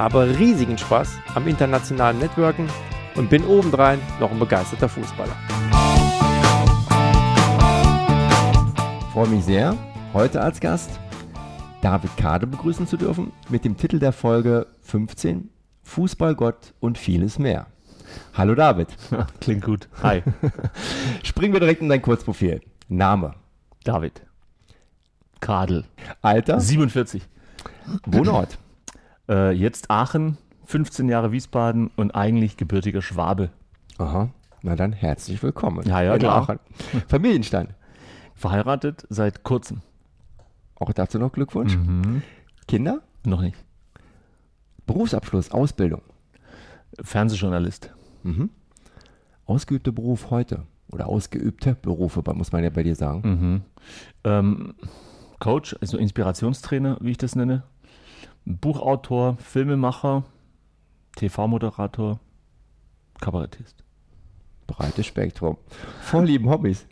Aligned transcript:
habe 0.00 0.38
riesigen 0.38 0.78
Spaß 0.78 1.18
am 1.34 1.46
internationalen 1.46 2.18
Networken 2.18 2.66
und 3.16 3.28
bin 3.28 3.44
obendrein 3.44 3.98
noch 4.18 4.30
ein 4.30 4.38
begeisterter 4.38 4.88
Fußballer. 4.88 5.36
Ich 8.98 9.12
freue 9.12 9.28
mich 9.28 9.44
sehr, 9.44 9.76
heute 10.14 10.40
als 10.40 10.58
Gast 10.58 10.98
David 11.82 12.16
Kade 12.16 12.46
begrüßen 12.46 12.86
zu 12.86 12.96
dürfen 12.96 13.30
mit 13.50 13.66
dem 13.66 13.76
Titel 13.76 13.98
der 13.98 14.12
Folge 14.12 14.68
15 14.80 15.50
Fußballgott 15.82 16.72
und 16.80 16.96
vieles 16.96 17.38
mehr. 17.38 17.66
Hallo 18.32 18.54
David. 18.54 18.88
Klingt 19.42 19.64
gut. 19.64 19.90
Hi. 20.02 20.22
Springen 21.22 21.52
wir 21.52 21.60
direkt 21.60 21.82
in 21.82 21.90
dein 21.90 22.00
Kurzprofil. 22.00 22.62
Name. 22.88 23.34
David. 23.84 24.22
Kadel. 25.40 25.84
Alter? 26.22 26.58
47. 26.58 27.22
Wohnort? 28.06 28.58
Äh, 29.30 29.52
jetzt 29.52 29.90
Aachen, 29.90 30.38
15 30.66 31.08
Jahre 31.08 31.30
Wiesbaden 31.30 31.90
und 31.96 32.10
eigentlich 32.16 32.56
gebürtiger 32.56 33.00
Schwabe. 33.00 33.50
Aha. 33.98 34.30
Na 34.62 34.74
dann 34.74 34.92
herzlich 34.92 35.40
willkommen. 35.42 35.86
Ja, 35.86 36.02
ja, 36.02 36.18
klar. 36.18 36.42
Aachen. 36.42 36.58
Familienstand? 37.08 37.70
Verheiratet 38.34 39.06
seit 39.08 39.44
kurzem. 39.44 39.82
Auch 40.74 40.92
dazu 40.92 41.18
noch 41.18 41.32
Glückwunsch. 41.32 41.76
Mhm. 41.76 42.22
Kinder? 42.66 43.02
Noch 43.24 43.40
nicht. 43.40 43.56
Berufsabschluss, 44.86 45.52
Ausbildung. 45.52 46.02
Fernsehjournalist. 47.00 47.94
Mhm. 48.24 48.50
Ausgeübter 49.46 49.92
Beruf 49.92 50.30
heute 50.30 50.64
oder 50.90 51.06
ausgeübte 51.06 51.76
Berufe, 51.80 52.22
muss 52.34 52.50
man 52.50 52.64
ja 52.64 52.70
bei 52.70 52.82
dir 52.82 52.96
sagen. 52.96 53.22
Mhm. 53.22 53.60
Ähm, 54.24 54.74
Coach, 55.38 55.76
also 55.80 55.98
Inspirationstrainer, 55.98 56.98
wie 57.00 57.12
ich 57.12 57.18
das 57.18 57.36
nenne. 57.36 57.62
Buchautor, 58.44 59.36
Filmemacher, 59.38 60.24
TV-Moderator, 61.16 62.18
Kabarettist. 63.20 63.84
Breites 64.66 65.06
Spektrum. 65.06 65.56
Vorlieben, 66.00 66.48
Hobbys. 66.48 66.86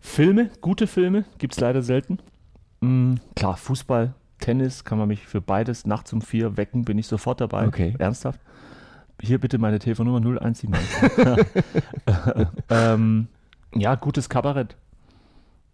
Filme, 0.00 0.50
gute 0.60 0.86
Filme, 0.86 1.24
gibt 1.38 1.54
es 1.54 1.60
leider 1.60 1.82
selten. 1.82 2.18
Mhm, 2.80 3.20
klar, 3.34 3.56
Fußball, 3.56 4.14
Tennis, 4.38 4.84
kann 4.84 4.98
man 4.98 5.08
mich 5.08 5.26
für 5.26 5.40
beides 5.40 5.86
nachts 5.86 6.12
um 6.12 6.22
vier 6.22 6.56
wecken, 6.56 6.84
bin 6.84 6.98
ich 6.98 7.06
sofort 7.06 7.40
dabei. 7.40 7.66
Okay. 7.66 7.94
Ernsthaft. 7.98 8.40
Hier 9.20 9.38
bitte 9.38 9.58
meine 9.58 9.80
Telefonnummer 9.80 10.20
017. 10.40 10.72
ähm, 12.70 13.28
ja, 13.74 13.96
gutes 13.96 14.28
Kabarett. 14.28 14.76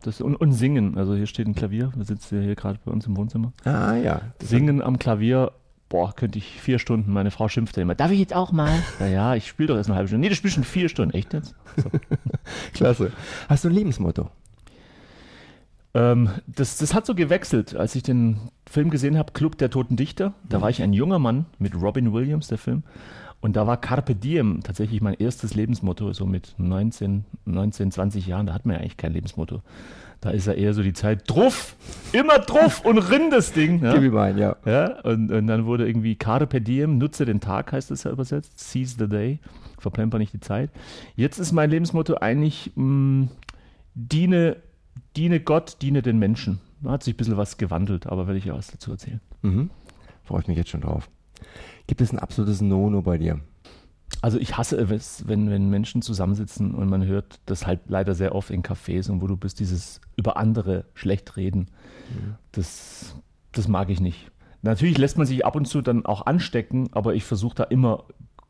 Das, 0.05 0.21
und, 0.21 0.37
und 0.37 0.53
Singen. 0.53 0.99
Also 0.99 1.15
hier 1.15 1.27
steht 1.27 1.47
ein 1.47 1.55
Klavier. 1.55 1.91
Wir 1.97 2.05
sitzen 2.05 2.43
hier 2.43 2.55
gerade 2.55 2.79
bei 2.85 2.93
uns 2.93 3.07
im 3.07 3.17
Wohnzimmer. 3.17 3.53
Ah 3.65 3.95
ja. 3.95 4.21
Singen 4.39 4.83
am 4.83 4.99
Klavier. 4.99 5.53
Boah, 5.89 6.15
könnte 6.15 6.39
ich 6.39 6.61
vier 6.61 6.79
Stunden. 6.79 7.11
Meine 7.11 7.31
Frau 7.31 7.49
schimpft 7.49 7.79
immer. 7.79 7.95
Darf 7.95 8.11
ich 8.11 8.19
jetzt 8.19 8.35
auch 8.35 8.53
mal? 8.53 8.83
Naja, 9.01 9.35
ich 9.35 9.49
spiele 9.49 9.69
doch 9.69 9.77
erst 9.77 9.89
eine 9.89 9.97
halbe 9.97 10.09
Stunde. 10.09 10.27
Nee, 10.27 10.29
du 10.29 10.35
spielst 10.35 10.57
schon 10.57 10.65
vier 10.65 10.91
Stunden. 10.91 11.15
Echt 11.15 11.33
jetzt? 11.33 11.55
So. 11.77 11.91
Klasse. 12.75 13.13
Hast 13.49 13.65
du 13.65 13.69
ein 13.69 13.75
Lebensmotto? 13.75 14.29
Ähm, 15.95 16.29
das, 16.47 16.77
das 16.77 16.93
hat 16.93 17.07
so 17.07 17.15
gewechselt. 17.15 17.75
Als 17.75 17.95
ich 17.95 18.03
den 18.03 18.51
Film 18.67 18.91
gesehen 18.91 19.17
habe, 19.17 19.33
Club 19.33 19.57
der 19.57 19.71
Toten 19.71 19.97
Dichter, 19.97 20.35
da 20.47 20.61
war 20.61 20.69
ich 20.69 20.83
ein 20.83 20.93
junger 20.93 21.19
Mann 21.19 21.47
mit 21.59 21.81
Robin 21.81 22.13
Williams, 22.13 22.49
der 22.49 22.59
Film. 22.59 22.83
Und 23.45 23.57
da 23.57 23.67
war 23.67 23.77
Carpe 23.77 24.15
Diem 24.15 24.63
tatsächlich 24.63 25.03
mein 25.03 25.13
erstes 25.13 25.55
Lebensmotto, 25.55 26.15
so 26.15 26.25
mit 26.25 26.55
19, 26.57 27.27
19, 27.45 27.91
20 27.91 28.27
Jahren. 28.27 28.47
Da 28.47 28.55
hat 28.55 28.65
man 28.65 28.77
ja 28.77 28.81
eigentlich 28.81 28.97
kein 28.97 29.13
Lebensmotto. 29.13 29.61
Da 30.23 30.31
ist 30.31 30.47
ja 30.47 30.55
eher 30.55 30.73
so 30.73 30.83
die 30.83 30.95
Zeit, 30.95 31.29
druff, 31.29 31.77
immer 32.13 32.39
druff 32.39 32.83
und 32.87 32.97
rinn 32.97 33.29
das 33.31 33.53
Ding. 33.53 33.85
Ja? 33.85 33.93
Gib 33.93 34.05
ihm 34.05 34.17
ein, 34.17 34.39
ja. 34.39 34.57
ja 34.65 34.99
und, 35.03 35.31
und 35.31 35.47
dann 35.47 35.67
wurde 35.67 35.87
irgendwie 35.87 36.17
Carpe 36.17 36.63
Diem, 36.63 36.97
nutze 36.97 37.27
den 37.27 37.41
Tag, 37.41 37.71
heißt 37.73 37.91
das 37.91 38.05
ja 38.05 38.13
übersetzt, 38.13 38.59
seize 38.59 38.97
the 38.99 39.09
day, 39.09 39.41
verplemper 39.77 40.17
nicht 40.17 40.33
die 40.33 40.41
Zeit. 40.41 40.71
Jetzt 41.15 41.39
ist 41.39 41.53
mein 41.53 41.69
Lebensmotto 41.69 42.15
eigentlich, 42.15 42.73
mh, 42.77 43.29
diene, 43.93 44.57
diene 45.17 45.41
Gott, 45.41 45.83
diene 45.83 46.01
den 46.01 46.19
Menschen. 46.19 46.61
Da 46.81 46.93
hat 46.93 47.03
sich 47.03 47.13
ein 47.13 47.19
bisschen 47.19 47.37
was 47.37 47.59
gewandelt, 47.59 48.07
aber 48.07 48.27
werde 48.27 48.39
ich 48.39 48.47
ja 48.47 48.55
was 48.55 48.69
dazu 48.69 48.91
erzählen. 48.93 49.21
Mhm. 49.43 49.69
Freue 50.23 50.41
ich 50.41 50.49
mich 50.49 50.57
jetzt 50.57 50.71
schon 50.71 50.81
drauf. 50.81 51.11
Gibt 51.87 52.01
es 52.01 52.13
ein 52.13 52.19
absolutes 52.19 52.61
No-No 52.61 53.03
bei 53.03 53.19
dir? 53.19 53.41
Also 54.21 54.39
ich 54.39 54.57
hasse 54.57 54.77
es, 54.77 55.27
wenn, 55.27 55.51
wenn 55.51 55.69
Menschen 55.69 56.01
zusammensitzen 56.01 56.75
und 56.75 56.89
man 56.89 57.05
hört 57.05 57.41
das 57.47 57.67
halt 57.67 57.81
leider 57.89 58.15
sehr 58.15 58.35
oft 58.35 58.51
in 58.51 58.63
Cafés 58.63 59.11
und 59.11 59.21
wo 59.21 59.27
du 59.27 59.37
bist, 59.37 59.61
dieses 59.61 60.01
über 60.17 60.37
andere 60.37 60.85
schlecht 60.95 61.37
reden. 61.37 61.69
Mhm. 62.11 62.35
Das, 62.53 63.17
das 63.53 63.69
mag 63.69 63.91
ich 63.91 64.01
nicht. 64.01 64.31
Natürlich 64.63 64.97
lässt 64.97 65.19
man 65.19 65.27
sich 65.27 65.45
ab 65.45 65.57
und 65.57 65.67
zu 65.67 65.83
dann 65.83 66.07
auch 66.07 66.25
anstecken, 66.25 66.89
aber 66.93 67.15
ich 67.15 67.25
versuche 67.25 67.55
da 67.55 67.65
immer 67.65 68.05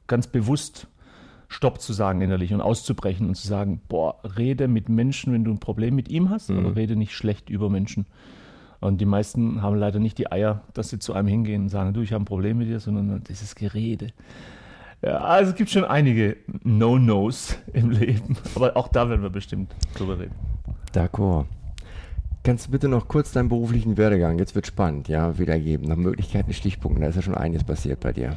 ganz 0.06 0.28
bewusst 0.28 0.86
Stopp 1.48 1.80
zu 1.80 1.92
sagen 1.92 2.20
innerlich 2.20 2.52
und 2.52 2.60
auszubrechen 2.60 3.28
und 3.28 3.34
zu 3.34 3.46
sagen, 3.46 3.80
boah, 3.88 4.20
rede 4.36 4.68
mit 4.68 4.88
Menschen, 4.88 5.32
wenn 5.32 5.44
du 5.44 5.50
ein 5.50 5.60
Problem 5.60 5.94
mit 5.94 6.08
ihm 6.08 6.30
hast, 6.30 6.50
mhm. 6.50 6.58
aber 6.58 6.76
rede 6.76 6.96
nicht 6.96 7.12
schlecht 7.12 7.50
über 7.50 7.68
Menschen. 7.68 8.06
Und 8.84 9.00
die 9.00 9.06
meisten 9.06 9.62
haben 9.62 9.76
leider 9.76 9.98
nicht 9.98 10.18
die 10.18 10.30
Eier, 10.30 10.60
dass 10.74 10.90
sie 10.90 10.98
zu 10.98 11.14
einem 11.14 11.26
hingehen 11.26 11.62
und 11.62 11.68
sagen, 11.70 11.94
du, 11.94 12.02
ich 12.02 12.12
habe 12.12 12.22
ein 12.22 12.26
Problem 12.26 12.58
mit 12.58 12.68
dir, 12.68 12.80
sondern 12.80 13.24
dieses 13.24 13.54
Gerede. 13.54 14.08
Ja, 15.00 15.20
also 15.20 15.52
es 15.52 15.56
gibt 15.56 15.70
schon 15.70 15.86
einige 15.86 16.36
No-Nos 16.64 17.56
im 17.72 17.90
Leben, 17.90 18.36
aber 18.54 18.76
auch 18.76 18.88
da 18.88 19.08
werden 19.08 19.22
wir 19.22 19.30
bestimmt 19.30 19.74
drüber 19.96 20.18
reden. 20.18 20.34
D'accord. 20.94 21.46
Kannst 22.42 22.66
du 22.66 22.72
bitte 22.72 22.88
noch 22.88 23.08
kurz 23.08 23.32
deinen 23.32 23.48
beruflichen 23.48 23.96
Werdegang, 23.96 24.38
jetzt 24.38 24.54
wird 24.54 24.66
spannend, 24.66 25.08
ja, 25.08 25.38
wiedergeben, 25.38 25.88
nach 25.88 25.96
Möglichkeiten, 25.96 26.52
Stichpunkten, 26.52 27.00
da 27.00 27.08
ist 27.08 27.16
ja 27.16 27.22
schon 27.22 27.34
einiges 27.34 27.64
passiert 27.64 28.00
bei 28.00 28.12
dir. 28.12 28.36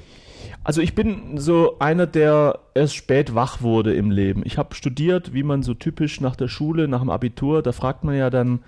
Also 0.63 0.81
ich 0.81 0.95
bin 0.95 1.37
so 1.37 1.77
einer, 1.79 2.07
der 2.07 2.59
erst 2.73 2.95
spät 2.95 3.35
wach 3.35 3.61
wurde 3.61 3.93
im 3.93 4.11
Leben. 4.11 4.43
Ich 4.45 4.57
habe 4.57 4.75
studiert, 4.75 5.33
wie 5.33 5.43
man 5.43 5.61
so 5.61 5.73
typisch 5.73 6.21
nach 6.21 6.37
der 6.37 6.47
Schule, 6.47 6.87
nach 6.87 7.01
dem 7.01 7.09
Abitur, 7.09 7.61
da 7.61 7.73
fragt 7.73 8.05
man 8.05 8.15
ja 8.15 8.29
dann, 8.29 8.59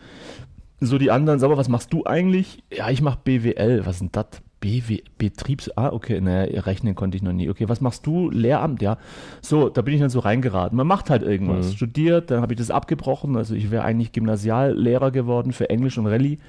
so 0.79 0.97
die 0.97 1.11
anderen, 1.11 1.39
sag 1.39 1.49
mal, 1.49 1.57
was 1.57 1.69
machst 1.69 1.91
du 1.93 2.05
eigentlich? 2.05 2.63
Ja, 2.71 2.89
ich 2.89 3.01
mache 3.01 3.19
BWL. 3.23 3.85
Was 3.85 3.99
sind 3.99 4.15
das? 4.15 4.27
BW, 4.59 5.03
Betriebs, 5.17 5.69
ah, 5.77 5.89
okay, 5.89 6.19
naja, 6.19 6.61
rechnen 6.61 6.93
konnte 6.93 7.15
ich 7.15 7.23
noch 7.23 7.31
nie. 7.31 7.49
Okay, 7.49 7.69
was 7.69 7.79
machst 7.79 8.05
du? 8.05 8.29
Lehramt, 8.29 8.81
ja. 8.81 8.97
So, 9.41 9.69
da 9.69 9.81
bin 9.81 9.93
ich 9.93 10.01
dann 10.01 10.09
so 10.09 10.19
reingeraten. 10.19 10.75
Man 10.75 10.87
macht 10.87 11.09
halt 11.09 11.23
irgendwas. 11.23 11.67
Mhm. 11.67 11.71
Studiert, 11.71 12.31
dann 12.31 12.41
habe 12.41 12.53
ich 12.53 12.59
das 12.59 12.71
abgebrochen. 12.71 13.37
Also 13.37 13.55
ich 13.55 13.71
wäre 13.71 13.83
eigentlich 13.83 14.11
Gymnasiallehrer 14.11 15.11
geworden 15.11 15.53
für 15.53 15.69
Englisch 15.69 15.97
und 15.97 16.07
Rallye. 16.07 16.39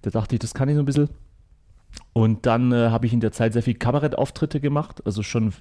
Da 0.00 0.10
dachte 0.10 0.34
ich, 0.34 0.38
das 0.38 0.54
kann 0.54 0.68
ich 0.68 0.76
so 0.76 0.82
ein 0.82 0.86
bisschen. 0.86 1.10
Und 2.14 2.46
dann 2.46 2.72
äh, 2.72 2.88
habe 2.88 3.06
ich 3.06 3.12
in 3.12 3.20
der 3.20 3.32
Zeit 3.32 3.52
sehr 3.52 3.62
viel 3.62 3.74
Kabarettauftritte 3.74 4.60
gemacht. 4.60 5.02
Also 5.04 5.22
schon 5.22 5.52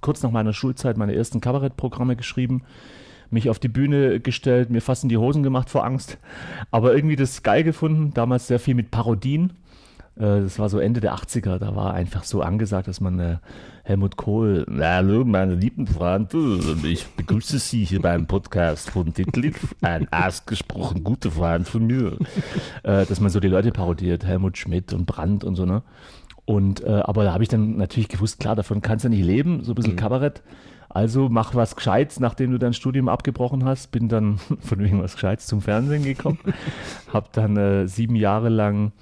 kurz 0.00 0.22
nach 0.22 0.30
meiner 0.30 0.52
Schulzeit 0.52 0.96
meine 0.96 1.14
ersten 1.14 1.40
Kabarettprogramme 1.40 2.14
geschrieben 2.14 2.62
mich 3.32 3.50
auf 3.50 3.58
die 3.58 3.68
Bühne 3.68 4.20
gestellt, 4.20 4.70
mir 4.70 4.80
fast 4.80 5.02
in 5.02 5.08
die 5.08 5.16
Hosen 5.16 5.42
gemacht 5.42 5.70
vor 5.70 5.84
Angst. 5.84 6.18
Aber 6.70 6.94
irgendwie 6.94 7.16
das 7.16 7.42
geil 7.42 7.64
gefunden, 7.64 8.12
damals 8.14 8.46
sehr 8.46 8.60
viel 8.60 8.74
mit 8.74 8.90
Parodien. 8.90 9.52
Äh, 10.16 10.42
das 10.42 10.58
war 10.58 10.68
so 10.68 10.78
Ende 10.78 11.00
der 11.00 11.14
80er, 11.14 11.58
da 11.58 11.74
war 11.74 11.94
einfach 11.94 12.24
so 12.24 12.42
angesagt, 12.42 12.88
dass 12.88 13.00
man 13.00 13.18
äh, 13.18 13.36
Helmut 13.84 14.16
Kohl, 14.16 14.66
hallo 14.78 15.24
meine 15.24 15.54
lieben 15.54 15.86
Freunde, 15.86 16.60
ich 16.84 17.06
begrüße 17.06 17.58
Sie 17.58 17.84
hier 17.84 18.00
beim 18.00 18.26
Podcast 18.26 18.90
von 18.90 19.12
Detlef, 19.12 19.74
ein 19.80 20.06
ausgesprochen 20.12 21.02
guter 21.02 21.30
Freund 21.30 21.66
von 21.66 21.86
mir, 21.86 22.18
äh, 22.82 23.06
dass 23.06 23.20
man 23.20 23.30
so 23.30 23.40
die 23.40 23.48
Leute 23.48 23.72
parodiert, 23.72 24.24
Helmut 24.24 24.58
Schmidt 24.58 24.92
und 24.92 25.06
Brandt 25.06 25.44
und 25.44 25.56
so, 25.56 25.64
ne? 25.64 25.82
Und, 26.44 26.84
aber 26.84 27.22
da 27.22 27.32
habe 27.32 27.44
ich 27.44 27.48
dann 27.48 27.76
natürlich 27.76 28.08
gewusst, 28.08 28.40
klar, 28.40 28.56
davon 28.56 28.82
kannst 28.82 29.04
du 29.04 29.08
nicht 29.08 29.24
leben, 29.24 29.62
so 29.62 29.72
ein 29.72 29.74
bisschen 29.76 29.92
mhm. 29.92 29.98
Kabarett. 29.98 30.42
Also 30.94 31.30
mach 31.30 31.54
was 31.54 31.74
Gescheites, 31.74 32.20
nachdem 32.20 32.50
du 32.50 32.58
dein 32.58 32.74
Studium 32.74 33.08
abgebrochen 33.08 33.64
hast. 33.64 33.90
Bin 33.92 34.08
dann 34.08 34.38
von 34.60 34.78
wegen 34.78 35.02
was 35.02 35.14
Gescheites 35.14 35.46
zum 35.46 35.62
Fernsehen 35.62 36.04
gekommen. 36.04 36.38
hab 37.12 37.32
dann 37.32 37.56
äh, 37.56 37.88
sieben 37.88 38.14
Jahre 38.14 38.50
lang 38.50 38.92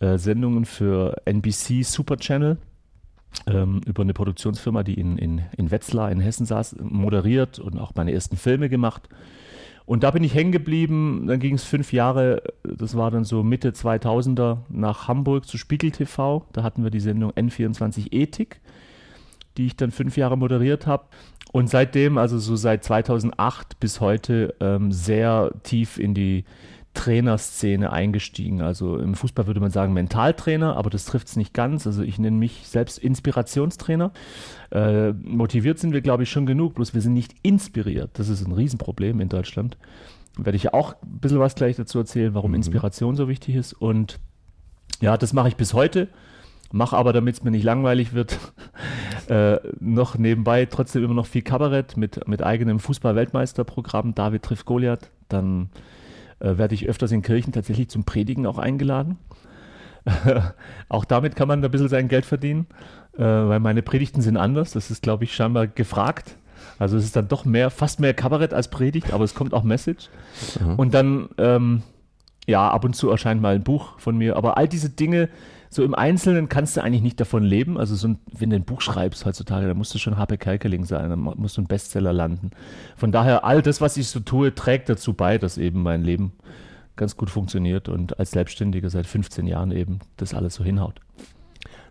äh, 0.00 0.16
Sendungen 0.16 0.64
für 0.64 1.20
NBC 1.26 1.84
Super 1.84 2.16
Channel 2.16 2.56
ähm, 3.46 3.82
über 3.84 4.02
eine 4.02 4.14
Produktionsfirma, 4.14 4.84
die 4.84 4.94
in, 4.94 5.18
in, 5.18 5.42
in 5.56 5.70
Wetzlar 5.70 6.10
in 6.10 6.20
Hessen 6.20 6.46
saß, 6.46 6.76
moderiert 6.80 7.58
und 7.58 7.78
auch 7.78 7.92
meine 7.94 8.12
ersten 8.12 8.38
Filme 8.38 8.70
gemacht. 8.70 9.08
Und 9.84 10.02
da 10.02 10.12
bin 10.12 10.24
ich 10.24 10.34
hängen 10.34 10.52
geblieben. 10.52 11.26
Dann 11.26 11.40
ging 11.40 11.56
es 11.56 11.64
fünf 11.64 11.92
Jahre, 11.92 12.42
das 12.62 12.96
war 12.96 13.10
dann 13.10 13.24
so 13.24 13.42
Mitte 13.42 13.72
2000er, 13.72 14.58
nach 14.70 15.08
Hamburg 15.08 15.46
zu 15.46 15.58
Spiegel 15.58 15.90
TV. 15.90 16.46
Da 16.52 16.62
hatten 16.62 16.84
wir 16.84 16.90
die 16.90 17.00
Sendung 17.00 17.32
N24 17.32 18.12
Ethik. 18.12 18.60
Die 19.56 19.66
ich 19.66 19.76
dann 19.76 19.90
fünf 19.90 20.16
Jahre 20.16 20.36
moderiert 20.36 20.86
habe. 20.86 21.04
Und 21.52 21.70
seitdem, 21.70 22.18
also 22.18 22.38
so 22.38 22.56
seit 22.56 22.82
2008 22.84 23.78
bis 23.78 24.00
heute, 24.00 24.54
ähm, 24.60 24.90
sehr 24.90 25.52
tief 25.62 25.98
in 25.98 26.14
die 26.14 26.44
Trainerszene 26.94 27.92
eingestiegen. 27.92 28.62
Also 28.62 28.96
im 28.98 29.14
Fußball 29.14 29.46
würde 29.46 29.60
man 29.60 29.70
sagen 29.70 29.92
Mentaltrainer, 29.92 30.76
aber 30.76 30.90
das 30.90 31.04
trifft 31.04 31.26
es 31.26 31.36
nicht 31.36 31.52
ganz. 31.52 31.86
Also 31.86 32.02
ich 32.02 32.18
nenne 32.18 32.36
mich 32.36 32.66
selbst 32.66 32.98
Inspirationstrainer. 32.98 34.12
Äh, 34.70 35.12
motiviert 35.12 35.78
sind 35.78 35.92
wir, 35.92 36.00
glaube 36.00 36.22
ich, 36.22 36.30
schon 36.30 36.46
genug, 36.46 36.74
bloß 36.74 36.94
wir 36.94 37.00
sind 37.00 37.14
nicht 37.14 37.34
inspiriert. 37.42 38.10
Das 38.14 38.28
ist 38.28 38.46
ein 38.46 38.52
Riesenproblem 38.52 39.20
in 39.20 39.28
Deutschland. 39.28 39.76
Werde 40.38 40.56
ich 40.56 40.72
auch 40.72 40.94
ein 41.02 41.18
bisschen 41.20 41.40
was 41.40 41.56
gleich 41.56 41.76
dazu 41.76 41.98
erzählen, 41.98 42.34
warum 42.34 42.52
mhm. 42.52 42.56
Inspiration 42.56 43.16
so 43.16 43.28
wichtig 43.28 43.56
ist. 43.56 43.72
Und 43.72 44.20
ja, 45.00 45.16
das 45.16 45.32
mache 45.32 45.48
ich 45.48 45.56
bis 45.56 45.74
heute. 45.74 46.08
Mache 46.74 46.96
aber, 46.96 47.12
damit 47.12 47.36
es 47.36 47.44
mir 47.44 47.52
nicht 47.52 47.62
langweilig 47.62 48.14
wird, 48.14 48.38
äh, 49.28 49.58
noch 49.78 50.18
nebenbei 50.18 50.66
trotzdem 50.66 51.04
immer 51.04 51.14
noch 51.14 51.26
viel 51.26 51.42
Kabarett 51.42 51.96
mit, 51.96 52.26
mit 52.26 52.42
eigenem 52.42 52.80
Fußball-Weltmeisterprogramm. 52.80 54.16
David 54.16 54.42
trifft 54.42 54.66
Goliath. 54.66 55.10
Dann 55.28 55.70
äh, 56.40 56.58
werde 56.58 56.74
ich 56.74 56.88
öfters 56.88 57.12
in 57.12 57.22
Kirchen 57.22 57.52
tatsächlich 57.52 57.88
zum 57.90 58.02
Predigen 58.02 58.44
auch 58.44 58.58
eingeladen. 58.58 59.18
auch 60.88 61.04
damit 61.04 61.36
kann 61.36 61.46
man 61.46 61.64
ein 61.64 61.70
bisschen 61.70 61.88
sein 61.88 62.08
Geld 62.08 62.26
verdienen, 62.26 62.66
äh, 63.16 63.22
weil 63.22 63.60
meine 63.60 63.82
Predigten 63.82 64.20
sind 64.20 64.36
anders. 64.36 64.72
Das 64.72 64.90
ist, 64.90 65.00
glaube 65.00 65.22
ich, 65.22 65.32
scheinbar 65.32 65.68
gefragt. 65.68 66.36
Also 66.80 66.96
es 66.96 67.04
ist 67.04 67.14
dann 67.14 67.28
doch 67.28 67.44
mehr, 67.44 67.70
fast 67.70 68.00
mehr 68.00 68.14
Kabarett 68.14 68.52
als 68.52 68.68
Predigt, 68.68 69.12
aber 69.12 69.22
es 69.22 69.36
kommt 69.36 69.54
auch 69.54 69.62
Message. 69.62 70.08
Mhm. 70.60 70.74
Und 70.74 70.92
dann, 70.92 71.28
ähm, 71.38 71.82
ja, 72.48 72.68
ab 72.68 72.84
und 72.84 72.96
zu 72.96 73.10
erscheint 73.10 73.40
mal 73.40 73.54
ein 73.54 73.62
Buch 73.62 73.98
von 74.00 74.18
mir. 74.18 74.34
Aber 74.34 74.58
all 74.58 74.66
diese 74.66 74.90
Dinge, 74.90 75.28
so 75.74 75.82
im 75.82 75.94
Einzelnen 75.94 76.48
kannst 76.48 76.76
du 76.76 76.84
eigentlich 76.84 77.02
nicht 77.02 77.18
davon 77.18 77.42
leben. 77.42 77.78
Also 77.78 77.96
so 77.96 78.06
ein, 78.06 78.18
wenn 78.32 78.50
du 78.50 78.56
ein 78.56 78.64
Buch 78.64 78.80
schreibst 78.80 79.26
heutzutage, 79.26 79.66
dann 79.66 79.76
musst 79.76 79.92
du 79.92 79.98
schon 79.98 80.16
HP 80.16 80.36
Kerkeling 80.36 80.84
sein, 80.84 81.10
dann 81.10 81.18
musst 81.18 81.56
du 81.56 81.62
ein 81.62 81.66
Bestseller 81.66 82.12
landen. 82.12 82.52
Von 82.96 83.10
daher, 83.10 83.44
all 83.44 83.60
das, 83.60 83.80
was 83.80 83.96
ich 83.96 84.06
so 84.06 84.20
tue, 84.20 84.54
trägt 84.54 84.88
dazu 84.88 85.14
bei, 85.14 85.36
dass 85.36 85.58
eben 85.58 85.82
mein 85.82 86.02
Leben 86.02 86.32
ganz 86.94 87.16
gut 87.16 87.28
funktioniert 87.28 87.88
und 87.88 88.20
als 88.20 88.30
Selbstständiger 88.30 88.88
seit 88.88 89.08
15 89.08 89.48
Jahren 89.48 89.72
eben 89.72 89.98
das 90.16 90.32
alles 90.32 90.54
so 90.54 90.62
hinhaut. 90.62 91.00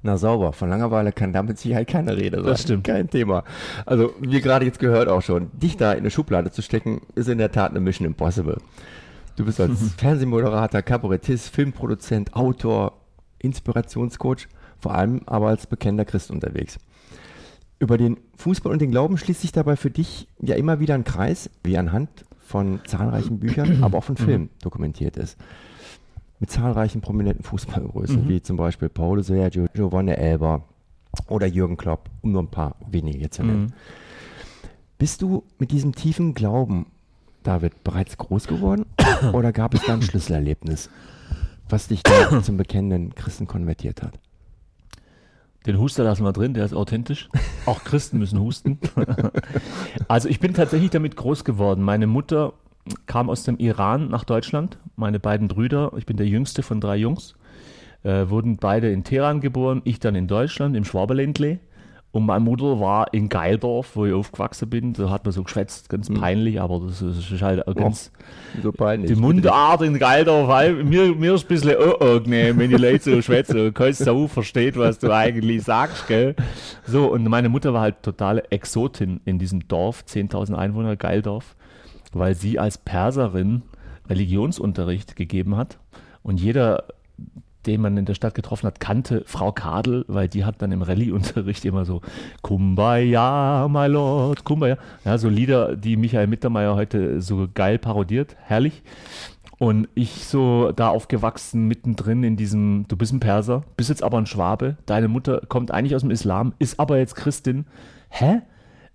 Na 0.01 0.15
sauber, 0.15 0.53
von 0.53 0.69
Langeweile 0.69 1.11
kann 1.11 1.33
damit 1.33 1.59
sicher 1.59 1.83
keine 1.83 2.15
Rede 2.15 2.37
sein. 2.37 2.45
Das 2.45 2.61
stimmt. 2.61 2.85
Kein 2.85 3.09
Thema. 3.09 3.43
Also, 3.85 4.13
wie 4.21 4.39
gerade 4.39 4.65
jetzt 4.65 4.79
gehört 4.79 5.09
auch 5.09 5.21
schon, 5.21 5.51
dich 5.59 5.75
da 5.75 5.91
in 5.91 5.99
eine 5.99 6.11
Schublade 6.11 6.51
zu 6.51 6.61
stecken, 6.61 7.01
ist 7.15 7.27
in 7.27 7.37
der 7.37 7.51
Tat 7.51 7.71
eine 7.71 7.81
Mission 7.81 8.07
impossible. 8.07 8.57
Du 9.35 9.43
bist 9.43 9.59
als 9.59 9.93
Fernsehmoderator, 9.97 10.81
Kabarettist, 10.81 11.49
Filmproduzent, 11.49 12.33
Autor, 12.33 13.02
Inspirationscoach, 13.43 14.47
vor 14.79 14.95
allem 14.95 15.21
aber 15.27 15.49
als 15.49 15.67
bekennender 15.67 16.05
Christ 16.05 16.31
unterwegs. 16.31 16.79
Über 17.79 17.97
den 17.97 18.17
Fußball 18.37 18.71
und 18.71 18.81
den 18.81 18.91
Glauben 18.91 19.17
schließt 19.17 19.41
sich 19.41 19.51
dabei 19.51 19.75
für 19.75 19.91
dich 19.91 20.27
ja 20.41 20.55
immer 20.55 20.79
wieder 20.79 20.95
ein 20.95 21.03
Kreis, 21.03 21.49
wie 21.63 21.77
anhand 21.77 22.09
von 22.39 22.79
zahlreichen 22.87 23.39
Büchern, 23.39 23.83
aber 23.83 23.97
auch 23.97 24.03
von 24.03 24.17
Filmen 24.17 24.49
dokumentiert 24.61 25.17
ist. 25.17 25.37
Mit 26.39 26.49
zahlreichen 26.49 27.01
prominenten 27.01 27.43
Fußballgrößen, 27.43 28.25
mhm. 28.25 28.29
wie 28.29 28.41
zum 28.41 28.57
Beispiel 28.57 28.89
Paulo 28.89 29.21
Sergio, 29.21 29.67
Giovanni 29.73 30.11
Elber 30.11 30.63
oder 31.27 31.47
Jürgen 31.47 31.77
Klopp, 31.77 32.09
um 32.21 32.31
nur 32.31 32.43
ein 32.43 32.51
paar 32.51 32.75
wenige 32.89 33.29
zu 33.29 33.43
nennen. 33.43 33.65
Mhm. 33.65 33.73
Bist 34.97 35.21
du 35.21 35.43
mit 35.59 35.71
diesem 35.71 35.93
tiefen 35.93 36.33
Glauben, 36.33 36.85
David, 37.43 37.83
bereits 37.83 38.17
groß 38.17 38.47
geworden 38.47 38.85
oder 39.33 39.51
gab 39.51 39.73
es 39.73 39.81
da 39.85 39.93
ein 39.93 40.01
Schlüsselerlebnis? 40.01 40.89
Was 41.73 41.87
dich 41.87 42.03
da 42.03 42.41
zum 42.43 42.55
bekennenden 42.55 43.15
Christen 43.15 43.47
konvertiert 43.47 44.03
hat? 44.03 44.19
Den 45.65 45.79
Huster 45.79 46.03
lassen 46.03 46.23
wir 46.23 46.31
drin, 46.31 46.53
der 46.53 46.65
ist 46.65 46.73
authentisch. 46.73 47.29
Auch 47.65 47.83
Christen 47.83 48.19
müssen 48.19 48.39
husten. 48.39 48.79
also 50.07 50.29
ich 50.29 50.39
bin 50.39 50.53
tatsächlich 50.53 50.91
damit 50.91 51.15
groß 51.15 51.43
geworden. 51.43 51.81
Meine 51.81 52.05
Mutter 52.05 52.53
kam 53.07 53.29
aus 53.29 53.43
dem 53.43 53.57
Iran 53.57 54.09
nach 54.09 54.23
Deutschland. 54.23 54.77
Meine 54.97 55.19
beiden 55.19 55.47
Brüder, 55.47 55.93
ich 55.97 56.05
bin 56.05 56.17
der 56.17 56.27
jüngste 56.27 56.61
von 56.61 56.79
drei 56.79 56.97
Jungs, 56.97 57.33
äh, 58.03 58.29
wurden 58.29 58.57
beide 58.57 58.91
in 58.91 59.03
Teheran 59.03 59.41
geboren. 59.41 59.81
Ich 59.85 59.99
dann 59.99 60.15
in 60.15 60.27
Deutschland, 60.27 60.75
im 60.75 60.85
Schwaberländle. 60.85 61.59
Und 62.13 62.27
meine 62.27 62.41
Mutter 62.41 62.79
war 62.79 63.11
in 63.11 63.27
Geildorf, 63.27 63.95
wo 63.95 64.05
ich 64.05 64.13
aufgewachsen 64.13 64.69
bin. 64.69 64.93
Da 64.93 65.09
hat 65.09 65.25
man 65.25 65.31
so 65.31 65.41
geschwätzt, 65.41 65.89
ganz 65.89 66.09
mhm. 66.09 66.21
peinlich, 66.21 66.61
aber 66.61 66.79
das 66.85 67.01
ist 67.01 67.41
halt 67.41 67.65
ganz. 67.75 68.11
Oh, 68.59 68.61
so 68.61 68.71
peinlich. 68.71 69.11
Die 69.11 69.19
Mundart 69.19 69.81
in 69.81 69.97
Geildorf, 69.97 70.47
mir, 70.83 71.15
mir 71.15 71.33
ist 71.33 71.45
ein 71.45 71.47
bisschen 71.47 71.75
unangenehm, 71.75 72.59
wenn 72.59 72.69
die 72.69 72.75
Leute 72.75 73.15
so 73.15 73.21
schwätzen 73.23 73.59
und 73.59 73.73
kein 73.73 73.93
Sau 73.93 74.27
versteht, 74.27 74.77
was 74.77 74.99
du 74.99 75.11
eigentlich 75.11 75.63
sagst, 75.63 76.07
gell? 76.07 76.35
So, 76.85 77.11
und 77.11 77.23
meine 77.23 77.49
Mutter 77.49 77.73
war 77.73 77.81
halt 77.81 78.03
totale 78.03 78.43
Exotin 78.51 79.19
in 79.25 79.39
diesem 79.39 79.67
Dorf, 79.67 80.03
10.000 80.07 80.53
Einwohner, 80.53 80.95
Geildorf, 80.95 81.55
weil 82.11 82.35
sie 82.35 82.59
als 82.59 82.77
Perserin 82.77 83.63
Religionsunterricht 84.07 85.15
gegeben 85.15 85.57
hat. 85.57 85.79
Und 86.21 86.39
jeder 86.39 86.83
den 87.65 87.81
man 87.81 87.97
in 87.97 88.05
der 88.05 88.13
Stadt 88.13 88.35
getroffen 88.35 88.67
hat, 88.67 88.79
kannte 88.79 89.23
Frau 89.25 89.51
Kadel, 89.51 90.05
weil 90.07 90.27
die 90.27 90.45
hat 90.45 90.61
dann 90.61 90.71
im 90.71 90.81
Rallye-Unterricht 90.81 91.65
immer 91.65 91.85
so 91.85 92.01
Kumbaya, 92.41 93.67
my 93.69 93.87
Lord, 93.87 94.43
Kumbaya. 94.43 94.77
Ja, 95.05 95.17
so 95.17 95.29
Lieder, 95.29 95.75
die 95.75 95.97
Michael 95.97 96.27
Mittermeier 96.27 96.75
heute 96.75 97.21
so 97.21 97.47
geil 97.53 97.79
parodiert. 97.79 98.35
Herrlich. 98.41 98.83
Und 99.59 99.87
ich 99.95 100.25
so 100.25 100.71
da 100.71 100.89
aufgewachsen, 100.89 101.67
mittendrin 101.67 102.23
in 102.23 102.35
diesem, 102.35 102.85
du 102.87 102.97
bist 102.97 103.13
ein 103.13 103.19
Perser, 103.19 103.63
bist 103.77 103.89
jetzt 103.89 104.03
aber 104.03 104.17
ein 104.17 104.25
Schwabe, 104.25 104.77
deine 104.85 105.07
Mutter 105.07 105.41
kommt 105.47 105.71
eigentlich 105.71 105.95
aus 105.95 106.01
dem 106.01 106.11
Islam, 106.11 106.53
ist 106.59 106.79
aber 106.79 106.97
jetzt 106.97 107.15
Christin. 107.15 107.65
Hä? 108.09 108.41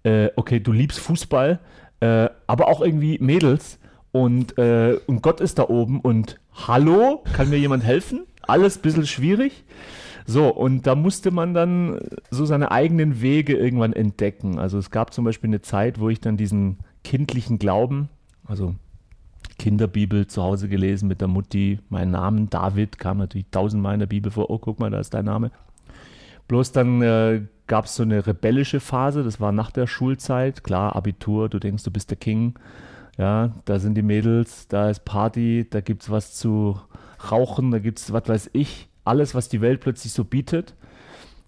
Äh, 0.03 0.29
okay, 0.37 0.61
du 0.61 0.73
liebst 0.73 0.99
Fußball, 0.99 1.61
äh, 2.01 2.29
aber 2.47 2.69
auch 2.69 2.83
irgendwie 2.83 3.19
Mädels 3.19 3.79
und, 4.13 4.59
äh, 4.59 4.99
und 5.07 5.23
Gott 5.23 5.41
ist 5.41 5.59
da 5.59 5.69
oben 5.69 6.01
und 6.01 6.39
hallo, 6.67 7.23
kann 7.35 7.51
mir 7.51 7.59
jemand 7.59 7.85
helfen? 7.85 8.27
Alles 8.49 8.79
ein 8.79 8.83
bisschen 8.83 9.07
schwierig. 9.07 9.65
So, 10.27 10.49
und 10.49 10.87
da 10.87 10.95
musste 10.95 11.31
man 11.31 11.55
dann 11.55 12.01
so 12.31 12.45
seine 12.45 12.71
eigenen 12.71 13.23
Wege 13.23 13.57
irgendwann 13.57 13.95
entdecken. 13.95 14.59
Also 14.59 14.77
es 14.79 14.91
gab 14.91 15.15
zum 15.15 15.25
Beispiel 15.25 15.49
eine 15.49 15.63
Zeit, 15.63 16.01
wo 16.01 16.11
ich 16.11 16.21
dann 16.21 16.37
diesen 16.37 16.79
kindlichen 17.03 17.59
Glauben, 17.59 18.11
also 18.47 18.75
Kinderbibel 19.59 20.27
zu 20.27 20.43
Hause 20.43 20.69
gelesen 20.69 21.09
mit 21.09 21.21
der 21.21 21.29
Mutti, 21.29 21.81
mein 21.89 22.11
Namen 22.11 22.51
David 22.51 22.99
kam 22.99 23.19
natürlich 23.19 23.47
tausendmal 23.51 23.95
in 23.95 24.01
der 24.01 24.07
Bibel 24.07 24.31
vor, 24.31 24.51
oh 24.51 24.59
guck 24.59 24.79
mal, 24.79 24.91
da 24.91 25.01
ist 25.01 25.15
dein 25.15 25.25
Name. 25.25 25.51
Bloß 26.47 26.73
dann 26.73 27.03
äh, 27.03 27.43
gab 27.67 27.87
es 27.87 27.97
so 27.97 28.03
eine 28.03 28.27
rebellische 28.27 28.81
Phase, 28.81 29.23
das 29.25 29.41
war 29.41 29.53
nach 29.53 29.71
der 29.71 29.87
Schulzeit, 29.87 30.63
klar, 30.63 30.95
Abitur, 30.95 31.49
du 31.49 31.59
denkst, 31.59 31.85
du 31.85 31.91
bist 31.91 32.11
der 32.11 32.19
King, 32.19 32.55
ja, 33.17 33.55
da 33.65 33.79
sind 33.79 33.95
die 33.95 34.03
Mädels, 34.03 34.69
da 34.69 34.91
ist 34.91 35.05
Party, 35.05 35.67
da 35.69 35.81
gibt 35.81 36.03
es 36.03 36.11
was 36.11 36.35
zu 36.35 36.79
Rauchen, 37.31 37.71
da 37.71 37.79
gibt 37.79 37.99
es, 37.99 38.13
was 38.13 38.29
weiß 38.29 38.51
ich, 38.53 38.89
alles, 39.05 39.35
was 39.35 39.49
die 39.49 39.61
Welt 39.61 39.81
plötzlich 39.81 40.13
so 40.13 40.25
bietet. 40.25 40.75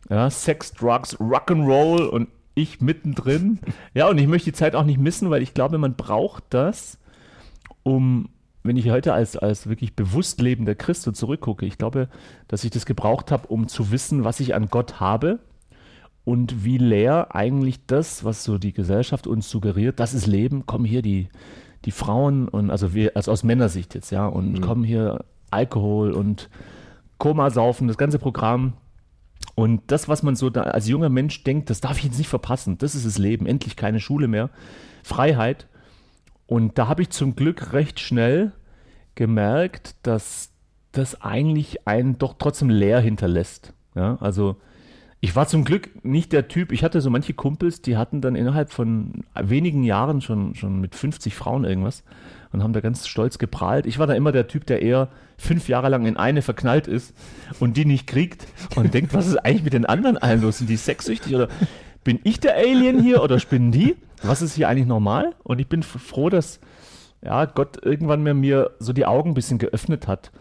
Ja, 0.08 0.30
Sex, 0.30 0.72
Drugs, 0.72 1.16
Rock'n'Roll 1.18 2.06
und 2.06 2.28
ich 2.54 2.80
mittendrin. 2.80 3.58
Ja, 3.94 4.08
und 4.08 4.18
ich 4.18 4.28
möchte 4.28 4.50
die 4.50 4.56
Zeit 4.56 4.74
auch 4.74 4.84
nicht 4.84 5.00
missen, 5.00 5.30
weil 5.30 5.42
ich 5.42 5.52
glaube, 5.52 5.76
man 5.78 5.96
braucht 5.96 6.44
das, 6.50 6.98
um, 7.82 8.28
wenn 8.62 8.76
ich 8.76 8.88
heute 8.90 9.12
als, 9.12 9.36
als 9.36 9.68
wirklich 9.68 9.96
bewusst 9.96 10.40
lebender 10.40 10.74
Christ 10.76 11.02
so 11.02 11.12
zurückgucke, 11.12 11.66
ich 11.66 11.76
glaube, 11.76 12.08
dass 12.46 12.62
ich 12.62 12.70
das 12.70 12.86
gebraucht 12.86 13.32
habe, 13.32 13.48
um 13.48 13.66
zu 13.66 13.90
wissen, 13.90 14.24
was 14.24 14.38
ich 14.38 14.54
an 14.54 14.68
Gott 14.68 15.00
habe 15.00 15.40
und 16.24 16.64
wie 16.64 16.78
leer 16.78 17.34
eigentlich 17.34 17.84
das, 17.86 18.24
was 18.24 18.44
so 18.44 18.58
die 18.58 18.72
Gesellschaft 18.72 19.26
uns 19.26 19.50
suggeriert, 19.50 19.98
das 19.98 20.14
ist 20.14 20.26
Leben, 20.26 20.66
kommen 20.66 20.84
hier 20.84 21.02
die, 21.02 21.28
die 21.84 21.90
Frauen 21.90 22.48
und 22.48 22.70
also 22.70 22.94
wir, 22.94 23.16
also 23.16 23.32
aus 23.32 23.42
Männersicht 23.42 23.94
jetzt, 23.94 24.10
ja, 24.10 24.26
und 24.26 24.52
mhm. 24.52 24.60
kommen 24.60 24.84
hier 24.84 25.24
Alkohol 25.50 26.12
und 26.12 26.48
Komasaufen, 27.18 27.88
das 27.88 27.98
ganze 27.98 28.18
Programm. 28.18 28.74
Und 29.54 29.82
das, 29.88 30.08
was 30.08 30.22
man 30.22 30.36
so 30.36 30.48
als 30.48 30.88
junger 30.88 31.08
Mensch 31.08 31.44
denkt, 31.44 31.70
das 31.70 31.80
darf 31.80 31.98
ich 31.98 32.04
jetzt 32.04 32.18
nicht 32.18 32.28
verpassen. 32.28 32.78
Das 32.78 32.94
ist 32.94 33.06
das 33.06 33.18
Leben. 33.18 33.46
Endlich 33.46 33.76
keine 33.76 34.00
Schule 34.00 34.28
mehr. 34.28 34.50
Freiheit. 35.02 35.66
Und 36.46 36.78
da 36.78 36.88
habe 36.88 37.02
ich 37.02 37.10
zum 37.10 37.36
Glück 37.36 37.72
recht 37.72 38.00
schnell 38.00 38.52
gemerkt, 39.14 39.96
dass 40.02 40.50
das 40.92 41.20
eigentlich 41.20 41.86
einen 41.86 42.18
doch 42.18 42.34
trotzdem 42.38 42.70
leer 42.70 43.00
hinterlässt. 43.00 43.74
Ja, 43.94 44.16
also 44.20 44.56
ich 45.20 45.36
war 45.36 45.46
zum 45.46 45.64
Glück 45.64 46.04
nicht 46.04 46.32
der 46.32 46.48
Typ, 46.48 46.72
ich 46.72 46.82
hatte 46.82 47.00
so 47.00 47.10
manche 47.10 47.34
Kumpels, 47.34 47.82
die 47.82 47.96
hatten 47.96 48.20
dann 48.20 48.34
innerhalb 48.34 48.72
von 48.72 49.24
wenigen 49.34 49.84
Jahren 49.84 50.22
schon, 50.22 50.54
schon 50.54 50.80
mit 50.80 50.94
50 50.94 51.34
Frauen 51.34 51.64
irgendwas 51.64 52.02
und 52.52 52.62
haben 52.62 52.72
da 52.72 52.80
ganz 52.80 53.06
stolz 53.06 53.38
geprahlt. 53.38 53.86
Ich 53.86 53.98
war 53.98 54.06
da 54.06 54.14
immer 54.14 54.32
der 54.32 54.48
Typ, 54.48 54.66
der 54.66 54.82
eher 54.82 55.08
fünf 55.38 55.68
Jahre 55.68 55.88
lang 55.88 56.06
in 56.06 56.16
eine 56.16 56.42
verknallt 56.42 56.88
ist 56.88 57.14
und 57.60 57.76
die 57.76 57.84
nicht 57.84 58.06
kriegt 58.06 58.46
und 58.76 58.92
denkt, 58.94 59.14
was 59.14 59.26
ist 59.26 59.36
eigentlich 59.36 59.64
mit 59.64 59.72
den 59.72 59.86
anderen 59.86 60.18
allen 60.18 60.42
los? 60.42 60.58
Sind 60.58 60.70
die 60.70 60.76
sexsüchtig 60.76 61.34
oder 61.34 61.48
bin 62.04 62.18
ich 62.24 62.40
der 62.40 62.56
Alien 62.56 63.02
hier 63.02 63.22
oder 63.22 63.38
spinnen 63.38 63.72
die? 63.72 63.96
Was 64.22 64.42
ist 64.42 64.54
hier 64.54 64.68
eigentlich 64.68 64.86
normal? 64.86 65.34
Und 65.42 65.60
ich 65.60 65.68
bin 65.68 65.82
froh, 65.82 66.28
dass 66.28 66.60
ja, 67.22 67.44
Gott 67.44 67.84
irgendwann 67.84 68.22
mir, 68.22 68.34
mir 68.34 68.70
so 68.78 68.92
die 68.92 69.06
Augen 69.06 69.30
ein 69.30 69.34
bisschen 69.34 69.58
geöffnet 69.58 70.08
hat, 70.08 70.32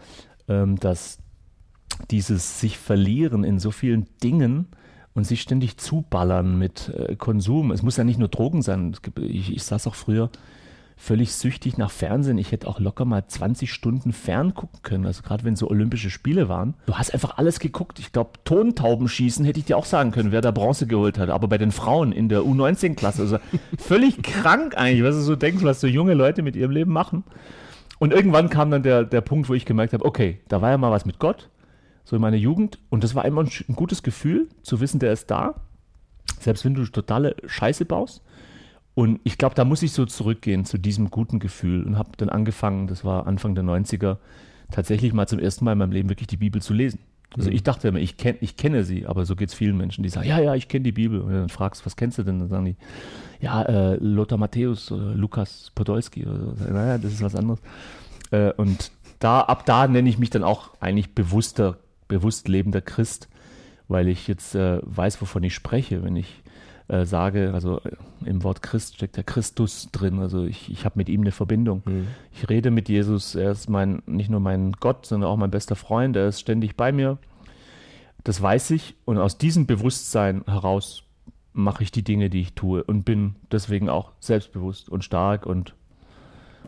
ähm, 0.48 0.78
dass 0.78 1.18
dieses 2.10 2.60
sich 2.60 2.78
verlieren 2.78 3.44
in 3.44 3.58
so 3.58 3.70
vielen 3.70 4.06
Dingen 4.22 4.68
und 5.14 5.24
sich 5.24 5.42
ständig 5.42 5.76
zuballern 5.76 6.58
mit 6.58 6.88
äh, 6.88 7.16
Konsum. 7.16 7.70
Es 7.72 7.82
muss 7.82 7.96
ja 7.96 8.04
nicht 8.04 8.18
nur 8.18 8.28
Drogen 8.28 8.62
sein. 8.62 8.96
Ich, 9.20 9.52
ich 9.52 9.62
saß 9.62 9.86
auch 9.86 9.94
früher 9.94 10.30
völlig 11.00 11.32
süchtig 11.32 11.78
nach 11.78 11.90
Fernsehen. 11.90 12.36
Ich 12.36 12.52
hätte 12.52 12.68
auch 12.68 12.78
locker 12.78 13.06
mal 13.06 13.26
20 13.26 13.72
Stunden 13.72 14.12
fern 14.12 14.52
gucken 14.52 14.80
können. 14.82 15.06
Also 15.06 15.22
gerade 15.22 15.44
wenn 15.44 15.56
so 15.56 15.70
Olympische 15.70 16.10
Spiele 16.10 16.48
waren. 16.50 16.74
Du 16.84 16.94
hast 16.94 17.14
einfach 17.14 17.38
alles 17.38 17.58
geguckt. 17.58 17.98
Ich 17.98 18.12
glaube, 18.12 18.32
Tontaubenschießen 18.44 19.46
hätte 19.46 19.58
ich 19.58 19.64
dir 19.64 19.78
auch 19.78 19.86
sagen 19.86 20.10
können, 20.10 20.30
wer 20.30 20.42
da 20.42 20.50
Bronze 20.50 20.86
geholt 20.86 21.18
hat. 21.18 21.30
Aber 21.30 21.48
bei 21.48 21.56
den 21.56 21.72
Frauen 21.72 22.12
in 22.12 22.28
der 22.28 22.42
U19-Klasse, 22.42 23.22
also 23.22 23.38
völlig 23.78 24.22
krank 24.22 24.76
eigentlich, 24.76 25.02
was 25.02 25.14
du 25.14 25.22
so 25.22 25.36
denkst, 25.36 25.64
was 25.64 25.80
so 25.80 25.86
junge 25.86 26.12
Leute 26.12 26.42
mit 26.42 26.54
ihrem 26.54 26.70
Leben 26.70 26.92
machen. 26.92 27.24
Und 27.98 28.12
irgendwann 28.12 28.50
kam 28.50 28.70
dann 28.70 28.82
der, 28.82 29.04
der 29.04 29.22
Punkt, 29.22 29.48
wo 29.48 29.54
ich 29.54 29.64
gemerkt 29.64 29.94
habe, 29.94 30.04
okay, 30.04 30.40
da 30.48 30.60
war 30.60 30.70
ja 30.70 30.78
mal 30.78 30.90
was 30.90 31.06
mit 31.06 31.18
Gott, 31.18 31.48
so 32.04 32.16
in 32.16 32.22
meiner 32.22 32.36
Jugend. 32.36 32.78
Und 32.90 33.04
das 33.04 33.14
war 33.14 33.24
immer 33.24 33.42
ein, 33.42 33.50
ein 33.68 33.74
gutes 33.74 34.02
Gefühl, 34.02 34.48
zu 34.62 34.80
wissen, 34.80 35.00
der 35.00 35.14
ist 35.14 35.30
da. 35.30 35.54
Selbst 36.40 36.66
wenn 36.66 36.74
du 36.74 36.84
totale 36.84 37.36
Scheiße 37.46 37.86
baust. 37.86 38.22
Und 38.94 39.20
ich 39.24 39.38
glaube, 39.38 39.54
da 39.54 39.64
muss 39.64 39.82
ich 39.82 39.92
so 39.92 40.04
zurückgehen 40.04 40.64
zu 40.64 40.78
diesem 40.78 41.10
guten 41.10 41.38
Gefühl 41.38 41.84
und 41.84 41.96
habe 41.96 42.10
dann 42.16 42.28
angefangen, 42.28 42.86
das 42.86 43.04
war 43.04 43.26
Anfang 43.26 43.54
der 43.54 43.64
90er, 43.64 44.18
tatsächlich 44.70 45.12
mal 45.12 45.26
zum 45.26 45.38
ersten 45.38 45.64
Mal 45.64 45.72
in 45.72 45.78
meinem 45.78 45.92
Leben 45.92 46.08
wirklich 46.08 46.26
die 46.26 46.36
Bibel 46.36 46.60
zu 46.60 46.74
lesen. 46.74 47.00
Also 47.36 47.48
mhm. 47.48 47.56
ich 47.56 47.62
dachte 47.62 47.88
immer, 47.88 48.00
ich, 48.00 48.16
kenn, 48.16 48.36
ich 48.40 48.56
kenne 48.56 48.84
sie, 48.84 49.06
aber 49.06 49.24
so 49.24 49.36
geht 49.36 49.50
es 49.50 49.54
vielen 49.54 49.76
Menschen, 49.76 50.02
die 50.02 50.08
sagen, 50.08 50.28
ja, 50.28 50.40
ja, 50.40 50.54
ich 50.54 50.68
kenne 50.68 50.82
die 50.82 50.92
Bibel. 50.92 51.20
Und 51.20 51.32
dann 51.32 51.48
fragst, 51.48 51.86
was 51.86 51.96
kennst 51.96 52.18
du 52.18 52.24
denn? 52.24 52.40
Dann 52.40 52.48
sagen 52.48 52.64
die, 52.64 52.76
ja, 53.40 53.62
äh, 53.62 53.96
Lothar 53.96 54.38
Matthäus 54.38 54.90
oder 54.90 55.14
Lukas 55.14 55.70
Podolski 55.74 56.26
oder 56.26 56.54
so. 56.54 56.64
Naja, 56.64 56.98
das 56.98 57.12
ist 57.12 57.22
was 57.22 57.36
anderes. 57.36 57.60
Äh, 58.32 58.52
und 58.54 58.90
da, 59.20 59.42
ab 59.42 59.64
da 59.66 59.86
nenne 59.86 60.08
ich 60.08 60.18
mich 60.18 60.30
dann 60.30 60.42
auch 60.42 60.70
eigentlich 60.80 61.14
bewusster, 61.14 61.78
bewusst 62.08 62.48
lebender 62.48 62.80
Christ, 62.80 63.28
weil 63.86 64.08
ich 64.08 64.26
jetzt 64.26 64.54
äh, 64.56 64.80
weiß, 64.82 65.20
wovon 65.20 65.44
ich 65.44 65.54
spreche, 65.54 66.02
wenn 66.02 66.16
ich 66.16 66.42
äh, 66.90 67.06
sage, 67.06 67.52
also 67.54 67.80
äh, 67.80 67.92
im 68.24 68.42
Wort 68.42 68.62
Christ 68.62 68.96
steckt 68.96 69.16
der 69.16 69.22
Christus 69.22 69.90
drin, 69.92 70.18
also 70.18 70.44
ich, 70.44 70.70
ich 70.72 70.84
habe 70.84 70.98
mit 70.98 71.08
ihm 71.08 71.20
eine 71.20 71.30
Verbindung. 71.30 71.82
Mhm. 71.84 72.08
Ich 72.32 72.48
rede 72.48 72.72
mit 72.72 72.88
Jesus, 72.88 73.36
er 73.36 73.52
ist 73.52 73.70
mein, 73.70 74.02
nicht 74.06 74.28
nur 74.28 74.40
mein 74.40 74.72
Gott, 74.72 75.06
sondern 75.06 75.30
auch 75.30 75.36
mein 75.36 75.52
bester 75.52 75.76
Freund, 75.76 76.16
er 76.16 76.26
ist 76.26 76.40
ständig 76.40 76.76
bei 76.76 76.90
mir. 76.90 77.18
Das 78.24 78.42
weiß 78.42 78.72
ich 78.72 78.96
und 79.04 79.18
aus 79.18 79.38
diesem 79.38 79.66
Bewusstsein 79.66 80.42
heraus 80.46 81.04
mache 81.52 81.84
ich 81.84 81.92
die 81.92 82.02
Dinge, 82.02 82.28
die 82.28 82.40
ich 82.40 82.54
tue 82.54 82.82
und 82.82 83.04
bin 83.04 83.36
deswegen 83.52 83.88
auch 83.88 84.10
selbstbewusst 84.18 84.88
und 84.88 85.04
stark 85.04 85.46
und, 85.46 85.74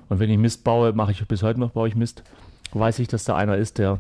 und 0.09 0.21
wenn 0.21 0.31
ich 0.31 0.39
Mist 0.39 0.63
baue, 0.63 0.93
mache 0.93 1.11
ich 1.11 1.27
bis 1.27 1.43
heute 1.43 1.59
noch, 1.59 1.73
baue 1.73 1.89
ich 1.89 1.97
Mist, 1.97 2.23
weiß 2.73 3.01
ich, 3.01 3.09
dass 3.09 3.25
da 3.25 3.35
einer 3.35 3.57
ist, 3.57 3.79
der, 3.79 3.99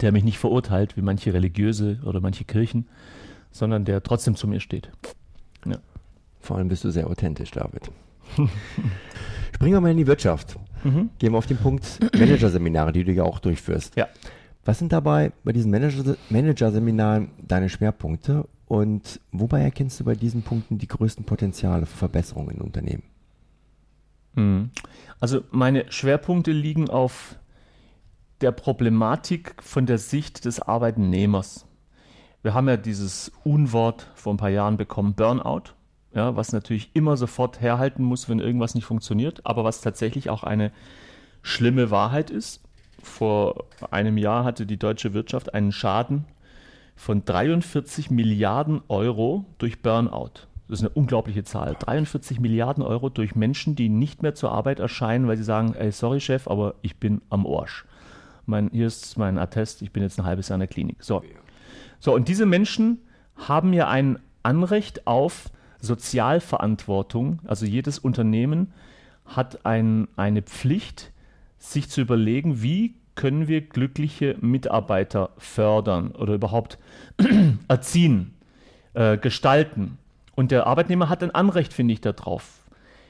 der 0.00 0.12
mich 0.12 0.24
nicht 0.24 0.38
verurteilt, 0.38 0.96
wie 0.96 1.02
manche 1.02 1.34
Religiöse 1.34 2.00
oder 2.04 2.20
manche 2.20 2.44
Kirchen, 2.44 2.88
sondern 3.50 3.84
der 3.84 4.02
trotzdem 4.02 4.34
zu 4.34 4.48
mir 4.48 4.60
steht. 4.60 4.90
Ja. 5.64 5.78
Vor 6.40 6.56
allem 6.56 6.68
bist 6.68 6.84
du 6.84 6.90
sehr 6.90 7.08
authentisch, 7.08 7.50
David. 7.50 7.90
Springen 9.54 9.74
wir 9.74 9.80
mal 9.80 9.90
in 9.90 9.96
die 9.96 10.06
Wirtschaft. 10.06 10.58
Mhm. 10.84 11.10
Gehen 11.18 11.32
wir 11.32 11.38
auf 11.38 11.46
den 11.46 11.56
Punkt 11.56 11.98
Managerseminare, 12.16 12.92
die 12.92 13.04
du 13.04 13.12
ja 13.12 13.24
auch 13.24 13.38
durchführst. 13.38 13.96
Ja. 13.96 14.08
Was 14.64 14.78
sind 14.78 14.92
dabei 14.92 15.32
bei 15.44 15.52
diesen 15.52 15.70
Managerseminaren 15.70 17.30
deine 17.40 17.68
Schwerpunkte 17.68 18.48
und 18.66 19.20
wobei 19.30 19.62
erkennst 19.62 20.00
du 20.00 20.04
bei 20.04 20.14
diesen 20.14 20.42
Punkten 20.42 20.78
die 20.78 20.88
größten 20.88 21.24
Potenziale 21.24 21.86
für 21.86 21.96
Verbesserungen 21.96 22.56
in 22.56 22.60
Unternehmen? 22.60 23.04
Mhm. 24.34 24.70
Also 25.20 25.42
meine 25.50 25.90
Schwerpunkte 25.90 26.52
liegen 26.52 26.90
auf 26.90 27.38
der 28.40 28.52
Problematik 28.52 29.54
von 29.62 29.86
der 29.86 29.98
Sicht 29.98 30.44
des 30.44 30.60
Arbeitnehmers. 30.60 31.66
Wir 32.46 32.54
haben 32.54 32.68
ja 32.68 32.76
dieses 32.76 33.32
Unwort 33.42 34.06
vor 34.14 34.32
ein 34.32 34.36
paar 34.36 34.50
Jahren 34.50 34.76
bekommen, 34.76 35.14
Burnout, 35.14 35.72
ja, 36.14 36.36
was 36.36 36.52
natürlich 36.52 36.90
immer 36.94 37.16
sofort 37.16 37.60
herhalten 37.60 38.04
muss, 38.04 38.28
wenn 38.28 38.38
irgendwas 38.38 38.76
nicht 38.76 38.84
funktioniert, 38.84 39.44
aber 39.44 39.64
was 39.64 39.80
tatsächlich 39.80 40.30
auch 40.30 40.44
eine 40.44 40.70
schlimme 41.42 41.90
Wahrheit 41.90 42.30
ist. 42.30 42.62
Vor 43.02 43.64
einem 43.90 44.16
Jahr 44.16 44.44
hatte 44.44 44.64
die 44.64 44.76
deutsche 44.76 45.12
Wirtschaft 45.12 45.54
einen 45.54 45.72
Schaden 45.72 46.24
von 46.94 47.24
43 47.24 48.12
Milliarden 48.12 48.80
Euro 48.86 49.44
durch 49.58 49.82
Burnout. 49.82 50.46
Das 50.68 50.78
ist 50.78 50.86
eine 50.86 50.90
unglaubliche 50.90 51.42
Zahl. 51.42 51.74
43 51.76 52.38
Milliarden 52.38 52.84
Euro 52.84 53.08
durch 53.08 53.34
Menschen, 53.34 53.74
die 53.74 53.88
nicht 53.88 54.22
mehr 54.22 54.36
zur 54.36 54.52
Arbeit 54.52 54.78
erscheinen, 54.78 55.26
weil 55.26 55.36
sie 55.36 55.42
sagen, 55.42 55.74
ey, 55.74 55.90
sorry 55.90 56.20
Chef, 56.20 56.46
aber 56.46 56.76
ich 56.82 56.98
bin 56.98 57.22
am 57.28 57.44
Arsch. 57.44 57.86
Mein, 58.44 58.70
hier 58.70 58.86
ist 58.86 59.18
mein 59.18 59.36
Attest, 59.36 59.82
ich 59.82 59.90
bin 59.90 60.04
jetzt 60.04 60.20
ein 60.20 60.24
halbes 60.24 60.48
Jahr 60.48 60.54
in 60.54 60.60
der 60.60 60.68
Klinik. 60.68 61.02
So. 61.02 61.24
So, 62.00 62.14
und 62.14 62.28
diese 62.28 62.46
Menschen 62.46 62.98
haben 63.36 63.72
ja 63.72 63.88
ein 63.88 64.18
Anrecht 64.42 65.06
auf 65.06 65.50
Sozialverantwortung. 65.80 67.40
Also 67.46 67.66
jedes 67.66 67.98
Unternehmen 67.98 68.72
hat 69.24 69.64
ein, 69.66 70.08
eine 70.16 70.42
Pflicht, 70.42 71.12
sich 71.58 71.88
zu 71.88 72.00
überlegen, 72.00 72.62
wie 72.62 72.94
können 73.14 73.48
wir 73.48 73.62
glückliche 73.62 74.36
Mitarbeiter 74.40 75.30
fördern 75.38 76.12
oder 76.12 76.34
überhaupt 76.34 76.78
erziehen, 77.68 78.34
äh, 78.94 79.16
gestalten. 79.16 79.98
Und 80.34 80.50
der 80.50 80.66
Arbeitnehmer 80.66 81.08
hat 81.08 81.22
ein 81.22 81.34
Anrecht, 81.34 81.72
finde 81.72 81.94
ich, 81.94 82.02
darauf. 82.02 82.62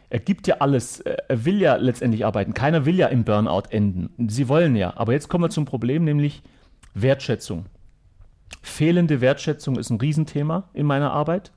Er 0.08 0.20
gibt 0.20 0.46
ja 0.46 0.56
alles, 0.60 1.00
er 1.00 1.44
will 1.44 1.60
ja 1.60 1.74
letztendlich 1.74 2.24
arbeiten. 2.24 2.54
Keiner 2.54 2.86
will 2.86 2.94
ja 2.94 3.08
im 3.08 3.24
Burnout 3.24 3.64
enden. 3.70 4.28
Sie 4.30 4.48
wollen 4.48 4.76
ja. 4.76 4.96
Aber 4.96 5.12
jetzt 5.12 5.28
kommen 5.28 5.42
wir 5.42 5.50
zum 5.50 5.64
Problem, 5.64 6.04
nämlich 6.04 6.42
Wertschätzung. 6.94 7.66
Fehlende 8.62 9.20
Wertschätzung 9.20 9.78
ist 9.78 9.90
ein 9.90 9.98
Riesenthema 9.98 10.64
in 10.74 10.86
meiner 10.86 11.12
Arbeit, 11.12 11.52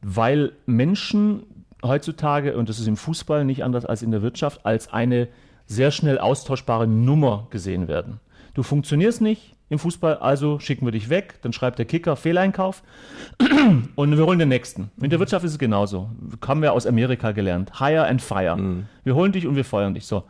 weil 0.00 0.52
Menschen 0.66 1.42
heutzutage, 1.84 2.56
und 2.56 2.68
das 2.68 2.78
ist 2.78 2.88
im 2.88 2.96
Fußball 2.96 3.44
nicht 3.44 3.64
anders 3.64 3.84
als 3.84 4.02
in 4.02 4.10
der 4.10 4.22
Wirtschaft, 4.22 4.64
als 4.66 4.92
eine 4.92 5.28
sehr 5.66 5.90
schnell 5.90 6.18
austauschbare 6.18 6.86
Nummer 6.86 7.46
gesehen 7.50 7.88
werden. 7.88 8.20
Du 8.54 8.62
funktionierst 8.62 9.20
nicht 9.20 9.54
im 9.68 9.78
Fußball, 9.78 10.16
also 10.16 10.58
schicken 10.58 10.86
wir 10.86 10.92
dich 10.92 11.10
weg, 11.10 11.34
dann 11.42 11.52
schreibt 11.52 11.78
der 11.78 11.84
Kicker 11.84 12.16
Fehleinkauf 12.16 12.82
und 13.94 14.16
wir 14.16 14.24
holen 14.24 14.38
den 14.38 14.48
nächsten. 14.48 14.90
In 15.00 15.10
der 15.10 15.20
Wirtschaft 15.20 15.44
ist 15.44 15.52
es 15.52 15.58
genauso. 15.58 16.10
Haben 16.46 16.62
wir 16.62 16.72
aus 16.72 16.86
Amerika 16.86 17.32
gelernt. 17.32 17.78
Hire 17.78 18.06
and 18.06 18.22
fire. 18.22 18.56
Mhm. 18.56 18.86
Wir 19.04 19.14
holen 19.14 19.32
dich 19.32 19.46
und 19.46 19.56
wir 19.56 19.64
feuern 19.64 19.94
dich. 19.94 20.06
So. 20.06 20.24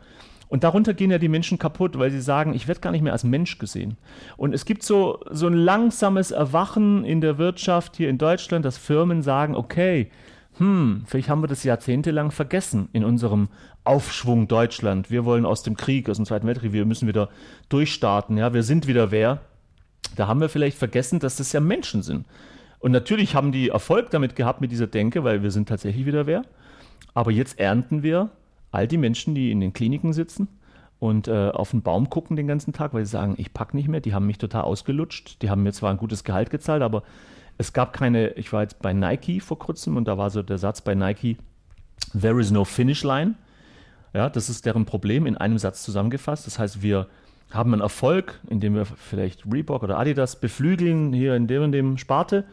Und 0.49 0.63
darunter 0.63 0.95
gehen 0.95 1.11
ja 1.11 1.19
die 1.19 1.29
Menschen 1.29 1.59
kaputt, 1.59 1.97
weil 1.97 2.09
sie 2.09 2.21
sagen, 2.21 2.53
ich 2.53 2.67
werde 2.67 2.81
gar 2.81 2.91
nicht 2.91 3.03
mehr 3.03 3.13
als 3.13 3.23
Mensch 3.23 3.59
gesehen. 3.59 3.97
Und 4.35 4.53
es 4.53 4.65
gibt 4.65 4.81
so, 4.83 5.19
so 5.29 5.45
ein 5.45 5.53
langsames 5.53 6.31
Erwachen 6.31 7.05
in 7.05 7.21
der 7.21 7.37
Wirtschaft 7.37 7.95
hier 7.95 8.09
in 8.09 8.17
Deutschland, 8.17 8.65
dass 8.65 8.77
Firmen 8.77 9.21
sagen, 9.21 9.55
okay, 9.55 10.09
hm, 10.57 11.03
vielleicht 11.05 11.29
haben 11.29 11.43
wir 11.43 11.47
das 11.47 11.63
jahrzehntelang 11.63 12.31
vergessen 12.31 12.89
in 12.93 13.03
unserem 13.03 13.47
Aufschwung 13.83 14.47
Deutschland. 14.47 15.11
Wir 15.11 15.23
wollen 15.23 15.45
aus 15.45 15.63
dem 15.63 15.77
Krieg, 15.77 16.09
aus 16.09 16.17
dem 16.17 16.25
Zweiten 16.25 16.47
Weltkrieg, 16.47 16.73
wir 16.73 16.85
müssen 16.85 17.07
wieder 17.07 17.29
durchstarten, 17.69 18.37
ja, 18.37 18.53
wir 18.53 18.63
sind 18.63 18.87
wieder 18.87 19.11
wer. 19.11 19.41
Da 20.15 20.27
haben 20.27 20.41
wir 20.41 20.49
vielleicht 20.49 20.77
vergessen, 20.77 21.19
dass 21.19 21.35
das 21.35 21.53
ja 21.53 21.59
Menschen 21.59 22.01
sind. 22.01 22.25
Und 22.79 22.91
natürlich 22.91 23.35
haben 23.35 23.51
die 23.51 23.69
Erfolg 23.69 24.09
damit 24.09 24.35
gehabt 24.35 24.61
mit 24.61 24.71
dieser 24.71 24.87
Denke, 24.87 25.23
weil 25.23 25.43
wir 25.43 25.51
sind 25.51 25.69
tatsächlich 25.69 26.05
wieder 26.05 26.25
wer. 26.25 26.41
Aber 27.13 27.31
jetzt 27.31 27.59
ernten 27.59 28.03
wir 28.03 28.29
all 28.71 28.87
die 28.87 28.97
Menschen, 28.97 29.35
die 29.35 29.51
in 29.51 29.59
den 29.59 29.73
Kliniken 29.73 30.13
sitzen 30.13 30.47
und 30.99 31.27
äh, 31.27 31.49
auf 31.49 31.71
den 31.71 31.81
Baum 31.81 32.09
gucken 32.09 32.35
den 32.35 32.47
ganzen 32.47 32.73
Tag, 32.73 32.93
weil 32.93 33.05
sie 33.05 33.11
sagen, 33.11 33.35
ich 33.37 33.53
pack 33.53 33.73
nicht 33.73 33.87
mehr, 33.87 34.01
die 34.01 34.13
haben 34.13 34.25
mich 34.25 34.37
total 34.37 34.63
ausgelutscht, 34.63 35.41
die 35.41 35.49
haben 35.49 35.63
mir 35.63 35.71
zwar 35.71 35.91
ein 35.91 35.97
gutes 35.97 36.23
Gehalt 36.23 36.49
gezahlt, 36.49 36.81
aber 36.81 37.03
es 37.57 37.73
gab 37.73 37.93
keine, 37.93 38.29
ich 38.31 38.53
war 38.53 38.61
jetzt 38.61 38.81
bei 38.81 38.93
Nike 38.93 39.39
vor 39.39 39.59
kurzem 39.59 39.97
und 39.97 40.07
da 40.07 40.17
war 40.17 40.29
so 40.29 40.43
der 40.43 40.57
Satz 40.57 40.81
bei 40.81 40.95
Nike, 40.95 41.37
there 42.19 42.39
is 42.39 42.51
no 42.51 42.63
finish 42.65 43.03
line. 43.03 43.35
Ja, 44.13 44.29
das 44.29 44.49
ist 44.49 44.65
deren 44.65 44.85
Problem 44.85 45.25
in 45.25 45.37
einem 45.37 45.57
Satz 45.57 45.83
zusammengefasst. 45.83 46.47
Das 46.47 46.57
heißt, 46.57 46.81
wir 46.81 47.07
haben 47.51 47.73
einen 47.73 47.81
Erfolg, 47.81 48.39
indem 48.49 48.75
wir 48.75 48.85
vielleicht 48.85 49.45
Reebok 49.51 49.83
oder 49.83 49.99
Adidas 49.99 50.39
beflügeln, 50.39 51.13
hier 51.13 51.35
in 51.35 51.47
dem 51.47 51.63
und 51.63 51.71
dem 51.71 51.97
Sparte. 51.97 52.45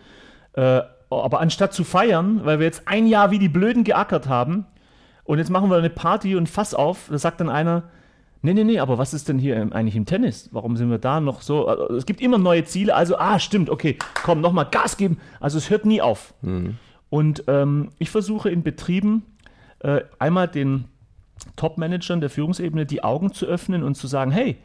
Äh, 0.54 0.82
aber 1.08 1.40
anstatt 1.40 1.72
zu 1.72 1.84
feiern, 1.84 2.44
weil 2.44 2.58
wir 2.58 2.66
jetzt 2.66 2.82
ein 2.86 3.06
Jahr 3.06 3.30
wie 3.30 3.38
die 3.38 3.48
Blöden 3.48 3.84
geackert 3.84 4.28
haben, 4.28 4.66
und 5.26 5.38
jetzt 5.38 5.50
machen 5.50 5.70
wir 5.70 5.76
eine 5.76 5.90
Party 5.90 6.36
und 6.36 6.48
Fass 6.48 6.74
auf. 6.74 7.08
Da 7.10 7.18
sagt 7.18 7.40
dann 7.40 7.48
einer, 7.48 7.84
nee, 8.42 8.54
nee, 8.54 8.64
nee, 8.64 8.78
aber 8.78 8.98
was 8.98 9.12
ist 9.12 9.28
denn 9.28 9.38
hier 9.38 9.56
eigentlich 9.72 9.96
im 9.96 10.06
Tennis? 10.06 10.48
Warum 10.52 10.76
sind 10.76 10.90
wir 10.90 10.98
da 10.98 11.20
noch 11.20 11.42
so? 11.42 11.66
Also, 11.66 11.94
es 11.94 12.06
gibt 12.06 12.20
immer 12.20 12.38
neue 12.38 12.64
Ziele. 12.64 12.94
Also, 12.94 13.18
ah, 13.18 13.38
stimmt, 13.38 13.68
okay, 13.68 13.98
komm, 14.22 14.40
nochmal 14.40 14.68
Gas 14.70 14.96
geben. 14.96 15.18
Also 15.40 15.58
es 15.58 15.68
hört 15.68 15.84
nie 15.84 16.00
auf. 16.00 16.34
Mhm. 16.42 16.76
Und 17.10 17.44
ähm, 17.48 17.90
ich 17.98 18.10
versuche 18.10 18.50
in 18.50 18.62
Betrieben 18.62 19.22
äh, 19.80 20.02
einmal 20.18 20.48
den 20.48 20.86
Top-Managern 21.56 22.20
der 22.20 22.30
Führungsebene 22.30 22.86
die 22.86 23.04
Augen 23.04 23.32
zu 23.32 23.46
öffnen 23.46 23.82
und 23.82 23.94
zu 23.96 24.06
sagen, 24.06 24.30
hey, 24.30 24.56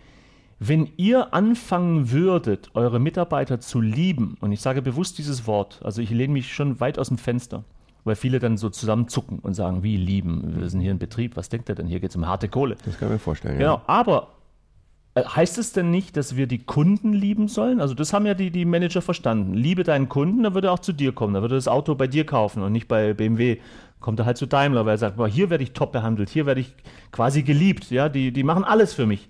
wenn 0.60 0.90
ihr 0.98 1.34
anfangen 1.34 2.12
würdet, 2.12 2.70
eure 2.76 3.00
Mitarbeiter 3.00 3.60
zu 3.60 3.82
lieben, 3.82 4.38
und 4.42 4.52
ich 4.52 4.62
sage 4.62 4.84
bewusst 4.84 5.18
dieses 5.18 5.48
Wort, 5.48 5.80
also 5.84 6.02
ich 6.02 6.12
lehne 6.12 6.34
mich 6.34 6.54
schon 6.54 6.80
weit 6.80 7.00
aus 7.00 7.08
dem 7.08 7.18
Fenster, 7.18 7.64
weil 8.04 8.16
viele 8.16 8.40
dann 8.40 8.58
so 8.58 8.70
zusammenzucken 8.70 9.40
und 9.40 9.54
sagen, 9.54 9.84
wie 9.84 9.98
lieben, 9.98 10.56
wir 10.60 10.70
sind 10.70 10.82
hier 10.82 10.92
in 10.92 11.00
Betrieb, 11.00 11.36
was 11.36 11.50
denkt 11.50 11.70
er 11.70 11.76
denn? 11.76 11.88
Hier 11.88 12.00
geht 12.00 12.12
es 12.12 12.16
um 12.16 12.28
harte 12.28 12.48
Kohle. 12.50 12.76
Das 12.86 12.98
kann 12.98 13.10
ich 13.10 13.14
mir 13.14 13.20
vorstellen, 13.20 13.60
ja. 13.60 13.60
Genau, 13.60 13.82
aber 13.88 14.30
äh, 15.14 15.24
heißt 15.24 15.58
es 15.58 15.74
denn 15.74 15.92
nicht, 15.92 16.16
dass 16.16 16.36
wir 16.36 16.48
die 16.48 16.60
Kunden 16.60 17.14
lieben 17.14 17.48
sollen? 17.48 17.82
Also 17.82 17.94
das 17.94 18.14
haben 18.14 18.26
ja 18.26 18.34
die, 18.34 18.52
die 18.52 18.66
Manager 18.66 19.02
verstanden. 19.02 19.54
Liebe 19.54 19.84
deinen 19.84 20.10
Kunden, 20.10 20.44
dann 20.44 20.54
würde 20.54 20.70
er 20.70 20.74
auch 20.74 20.80
zu 20.80 20.94
dir 20.94 21.12
kommen. 21.12 21.34
Dann 21.34 21.44
würde 21.44 21.56
er 21.56 21.58
das 21.58 21.68
Auto 21.68 21.96
bei 21.96 22.08
dir 22.08 22.26
kaufen 22.26 22.64
und 22.64 22.72
nicht 22.72 22.88
bei 22.88 23.14
BMW. 23.14 23.58
Kommt 24.00 24.20
er 24.20 24.26
halt 24.26 24.38
zu 24.38 24.48
Daimler, 24.48 24.86
weil 24.86 24.96
er 24.96 24.98
sagt, 24.98 25.18
boah, 25.18 25.28
hier 25.28 25.52
werde 25.52 25.64
ich 25.64 25.74
top 25.74 25.92
behandelt, 25.92 26.30
hier 26.30 26.48
werde 26.48 26.62
ich 26.62 26.74
quasi 27.12 27.44
geliebt. 27.44 27.92
Ja, 27.92 28.10
die, 28.10 28.32
die 28.32 28.44
machen 28.44 28.64
alles 28.64 28.96
für 28.96 29.06
mich. 29.06 29.28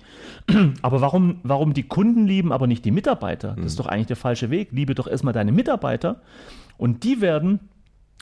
Aber 0.82 1.02
warum, 1.02 1.42
warum 1.44 1.74
die 1.74 1.84
Kunden 1.84 2.26
lieben, 2.26 2.54
aber 2.54 2.68
nicht 2.68 2.86
die 2.86 2.92
Mitarbeiter? 2.92 3.56
Das 3.58 3.66
ist 3.66 3.80
doch 3.80 3.88
eigentlich 3.88 4.08
der 4.08 4.16
falsche 4.16 4.50
Weg. 4.50 4.70
Liebe 4.72 4.96
doch 4.96 5.08
erstmal 5.08 5.34
deine 5.34 5.52
Mitarbeiter 5.52 6.22
und 6.78 7.04
die 7.04 7.20
werden 7.20 7.60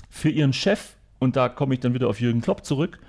für 0.09 0.29
ihren 0.29 0.53
Chef, 0.53 0.95
und 1.19 1.35
da 1.35 1.49
komme 1.49 1.73
ich 1.73 1.79
dann 1.79 1.93
wieder 1.93 2.07
auf 2.07 2.19
Jürgen 2.19 2.41
Klopp 2.41 2.65
zurück, 2.65 2.99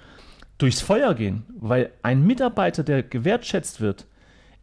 durchs 0.58 0.80
Feuer 0.80 1.14
gehen. 1.14 1.44
Weil 1.58 1.92
ein 2.02 2.26
Mitarbeiter, 2.26 2.82
der 2.82 3.02
gewertschätzt 3.02 3.80
wird, 3.80 4.06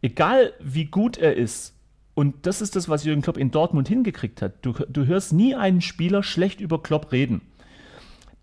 egal 0.02 0.52
wie 0.60 0.86
gut 0.86 1.16
er 1.18 1.36
ist, 1.36 1.74
und 2.14 2.46
das 2.46 2.60
ist 2.60 2.74
das, 2.74 2.88
was 2.88 3.04
Jürgen 3.04 3.22
Klopp 3.22 3.36
in 3.36 3.52
Dortmund 3.52 3.86
hingekriegt 3.88 4.42
hat. 4.42 4.54
Du, 4.62 4.72
du 4.72 5.06
hörst 5.06 5.32
nie 5.32 5.54
einen 5.54 5.80
Spieler 5.80 6.24
schlecht 6.24 6.60
über 6.60 6.82
Klopp 6.82 7.12
reden. 7.12 7.42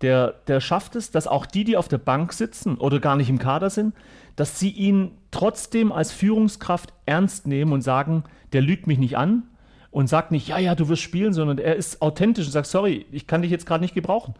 Der, 0.00 0.34
der 0.46 0.60
schafft 0.60 0.96
es, 0.96 1.10
dass 1.10 1.26
auch 1.26 1.44
die, 1.44 1.64
die 1.64 1.76
auf 1.76 1.88
der 1.88 1.98
Bank 1.98 2.32
sitzen 2.32 2.76
oder 2.78 3.00
gar 3.00 3.16
nicht 3.16 3.28
im 3.28 3.38
Kader 3.38 3.68
sind, 3.68 3.94
dass 4.34 4.58
sie 4.58 4.70
ihn 4.70 5.12
trotzdem 5.30 5.92
als 5.92 6.10
Führungskraft 6.12 6.94
ernst 7.04 7.46
nehmen 7.46 7.72
und 7.72 7.82
sagen, 7.82 8.24
der 8.54 8.62
lügt 8.62 8.86
mich 8.86 8.98
nicht 8.98 9.18
an 9.18 9.42
und 9.96 10.08
sagt 10.08 10.30
nicht, 10.30 10.48
ja, 10.48 10.58
ja, 10.58 10.74
du 10.74 10.90
wirst 10.90 11.00
spielen, 11.00 11.32
sondern 11.32 11.56
er 11.56 11.74
ist 11.74 12.02
authentisch 12.02 12.44
und 12.44 12.52
sagt, 12.52 12.66
sorry, 12.66 13.06
ich 13.12 13.26
kann 13.26 13.40
dich 13.40 13.50
jetzt 13.50 13.64
gerade 13.64 13.82
nicht 13.82 13.94
gebrauchen. 13.94 14.34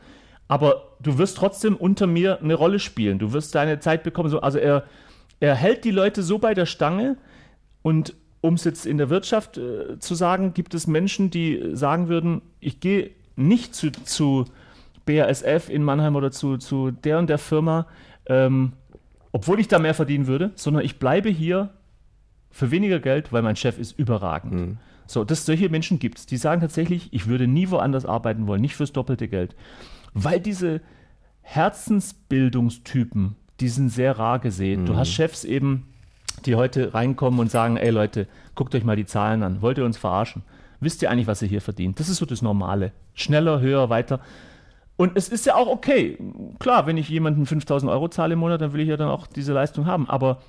Aber 0.48 0.82
du 1.00 1.16
wirst 1.16 1.38
trotzdem 1.38 1.76
unter 1.76 2.06
mir 2.06 2.42
eine 2.42 2.52
Rolle 2.52 2.78
spielen. 2.78 3.18
Du 3.18 3.32
wirst 3.32 3.54
deine 3.54 3.80
Zeit 3.80 4.02
bekommen. 4.02 4.34
Also 4.40 4.58
er, 4.58 4.84
er 5.40 5.54
hält 5.54 5.84
die 5.84 5.92
Leute 5.92 6.22
so 6.22 6.38
bei 6.38 6.52
der 6.52 6.66
Stange 6.66 7.16
und 7.80 8.12
um 8.42 8.52
es 8.52 8.64
jetzt 8.64 8.84
in 8.84 8.98
der 8.98 9.08
Wirtschaft 9.08 9.56
äh, 9.56 9.98
zu 9.98 10.14
sagen, 10.14 10.52
gibt 10.52 10.74
es 10.74 10.86
Menschen, 10.86 11.30
die 11.30 11.70
sagen 11.72 12.08
würden, 12.08 12.42
ich 12.60 12.80
gehe 12.80 13.12
nicht 13.34 13.74
zu, 13.74 13.90
zu 13.90 14.44
BASF 15.06 15.70
in 15.70 15.82
Mannheim 15.82 16.16
oder 16.16 16.32
zu, 16.32 16.58
zu 16.58 16.90
der 16.90 17.18
und 17.18 17.30
der 17.30 17.38
Firma, 17.38 17.86
ähm, 18.26 18.74
obwohl 19.32 19.58
ich 19.58 19.68
da 19.68 19.78
mehr 19.78 19.94
verdienen 19.94 20.26
würde, 20.26 20.50
sondern 20.54 20.84
ich 20.84 20.98
bleibe 20.98 21.30
hier 21.30 21.70
für 22.56 22.70
weniger 22.70 23.00
Geld, 23.00 23.34
weil 23.34 23.42
mein 23.42 23.54
Chef 23.54 23.78
ist 23.78 23.98
überragend. 23.98 24.52
Mhm. 24.54 24.78
So, 25.06 25.24
das, 25.24 25.44
solche 25.44 25.68
Menschen 25.68 25.98
gibt 25.98 26.18
es, 26.18 26.26
die 26.26 26.38
sagen 26.38 26.62
tatsächlich, 26.62 27.12
ich 27.12 27.26
würde 27.26 27.46
nie 27.46 27.70
woanders 27.70 28.06
arbeiten 28.06 28.46
wollen, 28.46 28.62
nicht 28.62 28.74
fürs 28.74 28.92
doppelte 28.92 29.28
Geld. 29.28 29.54
Weil 30.14 30.40
diese 30.40 30.80
Herzensbildungstypen, 31.42 33.36
die 33.60 33.68
sind 33.68 33.90
sehr 33.90 34.18
rar 34.18 34.38
gesehen. 34.38 34.82
Mhm. 34.82 34.86
Du 34.86 34.96
hast 34.96 35.10
Chefs 35.10 35.44
eben, 35.44 35.86
die 36.46 36.54
heute 36.54 36.94
reinkommen 36.94 37.40
und 37.40 37.50
sagen, 37.50 37.76
ey 37.76 37.90
Leute, 37.90 38.26
guckt 38.54 38.74
euch 38.74 38.84
mal 38.84 38.96
die 38.96 39.04
Zahlen 39.04 39.42
an. 39.42 39.60
Wollt 39.60 39.76
ihr 39.76 39.84
uns 39.84 39.98
verarschen? 39.98 40.42
Wisst 40.80 41.02
ihr 41.02 41.10
eigentlich, 41.10 41.26
was 41.26 41.42
ihr 41.42 41.48
hier 41.48 41.60
verdient? 41.60 42.00
Das 42.00 42.08
ist 42.08 42.16
so 42.16 42.26
das 42.26 42.40
Normale. 42.40 42.92
Schneller, 43.12 43.60
höher, 43.60 43.90
weiter. 43.90 44.20
Und 44.96 45.14
es 45.14 45.28
ist 45.28 45.44
ja 45.44 45.56
auch 45.56 45.68
okay. 45.68 46.16
Klar, 46.58 46.86
wenn 46.86 46.96
ich 46.96 47.10
jemanden 47.10 47.44
5000 47.44 47.92
Euro 47.92 48.08
zahle 48.08 48.32
im 48.32 48.38
Monat, 48.40 48.62
dann 48.62 48.72
will 48.72 48.80
ich 48.80 48.88
ja 48.88 48.96
dann 48.96 49.08
auch 49.08 49.26
diese 49.26 49.52
Leistung 49.52 49.84
haben. 49.84 50.08
Aber 50.08 50.40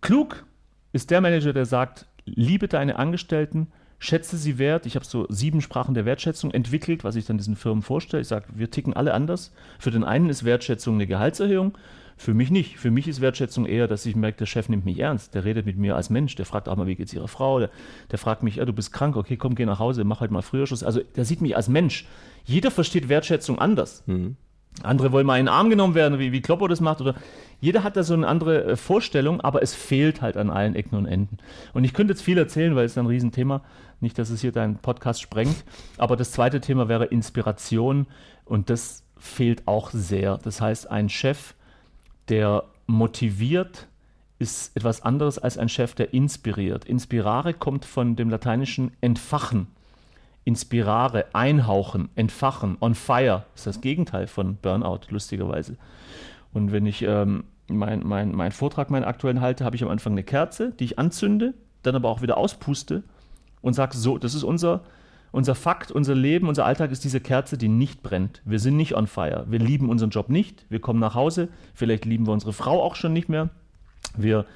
klug 0.00 0.44
ist 0.92 1.10
der 1.10 1.20
Manager, 1.20 1.52
der 1.52 1.66
sagt, 1.66 2.06
liebe 2.24 2.68
deine 2.68 2.96
Angestellten, 2.96 3.68
schätze 3.98 4.36
sie 4.36 4.58
wert. 4.58 4.86
Ich 4.86 4.94
habe 4.94 5.04
so 5.04 5.26
sieben 5.28 5.60
Sprachen 5.60 5.94
der 5.94 6.04
Wertschätzung 6.04 6.50
entwickelt, 6.50 7.04
was 7.04 7.16
ich 7.16 7.26
dann 7.26 7.38
diesen 7.38 7.56
Firmen 7.56 7.82
vorstelle. 7.82 8.20
Ich 8.20 8.28
sage, 8.28 8.46
wir 8.54 8.70
ticken 8.70 8.94
alle 8.94 9.12
anders. 9.14 9.52
Für 9.78 9.90
den 9.90 10.04
einen 10.04 10.30
ist 10.30 10.44
Wertschätzung 10.44 10.94
eine 10.94 11.06
Gehaltserhöhung, 11.06 11.76
für 12.16 12.34
mich 12.34 12.50
nicht. 12.50 12.78
Für 12.78 12.90
mich 12.90 13.06
ist 13.06 13.20
Wertschätzung 13.20 13.64
eher, 13.64 13.86
dass 13.86 14.04
ich 14.04 14.16
merke, 14.16 14.38
der 14.38 14.46
Chef 14.46 14.68
nimmt 14.68 14.84
mich 14.84 14.98
ernst. 14.98 15.34
Der 15.34 15.44
redet 15.44 15.66
mit 15.66 15.78
mir 15.78 15.94
als 15.94 16.10
Mensch. 16.10 16.34
Der 16.34 16.46
fragt 16.46 16.68
auch 16.68 16.76
mal, 16.76 16.88
wie 16.88 16.96
geht's 16.96 17.12
Ihrer 17.12 17.28
Frau? 17.28 17.60
Der, 17.60 17.70
der 18.10 18.18
fragt 18.18 18.42
mich, 18.42 18.56
ja, 18.56 18.64
du 18.64 18.72
bist 18.72 18.92
krank, 18.92 19.16
okay, 19.16 19.36
komm, 19.36 19.54
geh 19.54 19.64
nach 19.64 19.78
Hause, 19.78 20.02
mach 20.02 20.20
halt 20.20 20.32
mal 20.32 20.42
früher 20.42 20.66
Schluss. 20.66 20.82
Also 20.82 21.00
der 21.14 21.24
sieht 21.24 21.40
mich 21.40 21.54
als 21.56 21.68
Mensch. 21.68 22.06
Jeder 22.44 22.72
versteht 22.72 23.08
Wertschätzung 23.08 23.60
anders. 23.60 24.02
Mhm. 24.06 24.36
Andere 24.82 25.12
wollen 25.12 25.26
mal 25.26 25.38
in 25.38 25.46
den 25.46 25.52
Arm 25.52 25.70
genommen 25.70 25.94
werden, 25.94 26.18
wie, 26.18 26.32
wie 26.32 26.40
Kloppo 26.40 26.68
das 26.68 26.80
macht. 26.80 27.00
Oder 27.00 27.14
jeder 27.60 27.82
hat 27.82 27.96
da 27.96 28.02
so 28.02 28.14
eine 28.14 28.26
andere 28.26 28.64
äh, 28.64 28.76
Vorstellung, 28.76 29.40
aber 29.40 29.62
es 29.62 29.74
fehlt 29.74 30.22
halt 30.22 30.36
an 30.36 30.50
allen 30.50 30.74
Ecken 30.74 30.96
und 30.96 31.06
Enden. 31.06 31.38
Und 31.74 31.84
ich 31.84 31.94
könnte 31.94 32.12
jetzt 32.12 32.22
viel 32.22 32.38
erzählen, 32.38 32.76
weil 32.76 32.84
es 32.84 32.92
ist 32.92 32.98
ein 32.98 33.06
Riesenthema. 33.06 33.62
Nicht, 34.00 34.18
dass 34.18 34.30
es 34.30 34.40
hier 34.40 34.52
deinen 34.52 34.76
Podcast 34.76 35.20
sprengt. 35.20 35.64
Aber 35.96 36.16
das 36.16 36.32
zweite 36.32 36.60
Thema 36.60 36.88
wäre 36.88 37.06
Inspiration. 37.06 38.06
Und 38.44 38.70
das 38.70 39.04
fehlt 39.16 39.66
auch 39.66 39.90
sehr. 39.90 40.38
Das 40.38 40.60
heißt, 40.60 40.90
ein 40.90 41.08
Chef, 41.08 41.54
der 42.28 42.64
motiviert, 42.86 43.88
ist 44.38 44.76
etwas 44.76 45.02
anderes 45.02 45.38
als 45.38 45.58
ein 45.58 45.68
Chef, 45.68 45.94
der 45.94 46.14
inspiriert. 46.14 46.84
Inspirare 46.84 47.54
kommt 47.54 47.84
von 47.84 48.14
dem 48.14 48.30
lateinischen 48.30 48.92
entfachen. 49.00 49.66
Inspirare, 50.48 51.26
einhauchen, 51.34 52.08
entfachen, 52.14 52.78
on 52.80 52.94
fire 52.94 53.44
ist 53.54 53.66
das 53.66 53.82
Gegenteil 53.82 54.26
von 54.26 54.56
Burnout, 54.56 55.00
lustigerweise. 55.10 55.76
Und 56.54 56.72
wenn 56.72 56.86
ich 56.86 57.02
ähm, 57.02 57.44
meinen 57.68 58.08
mein, 58.08 58.34
mein 58.34 58.50
Vortrag, 58.50 58.88
meinen 58.88 59.04
aktuellen 59.04 59.42
halte, 59.42 59.66
habe 59.66 59.76
ich 59.76 59.82
am 59.82 59.90
Anfang 59.90 60.14
eine 60.14 60.22
Kerze, 60.22 60.72
die 60.72 60.84
ich 60.84 60.98
anzünde, 60.98 61.52
dann 61.82 61.96
aber 61.96 62.08
auch 62.08 62.22
wieder 62.22 62.38
auspuste 62.38 63.02
und 63.60 63.74
sage, 63.74 63.94
so, 63.94 64.16
das 64.16 64.34
ist 64.34 64.42
unser, 64.42 64.84
unser 65.32 65.54
Fakt, 65.54 65.92
unser 65.92 66.14
Leben, 66.14 66.48
unser 66.48 66.64
Alltag 66.64 66.92
ist 66.92 67.04
diese 67.04 67.20
Kerze, 67.20 67.58
die 67.58 67.68
nicht 67.68 68.02
brennt. 68.02 68.40
Wir 68.46 68.58
sind 68.58 68.78
nicht 68.78 68.94
on 68.94 69.06
fire. 69.06 69.44
Wir 69.50 69.58
lieben 69.58 69.90
unseren 69.90 70.08
Job 70.08 70.30
nicht. 70.30 70.64
Wir 70.70 70.80
kommen 70.80 70.98
nach 70.98 71.14
Hause. 71.14 71.48
Vielleicht 71.74 72.06
lieben 72.06 72.26
wir 72.26 72.32
unsere 72.32 72.54
Frau 72.54 72.82
auch 72.82 72.94
schon 72.94 73.12
nicht 73.12 73.28
mehr. 73.28 73.50
Wir, 74.16 74.46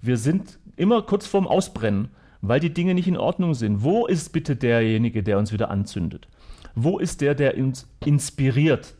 wir 0.00 0.16
sind 0.16 0.58
immer 0.76 1.02
kurz 1.02 1.26
vorm 1.26 1.46
Ausbrennen 1.46 2.08
weil 2.48 2.60
die 2.60 2.74
Dinge 2.74 2.94
nicht 2.94 3.08
in 3.08 3.16
Ordnung 3.16 3.54
sind. 3.54 3.82
Wo 3.82 4.06
ist 4.06 4.32
bitte 4.32 4.54
derjenige, 4.56 5.22
der 5.22 5.38
uns 5.38 5.52
wieder 5.52 5.70
anzündet? 5.70 6.28
Wo 6.74 6.98
ist 6.98 7.20
der, 7.20 7.34
der 7.34 7.56
uns 7.56 7.88
inspiriert? 8.04 8.94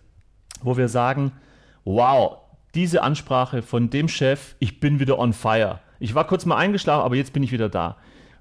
Wo 0.63 0.77
wir 0.77 0.89
sagen, 0.89 1.33
wow, 1.85 2.39
diese 2.75 3.03
Ansprache 3.03 3.63
von 3.63 3.91
dem 3.91 4.09
Chef, 4.09 4.57
ich 4.59 4.81
bin 4.81 4.99
wieder 4.99 5.19
on 5.19 5.33
fire. 5.33 5.81
Ich 6.01 6.15
war 6.15 6.27
kurz 6.27 6.47
mal 6.47 6.57
eingeschlafen, 6.57 7.05
aber 7.05 7.17
jetzt 7.17 7.33
bin 7.33 7.43
ich 7.43 7.53
wieder 7.53 7.69
da. 7.69 7.97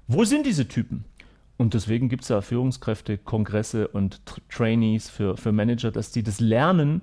Wo 0.06 0.24
sind 0.24 0.46
diese 0.46 0.68
Typen? 0.68 1.04
Und 1.56 1.74
deswegen 1.74 2.08
gibt 2.08 2.24
es 2.24 2.30
ja 2.30 2.40
Führungskräfte, 2.40 3.18
Kongresse 3.18 3.88
und 3.88 4.22
Trainees 4.48 5.08
für, 5.08 5.36
für 5.36 5.52
Manager, 5.52 5.92
dass 5.92 6.10
die 6.10 6.22
das 6.22 6.40
lernen, 6.40 7.02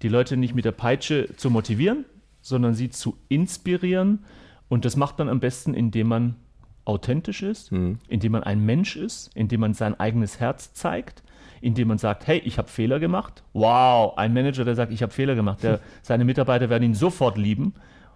die 0.00 0.08
Leute 0.08 0.36
nicht 0.36 0.54
mit 0.54 0.64
der 0.64 0.72
Peitsche 0.72 1.28
zu 1.36 1.50
motivieren, 1.50 2.04
sondern 2.40 2.74
sie 2.74 2.90
zu 2.90 3.16
inspirieren. 3.28 4.24
Und 4.68 4.84
das 4.84 4.96
macht 4.96 5.18
man 5.18 5.28
am 5.28 5.40
besten, 5.40 5.74
indem 5.74 6.08
man 6.08 6.36
authentisch 6.84 7.42
ist, 7.42 7.72
mhm. 7.72 7.98
indem 8.08 8.32
man 8.32 8.42
ein 8.42 8.64
Mensch 8.64 8.96
ist, 8.96 9.30
indem 9.34 9.60
man 9.60 9.74
sein 9.74 9.98
eigenes 9.98 10.40
Herz 10.40 10.72
zeigt, 10.72 11.22
indem 11.60 11.88
man 11.88 11.98
sagt, 11.98 12.26
hey, 12.26 12.38
ich 12.44 12.58
habe 12.58 12.68
Fehler 12.68 12.98
gemacht. 12.98 13.42
Wow, 13.52 14.16
ein 14.16 14.34
Manager, 14.34 14.64
der 14.64 14.74
sagt, 14.74 14.92
ich 14.92 15.02
habe 15.02 15.12
Fehler 15.12 15.34
gemacht, 15.34 15.62
der, 15.62 15.80
seine 16.02 16.24
Mitarbeiter 16.24 16.68
werden 16.70 16.82
ihn 16.82 16.94
sofort 16.94 17.38
lieben. 17.38 17.74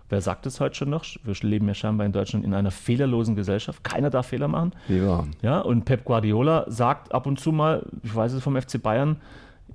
Wer 0.09 0.20
sagt 0.20 0.46
es 0.46 0.61
heute 0.61 0.76
schon 0.76 0.90
noch? 0.90 1.05
Wir 1.24 1.35
leben 1.42 1.66
ja 1.66 1.74
scheinbar 1.74 2.07
in 2.07 2.12
Deutschland 2.12 2.44
in 2.44 2.55
einer 2.55 2.70
fehlerlosen 2.70 3.35
Gesellschaft. 3.35 3.83
Keiner 3.83 4.09
darf 4.09 4.29
Fehler 4.29 4.46
machen. 4.46 4.72
Ja. 4.88 5.24
ja. 5.42 5.59
Und 5.61 5.85
Pep 5.85 6.05
Guardiola 6.05 6.64
sagt 6.68 7.12
ab 7.12 7.26
und 7.26 7.40
zu 7.40 7.50
mal, 7.50 7.85
ich 8.05 8.14
weiß 8.14 8.33
es 8.33 8.42
vom 8.42 8.61
FC 8.61 8.81
Bayern, 8.81 9.16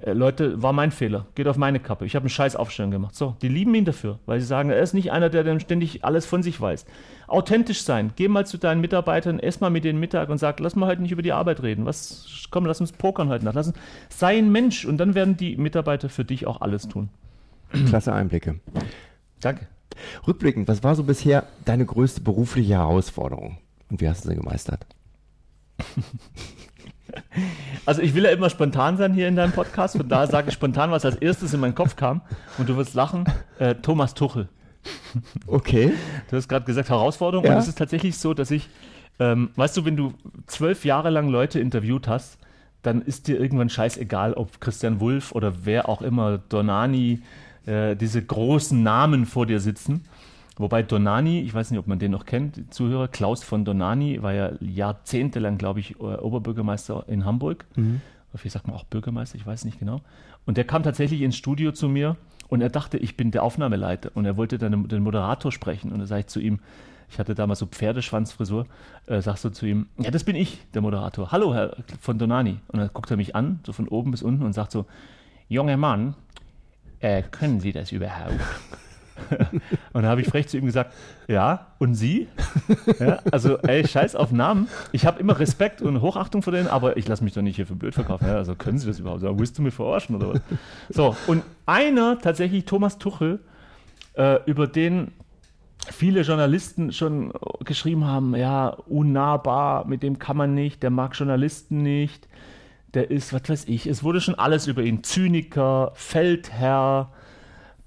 äh, 0.03 0.13
Leute, 0.13 0.61
war 0.61 0.73
mein 0.73 0.91
Fehler, 0.91 1.27
geht 1.35 1.47
auf 1.47 1.57
meine 1.57 1.79
Kappe. 1.79 2.05
Ich 2.05 2.15
habe 2.15 2.23
einen 2.23 2.29
scheiß 2.29 2.55
Aufstellung 2.55 2.91
gemacht. 2.91 3.15
So, 3.15 3.35
die 3.41 3.47
lieben 3.47 3.73
ihn 3.75 3.85
dafür, 3.85 4.19
weil 4.25 4.39
sie 4.39 4.45
sagen, 4.45 4.69
er 4.69 4.81
ist 4.81 4.93
nicht 4.93 5.11
einer, 5.11 5.29
der 5.29 5.43
dann 5.43 5.59
ständig 5.59 6.03
alles 6.03 6.25
von 6.25 6.43
sich 6.43 6.59
weiß. 6.59 6.85
Authentisch 7.27 7.83
sein. 7.83 8.11
Geh 8.15 8.27
mal 8.27 8.45
zu 8.45 8.57
deinen 8.57 8.81
Mitarbeitern, 8.81 9.39
ess 9.39 9.59
mal 9.59 9.69
mit 9.69 9.83
denen 9.83 9.99
Mittag 9.99 10.29
und 10.29 10.37
sag, 10.37 10.59
lass 10.59 10.75
mal 10.75 10.87
heute 10.87 11.01
nicht 11.01 11.11
über 11.11 11.21
die 11.21 11.33
Arbeit 11.33 11.63
reden. 11.63 11.85
Was, 11.85 12.47
komm, 12.51 12.65
lass 12.65 12.81
uns 12.81 12.91
pokern 12.91 13.29
heute 13.29 13.45
Nacht. 13.45 13.55
Lass 13.55 13.67
uns, 13.67 13.77
sei 14.09 14.37
ein 14.37 14.51
Mensch 14.51 14.85
und 14.85 14.97
dann 14.97 15.15
werden 15.15 15.37
die 15.37 15.55
Mitarbeiter 15.57 16.09
für 16.09 16.25
dich 16.25 16.47
auch 16.47 16.61
alles 16.61 16.87
tun. 16.87 17.09
Klasse 17.87 18.13
Einblicke. 18.13 18.59
Danke. 19.39 19.67
Rückblickend, 20.27 20.67
was 20.67 20.83
war 20.83 20.95
so 20.95 21.03
bisher 21.03 21.45
deine 21.65 21.85
größte 21.85 22.21
berufliche 22.21 22.73
Herausforderung 22.73 23.57
und 23.89 24.01
wie 24.01 24.09
hast 24.09 24.25
du 24.25 24.29
sie 24.29 24.35
gemeistert? 24.35 24.85
Also 27.85 28.01
ich 28.01 28.13
will 28.13 28.23
ja 28.23 28.29
immer 28.29 28.49
spontan 28.49 28.97
sein 28.97 29.13
hier 29.13 29.27
in 29.27 29.35
deinem 29.35 29.53
Podcast, 29.53 29.97
von 29.97 30.07
daher 30.07 30.27
sage 30.27 30.49
ich 30.49 30.53
spontan, 30.53 30.91
was 30.91 31.03
als 31.03 31.15
erstes 31.15 31.53
in 31.53 31.59
meinen 31.59 31.75
Kopf 31.75 31.95
kam 31.95 32.21
und 32.57 32.69
du 32.69 32.77
wirst 32.77 32.93
lachen. 32.93 33.25
Äh, 33.59 33.75
Thomas 33.75 34.13
Tuchel. 34.13 34.47
Okay. 35.47 35.93
Du 36.29 36.37
hast 36.37 36.47
gerade 36.47 36.65
gesagt 36.65 36.89
Herausforderung 36.89 37.45
ja. 37.45 37.53
und 37.53 37.57
es 37.57 37.67
ist 37.67 37.77
tatsächlich 37.77 38.17
so, 38.17 38.33
dass 38.33 38.51
ich, 38.51 38.69
ähm, 39.19 39.49
weißt 39.55 39.77
du, 39.77 39.85
wenn 39.85 39.95
du 39.95 40.13
zwölf 40.47 40.85
Jahre 40.85 41.09
lang 41.09 41.27
Leute 41.29 41.59
interviewt 41.59 42.07
hast, 42.07 42.37
dann 42.81 43.01
ist 43.01 43.27
dir 43.27 43.39
irgendwann 43.39 43.69
scheißegal, 43.69 44.33
ob 44.33 44.59
Christian 44.59 44.99
Wulff 44.99 45.33
oder 45.33 45.65
wer 45.65 45.87
auch 45.87 46.01
immer, 46.01 46.39
Donani, 46.49 47.21
äh, 47.65 47.95
diese 47.95 48.23
großen 48.23 48.81
Namen 48.81 49.25
vor 49.25 49.45
dir 49.45 49.59
sitzen. 49.59 50.05
Wobei 50.61 50.83
Donani, 50.83 51.41
ich 51.41 51.53
weiß 51.53 51.71
nicht, 51.71 51.79
ob 51.79 51.87
man 51.87 51.97
den 51.97 52.11
noch 52.11 52.25
kennt, 52.25 52.71
Zuhörer, 52.71 53.07
Klaus 53.07 53.43
von 53.43 53.65
Donani 53.65 54.21
war 54.21 54.31
ja 54.33 54.51
jahrzehntelang, 54.59 55.57
glaube 55.57 55.79
ich, 55.79 55.99
Oberbürgermeister 55.99 57.05
in 57.07 57.25
Hamburg. 57.25 57.65
Mhm. 57.75 58.01
Wie 58.33 58.47
sagt 58.49 58.67
man 58.67 58.75
auch 58.75 58.83
Bürgermeister, 58.83 59.37
ich 59.37 59.45
weiß 59.45 59.65
nicht 59.65 59.79
genau. 59.79 60.01
Und 60.45 60.57
der 60.57 60.63
kam 60.63 60.83
tatsächlich 60.83 61.21
ins 61.21 61.35
Studio 61.35 61.71
zu 61.71 61.89
mir 61.89 62.15
und 62.47 62.61
er 62.61 62.69
dachte, 62.69 62.97
ich 62.97 63.17
bin 63.17 63.31
der 63.31 63.41
Aufnahmeleiter 63.41 64.11
und 64.13 64.25
er 64.25 64.37
wollte 64.37 64.59
dann 64.59 64.87
den 64.87 65.01
Moderator 65.01 65.51
sprechen. 65.51 65.91
Und 65.91 65.99
da 65.99 66.05
sage 66.05 66.21
ich 66.21 66.27
zu 66.27 66.39
ihm, 66.39 66.59
ich 67.09 67.17
hatte 67.17 67.33
damals 67.33 67.59
so 67.59 67.65
Pferdeschwanzfrisur, 67.65 68.67
äh, 69.07 69.19
sagst 69.21 69.43
du 69.43 69.49
zu 69.49 69.65
ihm, 69.65 69.87
ja, 69.97 70.11
das 70.11 70.23
bin 70.23 70.35
ich, 70.35 70.59
der 70.73 70.81
Moderator. 70.81 71.31
Hallo, 71.31 71.55
Herr 71.55 71.75
von 71.99 72.19
Donani. 72.19 72.59
Und 72.67 72.79
dann 72.79 72.89
guckt 72.93 73.09
er 73.09 73.17
mich 73.17 73.35
an, 73.35 73.59
so 73.65 73.73
von 73.73 73.87
oben 73.87 74.11
bis 74.11 74.21
unten 74.21 74.43
und 74.43 74.53
sagt 74.53 74.71
so, 74.71 74.85
junger 75.49 75.75
Mann, 75.75 76.13
äh, 76.99 77.23
können 77.23 77.59
Sie 77.59 77.71
das 77.71 77.91
überhaupt? 77.91 78.35
und 79.93 80.03
da 80.03 80.09
habe 80.09 80.21
ich 80.21 80.27
frech 80.27 80.47
zu 80.47 80.57
ihm 80.57 80.65
gesagt, 80.65 80.93
ja, 81.27 81.67
und 81.79 81.95
Sie? 81.95 82.27
ja, 82.99 83.19
also, 83.31 83.57
ey, 83.59 83.87
scheiß 83.87 84.15
auf 84.15 84.31
Namen. 84.31 84.67
Ich 84.91 85.05
habe 85.05 85.19
immer 85.19 85.39
Respekt 85.39 85.81
und 85.81 86.01
Hochachtung 86.01 86.41
vor 86.41 86.53
denen, 86.53 86.67
aber 86.67 86.97
ich 86.97 87.07
lasse 87.07 87.23
mich 87.23 87.33
doch 87.33 87.41
nicht 87.41 87.55
hier 87.55 87.67
für 87.67 87.75
blöd 87.75 87.93
verkaufen. 87.93 88.27
Ja, 88.27 88.35
also 88.35 88.55
können 88.55 88.77
Sie 88.77 88.87
das 88.87 88.99
überhaupt? 88.99 89.23
Also, 89.23 89.37
willst 89.39 89.57
du 89.57 89.61
mich 89.61 89.73
verarschen 89.73 90.15
oder 90.15 90.33
was? 90.33 90.41
So, 90.89 91.15
und 91.27 91.43
einer, 91.65 92.19
tatsächlich 92.19 92.65
Thomas 92.65 92.97
Tuchel, 92.97 93.39
äh, 94.13 94.39
über 94.45 94.67
den 94.67 95.11
viele 95.89 96.21
Journalisten 96.21 96.91
schon 96.91 97.33
geschrieben 97.63 98.05
haben, 98.05 98.35
ja, 98.35 98.69
unnahbar, 98.69 99.87
mit 99.87 100.03
dem 100.03 100.19
kann 100.19 100.37
man 100.37 100.53
nicht, 100.53 100.83
der 100.83 100.89
mag 100.89 101.17
Journalisten 101.17 101.81
nicht, 101.81 102.27
der 102.93 103.09
ist, 103.09 103.33
was 103.33 103.49
weiß 103.49 103.65
ich, 103.67 103.87
es 103.87 104.03
wurde 104.03 104.21
schon 104.21 104.35
alles 104.35 104.67
über 104.67 104.83
ihn, 104.83 105.03
Zyniker, 105.03 105.91
Feldherr, 105.95 107.11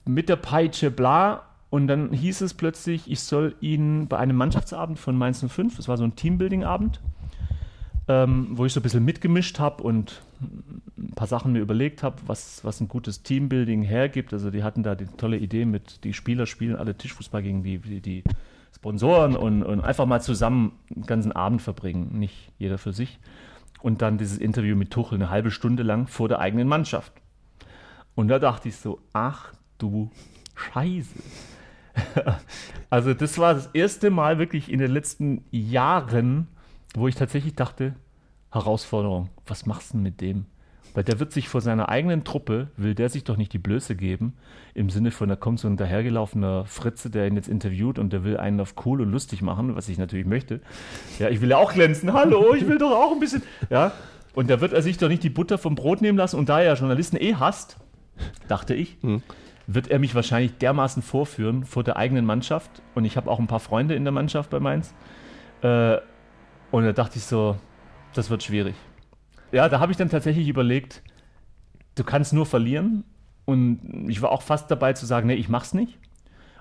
mit 0.04 0.28
der 0.28 0.36
Peitsche, 0.36 0.90
bla. 0.90 1.42
Und 1.70 1.88
dann 1.88 2.12
hieß 2.12 2.42
es 2.42 2.54
plötzlich, 2.54 3.10
ich 3.10 3.20
soll 3.20 3.56
ihn 3.60 4.06
bei 4.06 4.18
einem 4.18 4.36
Mannschaftsabend 4.36 4.98
von 4.98 5.16
Mainz 5.16 5.44
05, 5.44 5.76
das 5.76 5.88
war 5.88 5.96
so 5.96 6.04
ein 6.04 6.14
Teambuilding-Abend, 6.14 7.00
ähm, 8.06 8.48
wo 8.52 8.64
ich 8.64 8.72
so 8.72 8.78
ein 8.78 8.84
bisschen 8.84 9.04
mitgemischt 9.04 9.58
habe 9.58 9.82
und 9.82 10.22
ein 10.96 11.12
paar 11.16 11.26
Sachen 11.26 11.52
mir 11.52 11.58
überlegt 11.58 12.04
habe, 12.04 12.16
was, 12.26 12.64
was 12.64 12.80
ein 12.80 12.86
gutes 12.86 13.24
Teambuilding 13.24 13.82
hergibt. 13.82 14.32
Also 14.32 14.50
die 14.50 14.62
hatten 14.62 14.84
da 14.84 14.94
die 14.94 15.06
tolle 15.06 15.36
Idee 15.36 15.64
mit, 15.64 16.04
die 16.04 16.12
Spieler 16.12 16.46
spielen 16.46 16.76
alle 16.76 16.96
Tischfußball 16.96 17.42
gegen 17.42 17.64
die, 17.64 17.78
die, 17.78 18.00
die 18.00 18.24
Sponsoren 18.74 19.34
und, 19.34 19.62
und 19.62 19.80
einfach 19.80 20.06
mal 20.06 20.20
zusammen 20.20 20.72
einen 20.94 21.06
ganzen 21.06 21.32
Abend 21.32 21.60
verbringen, 21.60 22.18
nicht 22.18 22.52
jeder 22.58 22.78
für 22.78 22.92
sich. 22.92 23.18
Und 23.82 24.00
dann 24.00 24.16
dieses 24.16 24.38
Interview 24.38 24.76
mit 24.76 24.90
Tuchel 24.90 25.16
eine 25.16 25.30
halbe 25.30 25.50
Stunde 25.50 25.82
lang 25.82 26.06
vor 26.06 26.28
der 26.28 26.38
eigenen 26.38 26.68
Mannschaft. 26.68 27.12
Und 28.14 28.28
da 28.28 28.38
dachte 28.38 28.68
ich 28.68 28.76
so, 28.76 29.00
ach 29.12 29.52
du 29.78 30.10
Scheiße. 30.54 31.14
also 32.90 33.14
das 33.14 33.38
war 33.38 33.54
das 33.54 33.66
erste 33.72 34.10
Mal 34.10 34.38
wirklich 34.38 34.70
in 34.70 34.78
den 34.78 34.90
letzten 34.90 35.44
Jahren, 35.50 36.48
wo 36.94 37.08
ich 37.08 37.14
tatsächlich 37.14 37.54
dachte, 37.54 37.94
Herausforderung, 38.50 39.30
was 39.46 39.66
machst 39.66 39.90
du 39.90 39.94
denn 39.94 40.02
mit 40.02 40.20
dem? 40.20 40.46
Weil 40.94 41.02
der 41.02 41.18
wird 41.18 41.32
sich 41.32 41.48
vor 41.48 41.60
seiner 41.60 41.88
eigenen 41.88 42.22
Truppe, 42.22 42.68
will 42.76 42.94
der 42.94 43.08
sich 43.08 43.24
doch 43.24 43.36
nicht 43.36 43.52
die 43.52 43.58
Blöße 43.58 43.96
geben, 43.96 44.34
im 44.74 44.90
Sinne 44.90 45.10
von, 45.10 45.28
da 45.28 45.34
kommt 45.34 45.58
so 45.58 45.66
ein 45.66 45.76
dahergelaufener 45.76 46.66
Fritze, 46.66 47.10
der 47.10 47.26
ihn 47.26 47.34
jetzt 47.34 47.48
interviewt 47.48 47.98
und 47.98 48.12
der 48.12 48.22
will 48.22 48.36
einen 48.36 48.60
auf 48.60 48.74
cool 48.86 49.00
und 49.00 49.10
lustig 49.10 49.42
machen, 49.42 49.74
was 49.74 49.88
ich 49.88 49.98
natürlich 49.98 50.26
möchte. 50.26 50.60
Ja, 51.18 51.30
ich 51.30 51.40
will 51.40 51.50
ja 51.50 51.56
auch 51.56 51.72
glänzen, 51.72 52.12
hallo, 52.12 52.54
ich 52.54 52.68
will 52.68 52.78
doch 52.78 52.92
auch 52.92 53.12
ein 53.12 53.18
bisschen, 53.18 53.42
ja. 53.70 53.92
Und 54.34 54.50
da 54.50 54.60
wird 54.60 54.72
er 54.72 54.82
sich 54.82 54.98
doch 54.98 55.08
nicht 55.08 55.24
die 55.24 55.30
Butter 55.30 55.58
vom 55.58 55.74
Brot 55.74 56.00
nehmen 56.00 56.18
lassen 56.18 56.38
und 56.38 56.48
da 56.48 56.60
er 56.60 56.74
Journalisten 56.74 57.16
eh 57.16 57.34
hasst, 57.34 57.76
dachte 58.46 58.74
ich, 58.74 58.96
hm. 59.00 59.22
Wird 59.66 59.88
er 59.88 59.98
mich 59.98 60.14
wahrscheinlich 60.14 60.58
dermaßen 60.58 61.02
vorführen 61.02 61.64
vor 61.64 61.84
der 61.84 61.96
eigenen 61.96 62.24
Mannschaft 62.24 62.82
und 62.94 63.04
ich 63.04 63.16
habe 63.16 63.30
auch 63.30 63.38
ein 63.38 63.46
paar 63.46 63.60
Freunde 63.60 63.94
in 63.94 64.04
der 64.04 64.12
Mannschaft 64.12 64.50
bei 64.50 64.60
Mainz 64.60 64.94
äh, 65.62 65.98
und 66.70 66.84
da 66.84 66.92
dachte 66.92 67.18
ich 67.18 67.24
so, 67.24 67.56
das 68.14 68.30
wird 68.30 68.42
schwierig. 68.42 68.74
Ja, 69.52 69.68
da 69.68 69.78
habe 69.80 69.92
ich 69.92 69.98
dann 69.98 70.10
tatsächlich 70.10 70.48
überlegt, 70.48 71.02
du 71.94 72.04
kannst 72.04 72.32
nur 72.32 72.46
verlieren. 72.46 73.04
Und 73.44 74.08
ich 74.08 74.22
war 74.22 74.32
auch 74.32 74.42
fast 74.42 74.70
dabei 74.70 74.94
zu 74.94 75.06
sagen, 75.06 75.26
nee, 75.26 75.34
ich 75.34 75.48
mach's 75.48 75.74
nicht. 75.74 75.98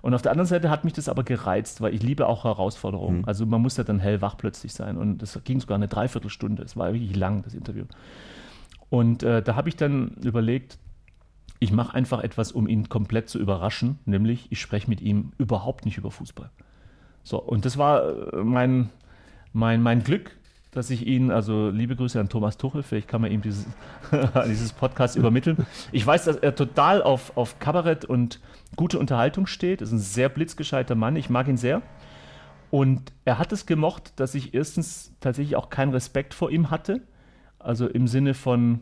Und 0.01 0.13
auf 0.13 0.21
der 0.21 0.31
anderen 0.31 0.47
Seite 0.47 0.69
hat 0.69 0.83
mich 0.83 0.93
das 0.93 1.07
aber 1.07 1.23
gereizt, 1.23 1.79
weil 1.79 1.93
ich 1.93 2.03
liebe 2.03 2.27
auch 2.27 2.43
Herausforderungen. 2.43 3.19
Mhm. 3.19 3.25
Also 3.25 3.45
man 3.45 3.61
muss 3.61 3.77
ja 3.77 3.85
dann 3.85 3.99
hellwach 3.99 4.37
plötzlich 4.37 4.73
sein. 4.73 4.97
Und 4.97 5.19
das 5.19 5.39
ging 5.45 5.61
sogar 5.61 5.75
eine 5.75 5.87
Dreiviertelstunde. 5.87 6.61
Es 6.61 6.75
war 6.75 6.93
wirklich 6.93 7.15
lang, 7.15 7.41
das 7.41 7.53
Interview. 7.53 7.85
Und 8.89 9.23
äh, 9.23 9.41
da 9.41 9.55
habe 9.55 9.69
ich 9.69 9.77
dann 9.77 10.09
überlegt, 10.23 10.77
ich 11.59 11.71
mache 11.71 11.95
einfach 11.95 12.21
etwas, 12.21 12.51
um 12.51 12.67
ihn 12.67 12.89
komplett 12.89 13.29
zu 13.29 13.39
überraschen, 13.39 13.99
nämlich 14.05 14.47
ich 14.51 14.59
spreche 14.59 14.89
mit 14.89 15.01
ihm 15.01 15.31
überhaupt 15.37 15.85
nicht 15.85 15.97
über 15.97 16.11
Fußball. 16.11 16.49
So, 17.23 17.41
und 17.41 17.65
das 17.65 17.77
war 17.77 18.33
äh, 18.33 18.43
mein, 18.43 18.89
mein, 19.53 19.81
mein 19.81 20.03
Glück, 20.03 20.35
dass 20.71 20.89
ich 20.89 21.07
ihn, 21.07 21.31
also 21.31 21.69
liebe 21.69 21.95
Grüße 21.95 22.19
an 22.19 22.29
Thomas 22.29 22.57
Tuchel, 22.57 22.83
vielleicht 22.83 23.07
kann 23.07 23.21
man 23.21 23.31
ihm 23.31 23.41
dieses, 23.41 23.65
dieses 24.47 24.73
Podcast 24.73 25.15
übermitteln. 25.15 25.65
Ich 25.91 26.05
weiß, 26.05 26.25
dass 26.25 26.37
er 26.37 26.55
total 26.55 27.01
auf, 27.01 27.37
auf 27.37 27.59
Kabarett 27.59 28.05
und 28.05 28.39
gute 28.75 28.99
Unterhaltung 28.99 29.45
steht. 29.45 29.81
Ist 29.81 29.91
ein 29.91 29.99
sehr 29.99 30.29
blitzgescheiter 30.29 30.95
Mann. 30.95 31.15
Ich 31.15 31.29
mag 31.29 31.47
ihn 31.47 31.57
sehr. 31.57 31.81
Und 32.71 33.13
er 33.23 33.37
hat 33.37 33.51
es 33.51 33.67
gemocht, 33.67 34.13
dass 34.19 34.33
ich 34.33 34.55
erstens 34.55 35.13
tatsächlich 35.19 35.55
auch 35.55 35.69
keinen 35.69 35.91
Respekt 35.91 36.33
vor 36.33 36.49
ihm 36.49 36.71
hatte. 36.71 37.01
Also 37.59 37.87
im 37.87 38.07
Sinne 38.07 38.33
von, 38.33 38.81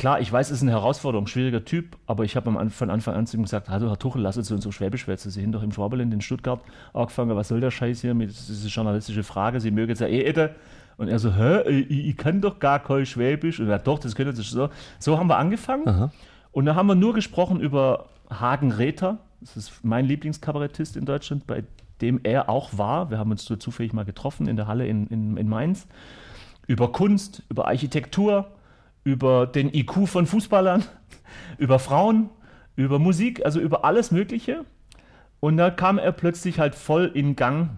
klar, 0.00 0.18
ich 0.18 0.32
weiß, 0.32 0.50
es 0.50 0.56
ist 0.56 0.62
eine 0.62 0.70
Herausforderung, 0.70 1.26
schwieriger 1.26 1.62
Typ, 1.62 1.98
aber 2.06 2.24
ich 2.24 2.34
habe 2.34 2.50
von 2.70 2.90
Anfang 2.90 3.14
an 3.14 3.26
zu 3.26 3.36
ihm 3.36 3.42
gesagt, 3.42 3.68
hallo 3.68 3.90
Herr 3.90 3.98
Tuchel, 3.98 4.22
lass 4.22 4.38
uns 4.38 4.48
so 4.48 4.72
Schwäbisch 4.72 5.02
schwätzen. 5.02 5.30
Sie 5.30 5.42
sind 5.42 5.52
doch 5.52 5.62
im 5.62 5.72
Schwaberland 5.72 6.14
in 6.14 6.22
Stuttgart 6.22 6.62
angefangen, 6.94 7.36
was 7.36 7.48
soll 7.48 7.60
der 7.60 7.70
Scheiß 7.70 8.00
hier 8.00 8.14
mit 8.14 8.30
dieser 8.30 8.68
journalistische 8.68 9.22
Frage? 9.22 9.60
Sie 9.60 9.70
mögen 9.70 9.90
jetzt 9.90 10.00
ja 10.00 10.06
eh 10.06 10.22
Ede. 10.22 10.54
Und 10.96 11.08
er 11.08 11.18
so, 11.18 11.34
hä, 11.34 11.68
ich, 11.68 11.90
ich 11.90 12.16
kann 12.16 12.40
doch 12.40 12.58
gar 12.60 12.78
kein 12.78 13.04
Schwäbisch. 13.04 13.60
Und 13.60 13.68
er 13.68 13.78
doch, 13.78 13.98
das 13.98 14.14
könnte 14.14 14.34
sich 14.34 14.48
so. 14.48 14.70
So 14.98 15.18
haben 15.18 15.26
wir 15.26 15.36
angefangen. 15.36 15.86
Aha. 15.86 16.10
Und 16.50 16.64
da 16.64 16.74
haben 16.74 16.86
wir 16.86 16.94
nur 16.94 17.12
gesprochen 17.12 17.60
über 17.60 18.06
Hagen 18.30 18.72
Räther. 18.72 19.18
Das 19.42 19.58
ist 19.58 19.84
mein 19.84 20.06
Lieblingskabarettist 20.06 20.96
in 20.96 21.04
Deutschland, 21.04 21.46
bei 21.46 21.64
dem 22.00 22.20
er 22.22 22.48
auch 22.48 22.78
war. 22.78 23.10
Wir 23.10 23.18
haben 23.18 23.30
uns 23.30 23.44
so 23.44 23.54
zufällig 23.56 23.92
mal 23.92 24.06
getroffen 24.06 24.48
in 24.48 24.56
der 24.56 24.66
Halle 24.66 24.86
in, 24.86 25.08
in, 25.08 25.36
in 25.36 25.46
Mainz. 25.46 25.86
Über 26.66 26.90
Kunst, 26.90 27.42
über 27.50 27.66
Architektur, 27.66 28.46
über 29.04 29.46
den 29.46 29.72
IQ 29.72 30.06
von 30.06 30.26
Fußballern, 30.26 30.84
über 31.58 31.78
Frauen, 31.78 32.30
über 32.76 32.98
Musik, 32.98 33.44
also 33.44 33.60
über 33.60 33.84
alles 33.84 34.10
Mögliche. 34.10 34.64
Und 35.40 35.56
da 35.56 35.70
kam 35.70 35.98
er 35.98 36.12
plötzlich 36.12 36.58
halt 36.58 36.74
voll 36.74 37.10
in 37.14 37.36
Gang 37.36 37.70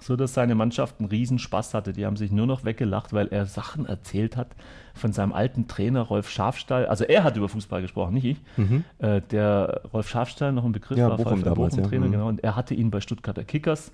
so 0.00 0.16
dass 0.16 0.34
seine 0.34 0.54
Mannschaft 0.54 0.96
einen 0.98 1.08
Riesenspaß 1.08 1.74
hatte. 1.74 1.92
Die 1.92 2.06
haben 2.06 2.16
sich 2.16 2.32
nur 2.32 2.46
noch 2.46 2.64
weggelacht, 2.64 3.12
weil 3.12 3.28
er 3.28 3.46
Sachen 3.46 3.86
erzählt 3.86 4.36
hat 4.36 4.48
von 4.94 5.12
seinem 5.12 5.32
alten 5.32 5.68
Trainer 5.68 6.02
Rolf 6.02 6.30
Schafstall. 6.30 6.86
Also 6.86 7.04
er 7.04 7.24
hat 7.24 7.36
über 7.36 7.48
Fußball 7.48 7.82
gesprochen, 7.82 8.14
nicht 8.14 8.24
ich. 8.24 8.38
Mhm. 8.56 8.84
Äh, 8.98 9.20
der 9.30 9.82
Rolf 9.92 10.08
Schafstall, 10.08 10.52
noch 10.52 10.64
ein 10.64 10.72
Begriff, 10.72 10.98
ja, 10.98 11.08
war 11.08 11.16
Bochum 11.16 11.42
damals, 11.42 11.76
Bochum-Trainer, 11.76 12.04
ja. 12.04 12.08
mhm. 12.08 12.12
genau. 12.12 12.28
Und 12.28 12.44
er 12.44 12.56
hatte 12.56 12.74
ihn 12.74 12.90
bei 12.90 13.00
Stuttgarter 13.00 13.44
Kickers. 13.44 13.92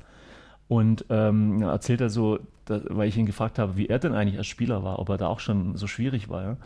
Und 0.69 1.05
ähm, 1.11 1.63
erzählt 1.63 2.01
er 2.01 2.11
so, 2.11 2.39
da, 2.65 2.81
weil 2.89 3.09
ich 3.09 3.17
ihn 3.17 3.27
gefragt 3.27 3.59
habe, 3.59 3.77
wie 3.77 3.89
er 3.89 3.99
denn 3.99 4.15
eigentlich 4.15 4.39
als 4.39 4.47
Spieler 4.47 4.85
war, 4.85 4.99
ob 4.99 5.09
er 5.09 5.19
da 5.19 5.27
auch 5.27 5.41
schon 5.41 5.77
so 5.77 5.87
schwierig 5.87 6.29
war. 6.29 6.43
Ja? 6.43 6.57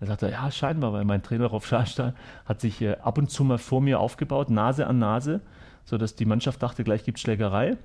Er, 0.00 0.30
ja, 0.30 0.50
scheinbar, 0.50 0.92
weil 0.92 1.04
mein 1.04 1.22
Trainer 1.22 1.46
Rolf 1.46 1.66
Schafstall 1.66 2.14
hat 2.44 2.60
sich 2.60 2.82
äh, 2.82 2.96
ab 2.96 3.18
und 3.18 3.30
zu 3.30 3.44
mal 3.44 3.58
vor 3.58 3.80
mir 3.80 4.00
aufgebaut, 4.00 4.50
Nase 4.50 4.86
an 4.86 4.98
Nase, 4.98 5.40
sodass 5.84 6.14
die 6.14 6.24
Mannschaft 6.24 6.62
dachte, 6.62 6.84
gleich 6.84 7.04
gibt 7.04 7.18
es 7.18 7.22
Schlägerei 7.22 7.76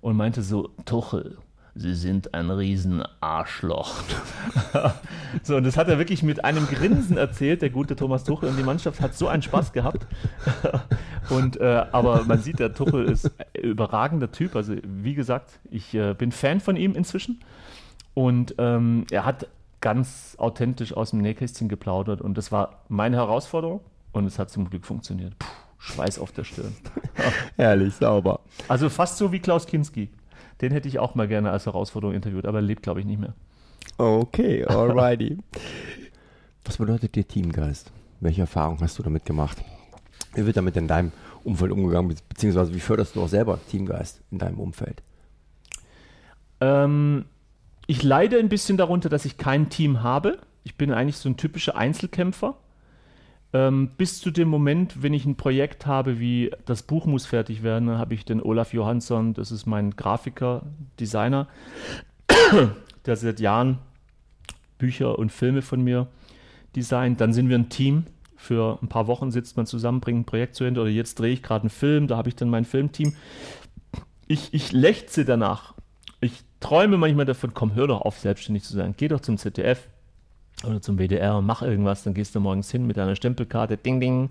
und 0.00 0.16
meinte 0.16 0.42
so, 0.42 0.70
Tuchel, 0.84 1.38
Sie 1.78 1.94
sind 1.94 2.32
ein 2.32 2.50
Riesenarschloch. 2.50 4.02
so, 5.42 5.56
und 5.56 5.64
das 5.64 5.76
hat 5.76 5.88
er 5.88 5.98
wirklich 5.98 6.22
mit 6.22 6.42
einem 6.42 6.66
Grinsen 6.66 7.18
erzählt, 7.18 7.60
der 7.60 7.68
gute 7.68 7.96
Thomas 7.96 8.24
Tuchel. 8.24 8.48
Und 8.48 8.56
die 8.56 8.62
Mannschaft 8.62 9.00
hat 9.02 9.14
so 9.14 9.28
einen 9.28 9.42
Spaß 9.42 9.74
gehabt. 9.74 10.06
und, 11.28 11.60
äh, 11.60 11.84
aber 11.92 12.24
man 12.24 12.40
sieht, 12.40 12.60
der 12.60 12.72
Tuchel 12.72 13.04
ist 13.04 13.26
ein 13.26 13.60
überragender 13.62 14.32
Typ. 14.32 14.56
Also, 14.56 14.74
wie 14.82 15.14
gesagt, 15.14 15.58
ich 15.70 15.92
äh, 15.94 16.14
bin 16.14 16.32
Fan 16.32 16.60
von 16.60 16.76
ihm 16.76 16.94
inzwischen. 16.94 17.40
Und 18.14 18.54
ähm, 18.56 19.04
er 19.10 19.26
hat 19.26 19.46
ganz 19.82 20.34
authentisch 20.38 20.94
aus 20.94 21.10
dem 21.10 21.20
Nähkästchen 21.20 21.68
geplaudert. 21.68 22.22
Und 22.22 22.38
das 22.38 22.50
war 22.50 22.84
meine 22.88 23.16
Herausforderung. 23.16 23.80
Und 24.12 24.24
es 24.24 24.38
hat 24.38 24.48
zum 24.48 24.70
Glück 24.70 24.86
funktioniert. 24.86 25.38
Puh. 25.38 25.46
Schweiß 25.78 26.18
auf 26.18 26.32
der 26.32 26.44
Stirn. 26.44 26.74
Herrlich, 27.56 27.94
sauber. 27.94 28.40
Also 28.68 28.88
fast 28.88 29.18
so 29.18 29.30
wie 29.30 29.38
Klaus 29.38 29.66
Kinski. 29.66 30.08
Den 30.60 30.72
hätte 30.72 30.88
ich 30.88 30.98
auch 30.98 31.14
mal 31.14 31.28
gerne 31.28 31.50
als 31.50 31.66
Herausforderung 31.66 32.14
interviewt, 32.14 32.46
aber 32.46 32.58
er 32.58 32.62
lebt, 32.62 32.82
glaube 32.82 33.00
ich, 33.00 33.06
nicht 33.06 33.20
mehr. 33.20 33.34
Okay, 33.98 34.64
alrighty. 34.66 35.38
Was 36.64 36.78
bedeutet 36.78 37.14
dir 37.14 37.26
Teamgeist? 37.26 37.92
Welche 38.20 38.42
Erfahrung 38.42 38.80
hast 38.80 38.98
du 38.98 39.02
damit 39.02 39.24
gemacht? 39.24 39.62
Wie 40.34 40.44
wird 40.46 40.56
damit 40.56 40.76
in 40.76 40.88
deinem 40.88 41.12
Umfeld 41.44 41.72
umgegangen, 41.72 42.14
beziehungsweise 42.28 42.74
wie 42.74 42.80
förderst 42.80 43.16
du 43.16 43.22
auch 43.22 43.28
selber 43.28 43.58
Teamgeist 43.70 44.20
in 44.30 44.38
deinem 44.38 44.58
Umfeld? 44.58 45.02
Ähm, 46.60 47.26
ich 47.86 48.02
leide 48.02 48.38
ein 48.38 48.48
bisschen 48.48 48.76
darunter, 48.76 49.08
dass 49.08 49.24
ich 49.24 49.38
kein 49.38 49.68
Team 49.68 50.02
habe. 50.02 50.38
Ich 50.64 50.76
bin 50.76 50.92
eigentlich 50.92 51.18
so 51.18 51.28
ein 51.28 51.36
typischer 51.36 51.76
Einzelkämpfer. 51.76 52.56
Ähm, 53.52 53.90
bis 53.96 54.20
zu 54.20 54.30
dem 54.30 54.48
Moment, 54.48 55.02
wenn 55.02 55.14
ich 55.14 55.24
ein 55.24 55.36
Projekt 55.36 55.86
habe, 55.86 56.18
wie 56.18 56.50
das 56.64 56.82
Buch 56.82 57.06
muss 57.06 57.26
fertig 57.26 57.62
werden, 57.62 57.90
habe 57.90 58.14
ich 58.14 58.24
den 58.24 58.42
Olaf 58.42 58.72
Johansson, 58.72 59.34
das 59.34 59.50
ist 59.50 59.66
mein 59.66 59.92
Grafiker, 59.92 60.62
Designer, 60.98 61.48
der 63.06 63.16
seit 63.16 63.40
Jahren 63.40 63.78
Bücher 64.78 65.18
und 65.18 65.32
Filme 65.32 65.62
von 65.62 65.80
mir 65.82 66.08
designt. 66.74 67.20
Dann 67.20 67.32
sind 67.32 67.48
wir 67.48 67.56
ein 67.56 67.68
Team. 67.68 68.04
Für 68.36 68.78
ein 68.82 68.88
paar 68.88 69.06
Wochen 69.06 69.30
sitzt 69.30 69.56
man 69.56 69.66
zusammen, 69.66 70.00
bringt 70.00 70.20
ein 70.20 70.24
Projekt 70.24 70.54
zu 70.54 70.64
Ende 70.64 70.80
oder 70.82 70.90
jetzt 70.90 71.18
drehe 71.18 71.32
ich 71.32 71.42
gerade 71.42 71.62
einen 71.62 71.70
Film, 71.70 72.06
da 72.06 72.16
habe 72.16 72.28
ich 72.28 72.36
dann 72.36 72.50
mein 72.50 72.64
Filmteam. 72.64 73.14
Ich, 74.26 74.52
ich 74.52 74.72
lechze 74.72 75.24
danach. 75.24 75.74
Ich 76.20 76.44
träume 76.60 76.98
manchmal 76.98 77.24
davon, 77.24 77.54
komm, 77.54 77.74
hör 77.74 77.86
doch 77.86 78.02
auf, 78.02 78.18
selbstständig 78.18 78.64
zu 78.64 78.74
sein. 78.74 78.94
Geh 78.96 79.08
doch 79.08 79.20
zum 79.20 79.38
ZDF 79.38 79.88
oder 80.64 80.80
zum 80.80 80.98
WDR 80.98 81.36
und 81.36 81.46
mach 81.46 81.62
irgendwas. 81.62 82.02
Dann 82.02 82.14
gehst 82.14 82.34
du 82.34 82.40
morgens 82.40 82.70
hin 82.70 82.86
mit 82.86 82.96
deiner 82.96 83.16
Stempelkarte, 83.16 83.76
ding, 83.76 84.00
ding. 84.00 84.30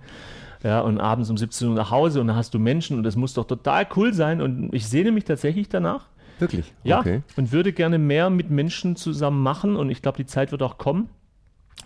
Ja, 0.64 0.82
und 0.82 1.00
abends 1.00 1.30
um 1.30 1.38
17 1.38 1.68
Uhr 1.68 1.76
nach 1.76 1.92
Hause 1.92 2.22
und 2.22 2.28
dann 2.28 2.36
hast 2.36 2.54
du 2.54 2.60
Menschen 2.60 2.98
und 2.98 3.04
das 3.04 3.16
muss 3.16 3.36
doch 3.36 3.46
total 3.46 3.88
cool 3.96 4.14
sein. 4.14 4.42
Und 4.42 4.74
ich 4.74 4.88
sehne 4.88 5.12
mich 5.12 5.26
tatsächlich 5.26 5.70
danach. 5.70 6.08
Wirklich? 6.40 6.74
Ja, 6.84 7.00
okay. 7.00 7.22
und 7.38 7.52
würde 7.52 7.72
gerne 7.72 7.98
mehr 7.98 8.30
mit 8.30 8.50
Menschen 8.50 8.96
zusammen 8.96 9.42
machen 9.42 9.76
und 9.76 9.90
ich 9.90 10.02
glaube, 10.02 10.18
die 10.18 10.26
Zeit 10.26 10.52
wird 10.52 10.64
auch 10.64 10.78
kommen, 10.78 11.10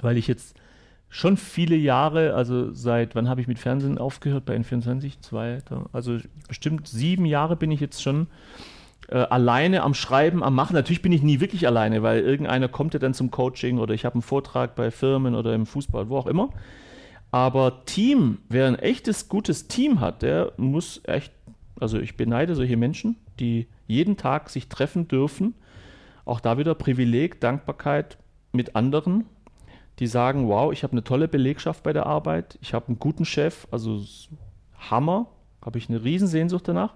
weil 0.02 0.18
ich 0.18 0.28
jetzt 0.28 0.56
schon 1.10 1.38
viele 1.38 1.76
Jahre, 1.76 2.34
also 2.34 2.72
seit 2.72 3.16
wann 3.16 3.30
habe 3.30 3.42
ich 3.42 3.48
mit 3.48 3.60
Fernsehen 3.60 3.98
aufgehört? 3.98 4.46
Bei 4.46 4.56
N24, 4.56 5.22
zwei, 5.22 5.60
also 5.92 6.18
bestimmt 6.48 6.88
sieben 6.88 7.26
Jahre 7.26 7.56
bin 7.56 7.72
ich 7.72 7.80
jetzt 7.80 8.02
schon 8.02 8.28
äh, 9.12 9.18
alleine 9.18 9.84
am 9.84 9.94
Schreiben, 9.94 10.44
am 10.44 10.56
Machen. 10.56 10.74
Natürlich 10.74 11.02
bin 11.02 11.12
ich 11.12 11.24
nie 11.24 11.40
wirklich 11.40 11.68
alleine, 11.68 12.04
weil 12.04 12.22
irgendeiner 12.22 12.68
kommt 12.68 12.94
ja 12.94 13.00
dann 13.00 13.14
zum 13.14 13.32
Coaching 13.32 13.80
oder 13.80 13.94
ich 13.94 14.06
habe 14.06 14.16
einen 14.16 14.22
Vortrag 14.22 14.76
bei 14.76 14.92
Firmen 14.92 15.36
oder 15.36 15.54
im 15.54 15.66
Fußball, 15.66 16.10
wo 16.10 16.18
auch 16.18 16.28
immer. 16.28 16.50
Aber 17.32 17.86
Team, 17.86 18.40
wer 18.50 18.68
ein 18.68 18.78
echtes, 18.78 19.30
gutes 19.30 19.68
Team 19.68 20.00
hat, 20.00 20.22
der 20.22 20.54
muss 20.58 21.02
echt, 21.06 21.32
also 21.80 22.00
ich 22.00 22.18
beneide 22.18 22.56
solche 22.56 22.78
Menschen, 22.78 23.18
die 23.40 23.68
jeden 23.88 24.18
Tag 24.18 24.50
sich 24.50 24.68
treffen 24.70 25.08
dürfen. 25.08 25.56
Auch 26.26 26.40
da 26.40 26.58
wieder 26.58 26.76
Privileg, 26.76 27.40
Dankbarkeit 27.40 28.18
mit 28.52 28.76
anderen, 28.76 29.26
die 30.00 30.08
sagen, 30.08 30.48
wow, 30.48 30.72
ich 30.72 30.84
habe 30.84 30.94
eine 30.94 31.04
tolle 31.04 31.28
Belegschaft 31.28 31.84
bei 31.84 31.94
der 31.94 32.06
Arbeit, 32.06 32.58
ich 32.62 32.74
habe 32.74 32.88
einen 32.88 33.00
guten 33.00 33.26
Chef, 33.26 33.68
also 33.72 34.04
Hammer, 34.78 35.28
habe 35.64 35.78
ich 35.78 35.90
eine 35.90 36.04
Riesensehnsucht 36.04 36.68
danach. 36.68 36.94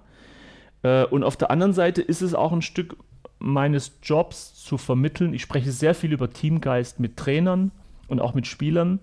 Äh, 0.83 1.05
und 1.05 1.23
auf 1.23 1.37
der 1.37 1.49
anderen 1.49 1.73
Seite 1.73 2.01
ist 2.01 2.21
es 2.21 2.35
auch 2.35 2.51
ein 2.51 2.61
Stück 2.61 2.97
meines 3.39 3.99
Jobs 4.03 4.53
zu 4.55 4.77
vermitteln. 4.77 5.33
Ich 5.33 5.41
spreche 5.41 5.71
sehr 5.71 5.95
viel 5.95 6.13
über 6.13 6.29
Teamgeist 6.29 6.99
mit 6.99 7.17
Trainern 7.17 7.71
und 8.07 8.21
auch 8.21 8.33
mit 8.33 8.47
Spielern. 8.47 8.99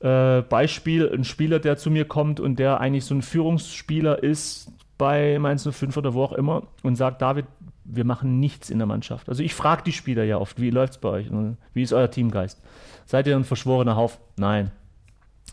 Äh, 0.00 0.42
Beispiel, 0.42 1.10
ein 1.12 1.24
Spieler, 1.24 1.58
der 1.58 1.76
zu 1.76 1.90
mir 1.90 2.04
kommt 2.04 2.40
und 2.40 2.58
der 2.58 2.80
eigentlich 2.80 3.04
so 3.04 3.14
ein 3.14 3.22
Führungsspieler 3.22 4.22
ist 4.22 4.70
bei 4.96 5.38
Mainz 5.38 5.68
05 5.68 5.96
oder 5.96 6.14
wo 6.14 6.22
auch 6.22 6.32
immer 6.32 6.68
und 6.82 6.96
sagt, 6.96 7.20
David, 7.20 7.46
wir 7.84 8.04
machen 8.04 8.40
nichts 8.40 8.70
in 8.70 8.78
der 8.78 8.86
Mannschaft. 8.86 9.28
Also 9.28 9.42
ich 9.42 9.54
frage 9.54 9.82
die 9.82 9.92
Spieler 9.92 10.24
ja 10.24 10.38
oft, 10.38 10.60
wie 10.60 10.70
läuft 10.70 10.94
es 10.94 10.98
bei 10.98 11.08
euch? 11.10 11.26
Wie 11.74 11.82
ist 11.82 11.92
euer 11.92 12.10
Teamgeist? 12.10 12.62
Seid 13.04 13.26
ihr 13.26 13.36
ein 13.36 13.44
verschworener 13.44 13.96
Haufen? 13.96 14.20
Nein. 14.36 14.70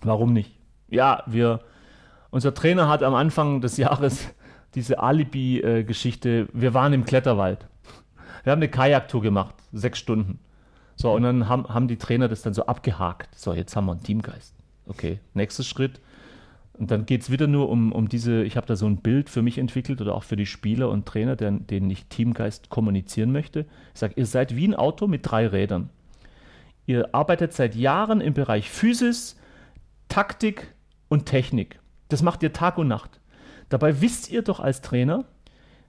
Warum 0.04 0.32
nicht? 0.32 0.56
Ja, 0.90 1.24
wir, 1.26 1.62
unser 2.30 2.54
Trainer 2.54 2.88
hat 2.88 3.04
am 3.04 3.16
Anfang 3.16 3.62
des 3.62 3.78
Jahres 3.78 4.30
diese 4.76 5.00
Alibi-Geschichte, 5.00 6.48
wir 6.54 6.74
waren 6.74 6.94
im 6.94 7.06
Kletterwald. 7.06 7.68
Wir 8.44 8.52
haben 8.52 8.60
eine 8.60 8.70
Kajaktour 8.70 9.22
gemacht, 9.22 9.56
sechs 9.72 10.00
Stunden. 10.00 10.40
So, 10.96 11.12
und 11.14 11.24
dann 11.24 11.50
haben, 11.50 11.68
haben 11.68 11.88
die 11.88 11.98
Trainer 11.98 12.28
das 12.28 12.42
dann 12.42 12.54
so 12.54 12.66
abgehakt. 12.66 13.38
So, 13.38 13.54
jetzt 13.54 13.76
haben 13.76 13.86
wir 13.86 13.94
einen 13.94 14.04
Teamgeist. 14.04 14.56
Okay, 14.88 15.20
nächster 15.34 15.64
Schritt. 15.64 16.00
Und 16.74 16.90
dann 16.90 17.06
geht 17.06 17.22
es 17.22 17.30
wieder 17.30 17.48
nur 17.48 17.70
um, 17.70 17.92
um 17.92 18.10
diese, 18.10 18.44
ich 18.44 18.58
habe 18.58 18.66
da 18.66 18.76
so 18.76 18.88
ein 18.88 18.98
Bild 18.98 19.30
für 19.30 19.42
mich 19.42 19.58
entwickelt 19.58 20.02
oder 20.02 20.16
auch 20.16 20.24
für 20.24 20.36
die 20.36 20.46
Spieler 20.46 20.90
und 20.90 21.06
Trainer, 21.06 21.36
denen, 21.36 21.68
denen 21.68 21.90
ich 21.90 22.08
Teamgeist 22.08 22.70
kommunizieren 22.70 23.32
möchte. 23.32 23.68
Ich 23.94 24.00
sage, 24.00 24.16
ihr 24.18 24.26
seid 24.26 24.56
wie 24.56 24.68
ein 24.68 24.76
Auto 24.76 25.08
mit 25.08 25.22
drei 25.24 25.48
Rädern. 25.48 25.90
Ihr 26.88 27.14
arbeitet 27.14 27.54
seit 27.54 27.76
Jahren 27.76 28.20
im 28.20 28.34
Bereich 28.34 28.70
Physis, 28.70 29.38
Taktik 30.08 30.74
und 31.08 31.26
Technik. 31.26 31.80
Das 32.10 32.24
macht 32.24 32.42
ihr 32.42 32.52
Tag 32.52 32.78
und 32.78 32.88
Nacht. 32.88 33.21
Dabei 33.72 34.02
wisst 34.02 34.30
ihr 34.30 34.42
doch 34.42 34.60
als 34.60 34.82
Trainer, 34.82 35.24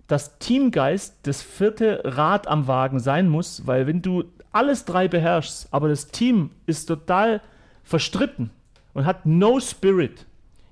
dass 0.07 0.39
Teamgeist 0.39 1.17
das 1.25 1.43
vierte 1.43 2.01
Rad 2.05 2.47
am 2.47 2.69
Wagen 2.69 3.01
sein 3.01 3.29
muss, 3.29 3.67
weil 3.67 3.89
wenn 3.89 4.03
du 4.03 4.23
alles 4.53 4.85
drei 4.85 5.09
beherrschst, 5.09 5.67
aber 5.73 5.89
das 5.89 6.07
Team 6.07 6.51
ist 6.67 6.87
total 6.87 7.41
verstritten 7.83 8.51
und 8.95 9.05
hat 9.05 9.27
no 9.27 9.59
Spirit, 9.59 10.27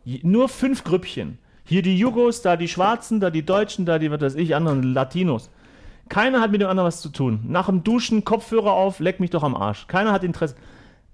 nur 0.05 0.49
fünf 0.49 0.85
Grüppchen, 0.85 1.38
hier 1.64 1.83
die 1.83 1.99
Jugos, 1.99 2.42
da 2.42 2.57
die 2.57 2.68
Schwarzen, 2.68 3.18
da 3.18 3.31
die 3.31 3.44
Deutschen, 3.44 3.87
da 3.87 3.99
die, 3.99 4.12
was 4.12 4.20
weiß 4.20 4.35
ich, 4.37 4.55
anderen 4.55 4.85
Latinos. 4.85 5.51
Keiner 6.09 6.40
hat 6.40 6.53
mit 6.53 6.61
dem 6.61 6.68
anderen 6.68 6.87
was 6.87 7.01
zu 7.01 7.09
tun. 7.09 7.40
Nach 7.49 7.66
dem 7.66 7.83
Duschen, 7.83 8.25
Kopfhörer 8.25 8.73
auf, 8.73 9.01
leck 9.01 9.18
mich 9.18 9.31
doch 9.31 9.42
am 9.42 9.57
Arsch. 9.57 9.88
Keiner 9.88 10.12
hat 10.12 10.23
Interesse. 10.23 10.55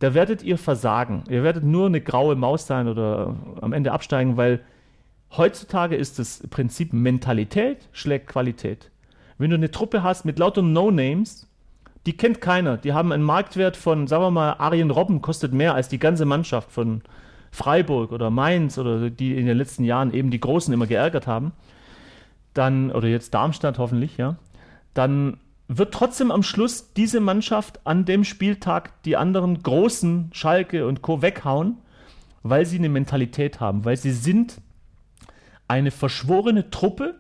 Da 0.01 0.13
werdet 0.13 0.43
ihr 0.43 0.59
versagen. 0.59 1.25
Ihr 1.31 1.43
werdet 1.43 1.65
nur 1.65 1.87
eine 1.87 2.03
graue 2.03 2.37
Maus 2.37 2.67
sein 2.67 2.87
oder 2.87 3.35
am 3.63 3.73
Ende 3.73 3.93
absteigen, 3.93 4.37
weil 4.37 4.61
Heutzutage 5.33 5.97
ist 5.97 6.19
das 6.19 6.43
Prinzip 6.49 6.93
Mentalität 6.93 7.89
schlägt 7.93 8.29
Qualität. 8.29 8.91
Wenn 9.39 9.51
du 9.51 9.57
eine 9.57 9.71
Truppe 9.71 10.03
hast 10.03 10.25
mit 10.25 10.39
lauter 10.39 10.63
No-Names, 10.63 11.47
die 12.07 12.17
kennt 12.17 12.41
keiner. 12.41 12.77
Die 12.77 12.93
haben 12.93 13.13
einen 13.13 13.25
Marktwert 13.25 13.77
von, 13.77 14.07
sagen 14.07 14.23
wir 14.23 14.31
mal, 14.31 14.53
Arjen 14.55 14.91
Robben 14.91 15.21
kostet 15.21 15.53
mehr 15.53 15.75
als 15.75 15.89
die 15.89 15.99
ganze 15.99 16.25
Mannschaft 16.25 16.71
von 16.71 17.03
Freiburg 17.51 18.13
oder 18.13 18.31
Mainz 18.31 18.79
oder 18.79 19.11
die 19.11 19.37
in 19.37 19.47
den 19.47 19.59
letzten 19.59 19.85
Jahren 19.85 20.15
eben 20.15 20.31
die 20.31 20.41
Großen 20.41 20.73
immer 20.73 20.87
geärgert 20.87 21.27
haben. 21.27 21.53
Dann, 22.55 22.91
oder 22.93 23.09
jetzt 23.09 23.35
Darmstadt 23.35 23.79
hoffentlich, 23.79 24.17
ja. 24.17 24.37
Dann 24.95 25.39
wird 25.69 25.93
trotzdem 25.93 26.31
am 26.31 26.43
Schluss 26.43 26.93
diese 26.95 27.21
Mannschaft 27.21 27.81
an 27.85 28.05
dem 28.05 28.25
Spieltag 28.25 29.03
die 29.03 29.17
anderen 29.17 29.63
großen 29.63 30.31
Schalke 30.33 30.87
und 30.87 31.03
Co. 31.03 31.23
weghauen, 31.23 31.79
weil 32.43 32.65
sie 32.65 32.79
eine 32.79 32.89
Mentalität 32.89 33.59
haben, 33.59 33.85
weil 33.85 33.97
sie 33.97 34.13
sind 34.13 34.61
eine 35.69 35.91
verschworene 35.91 36.71
Truppe, 36.71 37.17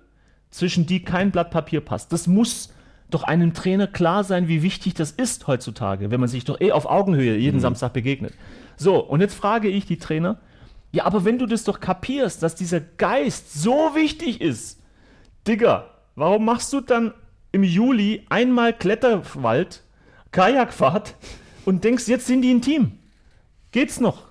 zwischen 0.50 0.86
die 0.86 1.04
kein 1.04 1.30
Blatt 1.32 1.50
Papier 1.50 1.80
passt. 1.80 2.12
Das 2.12 2.26
muss 2.26 2.72
doch 3.10 3.22
einem 3.22 3.52
Trainer 3.54 3.86
klar 3.86 4.24
sein, 4.24 4.48
wie 4.48 4.62
wichtig 4.62 4.94
das 4.94 5.10
ist 5.10 5.46
heutzutage, 5.46 6.10
wenn 6.10 6.20
man 6.20 6.28
sich 6.28 6.44
doch 6.44 6.60
eh 6.60 6.72
auf 6.72 6.86
Augenhöhe 6.86 7.36
jeden 7.36 7.56
mhm. 7.56 7.60
Samstag 7.60 7.92
begegnet. 7.92 8.34
So, 8.76 8.98
und 8.98 9.20
jetzt 9.20 9.34
frage 9.34 9.68
ich 9.68 9.86
die 9.86 9.98
Trainer, 9.98 10.40
ja, 10.92 11.04
aber 11.04 11.24
wenn 11.24 11.38
du 11.38 11.46
das 11.46 11.64
doch 11.64 11.80
kapierst, 11.80 12.42
dass 12.42 12.54
dieser 12.54 12.80
Geist 12.80 13.52
so 13.52 13.94
wichtig 13.94 14.40
ist, 14.40 14.80
Digga, 15.46 15.90
warum 16.14 16.44
machst 16.44 16.72
du 16.72 16.80
dann 16.80 17.12
im 17.52 17.62
Juli 17.62 18.24
einmal 18.28 18.72
Kletterwald, 18.72 19.82
Kajakfahrt 20.32 21.14
und 21.64 21.84
denkst, 21.84 22.08
jetzt 22.08 22.26
sind 22.26 22.42
die 22.42 22.52
ein 22.52 22.62
Team? 22.62 22.98
Geht's 23.72 24.00
noch? 24.00 24.22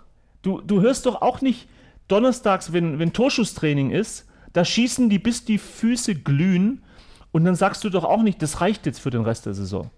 Du, 0.42 0.62
du 0.62 0.82
hörst 0.82 1.06
doch 1.06 1.22
auch 1.22 1.42
nicht, 1.42 1.68
donnerstags, 2.08 2.74
wenn, 2.74 3.00
wenn 3.00 3.14
Torschusstraining 3.14 3.92
ist, 3.92 4.28
da 4.54 4.64
schießen 4.64 5.10
die, 5.10 5.20
bis 5.20 5.46
die 5.46 5.58
Füße 5.58 6.16
glühen. 6.16 6.82
Und 7.32 7.44
dann 7.44 7.56
sagst 7.56 7.84
du 7.84 7.90
doch 7.90 8.04
auch 8.06 8.24
nicht, 8.24 8.42
das 8.42 8.62
reicht 8.62 8.86
jetzt 8.86 9.00
für 9.00 9.10
den 9.10 9.24
Rest 9.24 9.46
der 9.46 9.54
Saison. 9.54 9.90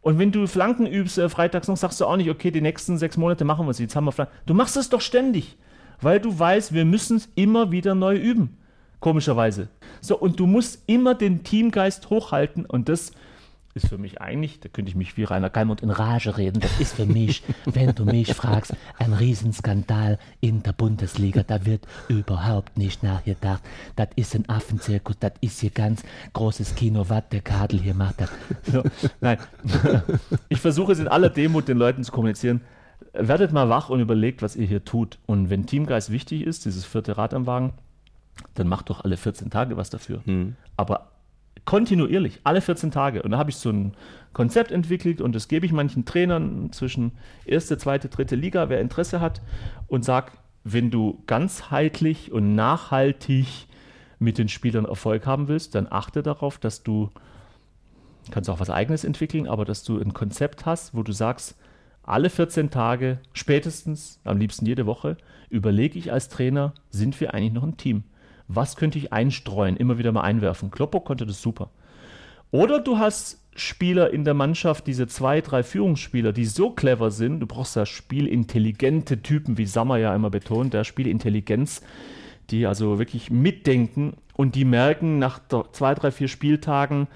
Und 0.00 0.18
wenn 0.18 0.32
du 0.32 0.46
Flanken 0.46 0.86
übst 0.86 1.18
äh, 1.18 1.28
freitags 1.28 1.68
noch, 1.68 1.76
sagst 1.76 2.00
du 2.00 2.06
auch 2.06 2.16
nicht, 2.16 2.30
okay, 2.30 2.50
die 2.50 2.60
nächsten 2.60 2.96
sechs 2.96 3.16
Monate 3.16 3.44
machen 3.44 3.66
wir 3.66 3.72
es, 3.72 3.78
jetzt 3.78 3.96
haben 3.96 4.04
wir 4.04 4.12
Flanken. 4.12 4.32
Du 4.46 4.54
machst 4.54 4.76
es 4.76 4.88
doch 4.88 5.00
ständig, 5.00 5.58
weil 6.00 6.20
du 6.20 6.38
weißt, 6.38 6.72
wir 6.72 6.84
müssen 6.84 7.16
es 7.16 7.28
immer 7.34 7.72
wieder 7.72 7.94
neu 7.94 8.16
üben. 8.16 8.56
Komischerweise. 9.00 9.68
So, 10.00 10.16
und 10.16 10.40
du 10.40 10.46
musst 10.46 10.82
immer 10.86 11.14
den 11.14 11.42
Teamgeist 11.44 12.08
hochhalten 12.08 12.64
und 12.64 12.88
das 12.88 13.12
ist 13.76 13.88
für 13.88 13.98
mich 13.98 14.20
eigentlich, 14.20 14.60
da 14.60 14.68
könnte 14.68 14.88
ich 14.88 14.96
mich 14.96 15.16
wie 15.16 15.24
Rainer 15.24 15.50
Kalmund 15.50 15.82
in 15.82 15.90
Rage 15.90 16.36
reden, 16.36 16.60
das 16.60 16.80
ist 16.80 16.94
für 16.94 17.06
mich, 17.06 17.42
wenn 17.64 17.94
du 17.94 18.04
mich 18.04 18.34
fragst, 18.34 18.74
ein 18.98 19.12
Riesenskandal 19.12 20.18
in 20.40 20.62
der 20.62 20.72
Bundesliga. 20.72 21.42
Da 21.42 21.64
wird 21.66 21.86
überhaupt 22.08 22.76
nicht 22.76 23.02
nachgedacht. 23.02 23.62
Das 23.94 24.08
ist 24.16 24.34
ein 24.34 24.48
Affenzirkus, 24.48 25.16
das 25.20 25.32
ist 25.40 25.60
hier 25.60 25.70
ganz 25.70 26.02
großes 26.32 26.74
Kino, 26.74 27.04
was 27.08 27.28
der 27.30 27.42
Kadel 27.42 27.80
hier 27.80 27.94
macht. 27.94 28.20
Das. 28.20 28.30
So, 28.64 28.82
nein, 29.20 29.38
ich 30.48 30.60
versuche 30.60 30.92
es 30.92 30.98
in 30.98 31.08
aller 31.08 31.28
Demut 31.28 31.68
den 31.68 31.76
Leuten 31.76 32.02
zu 32.02 32.12
kommunizieren. 32.12 32.62
Werdet 33.12 33.52
mal 33.52 33.68
wach 33.68 33.90
und 33.90 34.00
überlegt, 34.00 34.42
was 34.42 34.56
ihr 34.56 34.66
hier 34.66 34.84
tut. 34.84 35.18
Und 35.26 35.50
wenn 35.50 35.66
Teamgeist 35.66 36.10
wichtig 36.10 36.42
ist, 36.42 36.64
dieses 36.64 36.84
vierte 36.84 37.16
Rad 37.16 37.34
am 37.34 37.46
Wagen, 37.46 37.72
dann 38.54 38.68
macht 38.68 38.90
doch 38.90 39.04
alle 39.04 39.16
14 39.16 39.50
Tage 39.50 39.76
was 39.76 39.90
dafür. 39.90 40.22
Hm. 40.24 40.56
Aber 40.76 41.10
kontinuierlich, 41.66 42.40
alle 42.44 42.62
14 42.62 42.90
Tage. 42.90 43.22
Und 43.22 43.32
da 43.32 43.38
habe 43.38 43.50
ich 43.50 43.56
so 43.56 43.70
ein 43.70 43.92
Konzept 44.32 44.70
entwickelt 44.70 45.20
und 45.20 45.34
das 45.34 45.48
gebe 45.48 45.66
ich 45.66 45.72
manchen 45.72 46.06
Trainern 46.06 46.72
zwischen 46.72 47.12
erste, 47.44 47.76
zweite, 47.76 48.08
dritte 48.08 48.36
Liga, 48.36 48.70
wer 48.70 48.80
Interesse 48.80 49.20
hat, 49.20 49.42
und 49.88 50.04
sage, 50.04 50.32
wenn 50.64 50.90
du 50.90 51.22
ganzheitlich 51.26 52.32
und 52.32 52.54
nachhaltig 52.54 53.46
mit 54.18 54.38
den 54.38 54.48
Spielern 54.48 54.84
Erfolg 54.84 55.26
haben 55.26 55.48
willst, 55.48 55.74
dann 55.74 55.86
achte 55.90 56.22
darauf, 56.22 56.58
dass 56.58 56.82
du, 56.82 57.10
kannst 58.30 58.48
auch 58.48 58.60
was 58.60 58.70
eigenes 58.70 59.04
entwickeln, 59.04 59.46
aber 59.46 59.64
dass 59.64 59.84
du 59.84 60.00
ein 60.00 60.14
Konzept 60.14 60.66
hast, 60.66 60.94
wo 60.94 61.02
du 61.02 61.12
sagst, 61.12 61.56
alle 62.02 62.30
14 62.30 62.70
Tage, 62.70 63.18
spätestens, 63.32 64.20
am 64.24 64.38
liebsten 64.38 64.64
jede 64.64 64.86
Woche, 64.86 65.16
überlege 65.50 65.98
ich 65.98 66.12
als 66.12 66.28
Trainer, 66.28 66.72
sind 66.90 67.20
wir 67.20 67.34
eigentlich 67.34 67.52
noch 67.52 67.64
ein 67.64 67.76
Team? 67.76 68.04
Was 68.48 68.76
könnte 68.76 68.98
ich 68.98 69.12
einstreuen, 69.12 69.76
immer 69.76 69.98
wieder 69.98 70.12
mal 70.12 70.22
einwerfen. 70.22 70.70
Kloppo 70.70 71.00
konnte 71.00 71.26
das 71.26 71.42
super. 71.42 71.70
Oder 72.50 72.80
du 72.80 72.98
hast 72.98 73.42
Spieler 73.56 74.12
in 74.12 74.24
der 74.24 74.34
Mannschaft, 74.34 74.86
diese 74.86 75.06
zwei, 75.06 75.40
drei 75.40 75.62
Führungsspieler, 75.62 76.32
die 76.32 76.44
so 76.44 76.70
clever 76.70 77.10
sind, 77.10 77.40
du 77.40 77.46
brauchst 77.46 77.74
ja 77.76 77.86
spielintelligente 77.86 79.22
Typen, 79.22 79.58
wie 79.58 79.66
Sammer 79.66 79.96
ja 79.96 80.14
immer 80.14 80.30
betont, 80.30 80.74
der 80.74 80.84
Spielintelligenz, 80.84 81.82
die 82.50 82.66
also 82.66 82.98
wirklich 82.98 83.30
mitdenken 83.30 84.14
und 84.34 84.54
die 84.54 84.64
merken 84.64 85.18
nach 85.18 85.40
zwei, 85.72 85.94
drei, 85.94 86.10
vier 86.10 86.28
Spieltagen, 86.28 87.08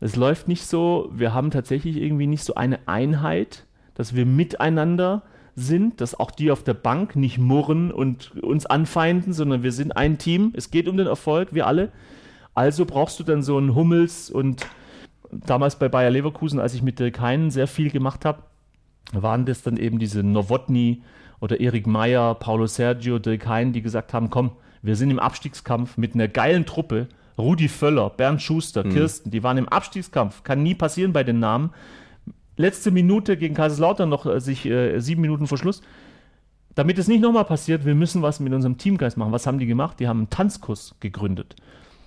es 0.00 0.16
läuft 0.16 0.46
nicht 0.48 0.66
so, 0.66 1.10
wir 1.14 1.32
haben 1.32 1.50
tatsächlich 1.50 1.96
irgendwie 1.96 2.26
nicht 2.26 2.44
so 2.44 2.54
eine 2.54 2.86
Einheit, 2.86 3.64
dass 3.94 4.14
wir 4.14 4.26
miteinander 4.26 5.22
sind, 5.56 6.02
dass 6.02 6.18
auch 6.18 6.30
die 6.30 6.50
auf 6.50 6.62
der 6.62 6.74
Bank 6.74 7.16
nicht 7.16 7.38
murren 7.38 7.90
und 7.90 8.36
uns 8.42 8.66
anfeinden, 8.66 9.32
sondern 9.32 9.62
wir 9.62 9.72
sind 9.72 9.96
ein 9.96 10.18
Team, 10.18 10.52
es 10.54 10.70
geht 10.70 10.86
um 10.86 10.96
den 10.98 11.06
Erfolg, 11.06 11.54
wir 11.54 11.66
alle. 11.66 11.90
Also 12.54 12.84
brauchst 12.84 13.18
du 13.18 13.24
dann 13.24 13.42
so 13.42 13.56
einen 13.56 13.74
Hummels 13.74 14.30
und 14.30 14.66
damals 15.30 15.76
bei 15.76 15.88
Bayer 15.88 16.10
Leverkusen, 16.10 16.60
als 16.60 16.74
ich 16.74 16.82
mit 16.82 16.98
Dirk 16.98 17.20
Heinen 17.20 17.50
sehr 17.50 17.66
viel 17.66 17.90
gemacht 17.90 18.24
habe, 18.24 18.42
waren 19.12 19.46
das 19.46 19.62
dann 19.62 19.76
eben 19.76 19.98
diese 19.98 20.22
Nowotny 20.22 21.02
oder 21.40 21.60
Erik 21.60 21.86
Meyer, 21.86 22.34
Paulo 22.34 22.66
Sergio, 22.66 23.18
Dirk 23.18 23.46
Hein, 23.46 23.72
die 23.72 23.82
gesagt 23.82 24.12
haben, 24.12 24.30
komm, 24.30 24.52
wir 24.82 24.96
sind 24.96 25.10
im 25.10 25.18
Abstiegskampf 25.18 25.96
mit 25.96 26.14
einer 26.14 26.28
geilen 26.28 26.66
Truppe. 26.66 27.08
Rudi 27.38 27.68
Völler, 27.68 28.08
Bernd 28.10 28.40
Schuster, 28.40 28.84
mhm. 28.84 28.92
Kirsten, 28.92 29.30
die 29.30 29.42
waren 29.42 29.58
im 29.58 29.68
Abstiegskampf. 29.68 30.42
Kann 30.42 30.62
nie 30.62 30.74
passieren 30.74 31.12
bei 31.12 31.22
den 31.22 31.38
Namen. 31.38 31.70
Letzte 32.56 32.90
Minute 32.90 33.36
gegen 33.36 33.54
Kaiserslautern 33.54 34.08
noch 34.08 34.26
äh, 34.26 34.40
sich 34.40 34.66
äh, 34.66 34.98
sieben 35.00 35.22
Minuten 35.22 35.46
vor 35.46 35.58
Schluss. 35.58 35.82
Damit 36.74 36.98
es 36.98 37.08
nicht 37.08 37.22
nochmal 37.22 37.44
passiert, 37.44 37.84
wir 37.84 37.94
müssen 37.94 38.22
was 38.22 38.40
mit 38.40 38.52
unserem 38.52 38.76
Teamgeist 38.76 39.16
machen. 39.16 39.32
Was 39.32 39.46
haben 39.46 39.58
die 39.58 39.66
gemacht? 39.66 39.98
Die 39.98 40.08
haben 40.08 40.20
einen 40.20 40.30
Tanzkurs 40.30 40.94
gegründet. 41.00 41.56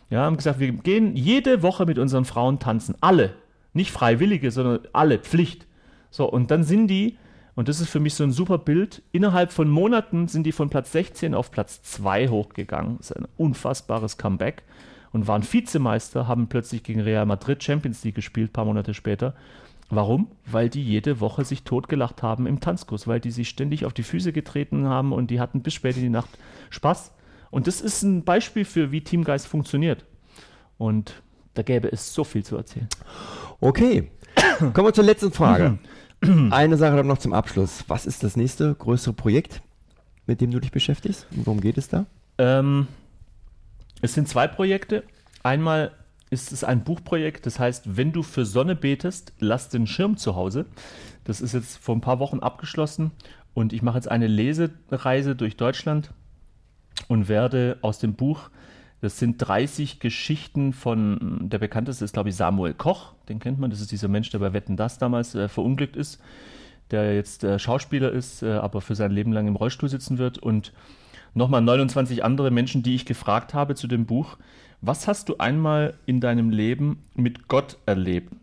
Ja, 0.10 0.22
haben 0.22 0.38
gesagt, 0.38 0.60
wir 0.60 0.72
gehen 0.72 1.16
jede 1.16 1.62
Woche 1.64 1.86
mit 1.86 2.00
unseren 2.00 2.26
Frauen 2.26 2.60
tanzen. 2.60 2.96
Alle. 3.02 3.34
Nicht 3.74 3.92
Freiwillige, 3.92 4.52
sondern 4.52 4.80
alle. 4.94 5.20
Pflicht. 5.20 5.68
So, 6.12 6.30
und 6.30 6.52
dann 6.52 6.64
sind 6.64 6.88
die 6.88 7.18
und 7.60 7.68
das 7.68 7.82
ist 7.82 7.90
für 7.90 8.00
mich 8.00 8.14
so 8.14 8.24
ein 8.24 8.32
super 8.32 8.58
Bild. 8.58 9.02
Innerhalb 9.12 9.52
von 9.52 9.70
Monaten 9.70 10.30
sind 10.30 10.46
die 10.46 10.54
von 10.54 10.70
Platz 10.70 10.94
16 10.94 11.36
auf 11.36 11.52
Platz 11.52 11.82
2 11.84 12.30
hochgegangen. 12.30 12.96
Das 13.00 13.12
ist 13.12 13.18
ein 13.18 13.28
unfassbares 13.36 14.18
Comeback. 14.18 14.64
Und 15.12 15.28
waren 15.28 15.44
Vizemeister, 15.44 16.26
haben 16.26 16.48
plötzlich 16.48 16.84
gegen 16.84 17.02
Real 17.02 17.26
Madrid 17.26 17.62
Champions 17.62 18.02
League 18.06 18.16
gespielt, 18.16 18.54
paar 18.54 18.64
Monate 18.64 18.94
später. 18.94 19.36
Warum? 19.90 20.28
Weil 20.46 20.70
die 20.70 20.84
jede 20.84 21.20
Woche 21.20 21.44
sich 21.44 21.64
totgelacht 21.64 22.22
haben 22.22 22.46
im 22.46 22.60
Tanzkurs, 22.60 23.08
weil 23.08 23.20
die 23.20 23.32
sich 23.32 23.50
ständig 23.50 23.86
auf 23.86 23.94
die 23.94 24.04
Füße 24.04 24.32
getreten 24.32 24.88
haben 24.88 25.12
und 25.12 25.32
die 25.32 25.40
hatten 25.40 25.62
bis 25.62 25.74
spät 25.74 25.96
in 25.96 26.04
die 26.04 26.10
Nacht 26.10 26.30
Spaß. 26.70 27.12
Und 27.50 27.66
das 27.66 27.82
ist 27.82 28.04
ein 28.04 28.24
Beispiel 28.24 28.66
für, 28.66 28.92
wie 28.92 29.02
Teamgeist 29.02 29.48
funktioniert. 29.48 30.06
Und 30.78 31.24
da 31.56 31.64
gäbe 31.64 31.92
es 31.92 32.14
so 32.14 32.24
viel 32.24 32.44
zu 32.44 32.56
erzählen. 32.56 32.88
Okay, 33.60 34.12
kommen 34.60 34.88
wir 34.88 34.94
zur 34.94 35.04
letzten 35.04 35.32
Frage. 35.32 35.80
Eine 36.52 36.78
Sache 36.78 36.98
dann 36.98 37.08
noch 37.08 37.18
zum 37.18 37.34
Abschluss. 37.34 37.86
Was 37.88 38.06
ist 38.06 38.24
das 38.24 38.36
nächste 38.36 38.76
größere 38.76 39.14
Projekt, 39.14 39.62
mit 40.28 40.42
dem 40.42 40.52
du 40.52 40.60
dich 40.60 40.72
beschäftigst? 40.72 41.26
Und 41.36 41.48
worum 41.48 41.62
geht 41.62 41.78
es 41.78 41.88
da? 41.88 42.06
Ähm, 42.38 42.88
es 44.02 44.14
sind 44.14 44.28
zwei 44.28 44.48
Projekte. 44.48 45.04
Einmal 45.42 45.92
ist 46.30 46.52
es 46.52 46.64
ein 46.64 46.84
Buchprojekt, 46.84 47.46
das 47.46 47.60
heißt, 47.60 47.98
wenn 47.98 48.12
du 48.12 48.24
für 48.24 48.46
Sonne 48.46 48.76
betest, 48.76 49.34
lass 49.40 49.70
den 49.70 49.88
Schirm 49.88 50.18
zu 50.18 50.36
Hause. 50.36 50.66
Das 51.24 51.42
ist 51.42 51.54
jetzt 51.54 51.78
vor 51.78 51.96
ein 51.96 52.02
paar 52.02 52.20
Wochen 52.20 52.40
abgeschlossen 52.40 53.12
und 53.54 53.74
ich 53.74 53.82
mache 53.82 53.98
jetzt 53.98 54.10
eine 54.10 54.28
Lesereise 54.28 55.36
durch 55.36 55.58
Deutschland 55.58 56.12
und 57.08 57.28
werde 57.28 57.78
aus 57.82 58.00
dem 58.00 58.14
Buch 58.14 58.50
das 59.02 59.18
sind 59.18 59.38
30 59.38 60.00
Geschichten 60.00 60.74
von, 60.74 61.48
der 61.50 61.60
bekannteste 61.60 62.04
ist, 62.04 62.14
glaube 62.14 62.30
ich, 62.30 62.36
Samuel 62.36 62.74
Koch. 62.74 63.14
Den 63.30 63.40
kennt 63.40 63.60
man. 63.60 63.70
Das 63.70 63.80
ist 63.80 63.92
dieser 63.92 64.10
Mensch, 64.10 64.30
der 64.30 64.40
bei 64.40 64.52
Wetten 64.52 64.76
Das 64.76 64.98
damals 64.98 65.36
äh, 65.36 65.48
verunglückt 65.48 65.96
ist, 65.96 66.22
der 66.92 67.16
jetzt 67.16 67.44
äh, 67.44 67.60
Schauspieler 67.60 68.12
ist, 68.12 68.44
äh, 68.44 68.52
aber 68.52 68.82
für 68.82 68.96
sein 68.96 69.12
Leben 69.12 69.32
lang 69.32 69.48
im 69.48 69.56
Rollstuhl 69.56 69.88
sitzen 69.88 70.18
wird. 70.18 70.38
Und 70.38 70.74
nochmal 71.34 71.62
29 71.62 72.26
andere 72.26 72.52
Menschen, 72.52 72.84
die 72.84 72.96
ich 72.96 73.06
gefragt 73.06 73.54
habe 73.54 73.76
zu 73.76 73.88
dem 73.88 74.06
Buch. 74.06 74.38
Was 74.82 75.08
hast 75.08 75.28
du 75.28 75.38
einmal 75.38 75.96
in 76.06 76.22
deinem 76.22 76.50
Leben 76.50 77.04
mit 77.14 77.50
Gott 77.50 77.78
erlebt? 77.86 78.34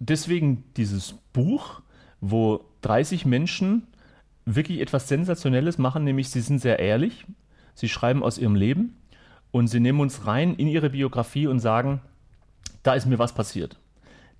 Deswegen 0.00 0.64
dieses 0.76 1.12
Buch, 1.32 1.82
wo 2.20 2.64
30 2.80 3.26
Menschen 3.26 3.86
wirklich 4.46 4.80
etwas 4.80 5.08
Sensationelles 5.08 5.76
machen, 5.78 6.04
nämlich 6.04 6.30
sie 6.30 6.40
sind 6.40 6.58
sehr 6.58 6.78
ehrlich. 6.78 7.26
Sie 7.74 7.88
schreiben 7.88 8.22
aus 8.22 8.38
ihrem 8.38 8.54
Leben 8.54 8.96
und 9.50 9.68
sie 9.68 9.80
nehmen 9.80 10.00
uns 10.00 10.26
rein 10.26 10.54
in 10.54 10.68
ihre 10.68 10.90
Biografie 10.90 11.46
und 11.46 11.60
sagen, 11.60 12.00
da 12.82 12.94
ist 12.94 13.06
mir 13.06 13.18
was 13.18 13.34
passiert. 13.34 13.78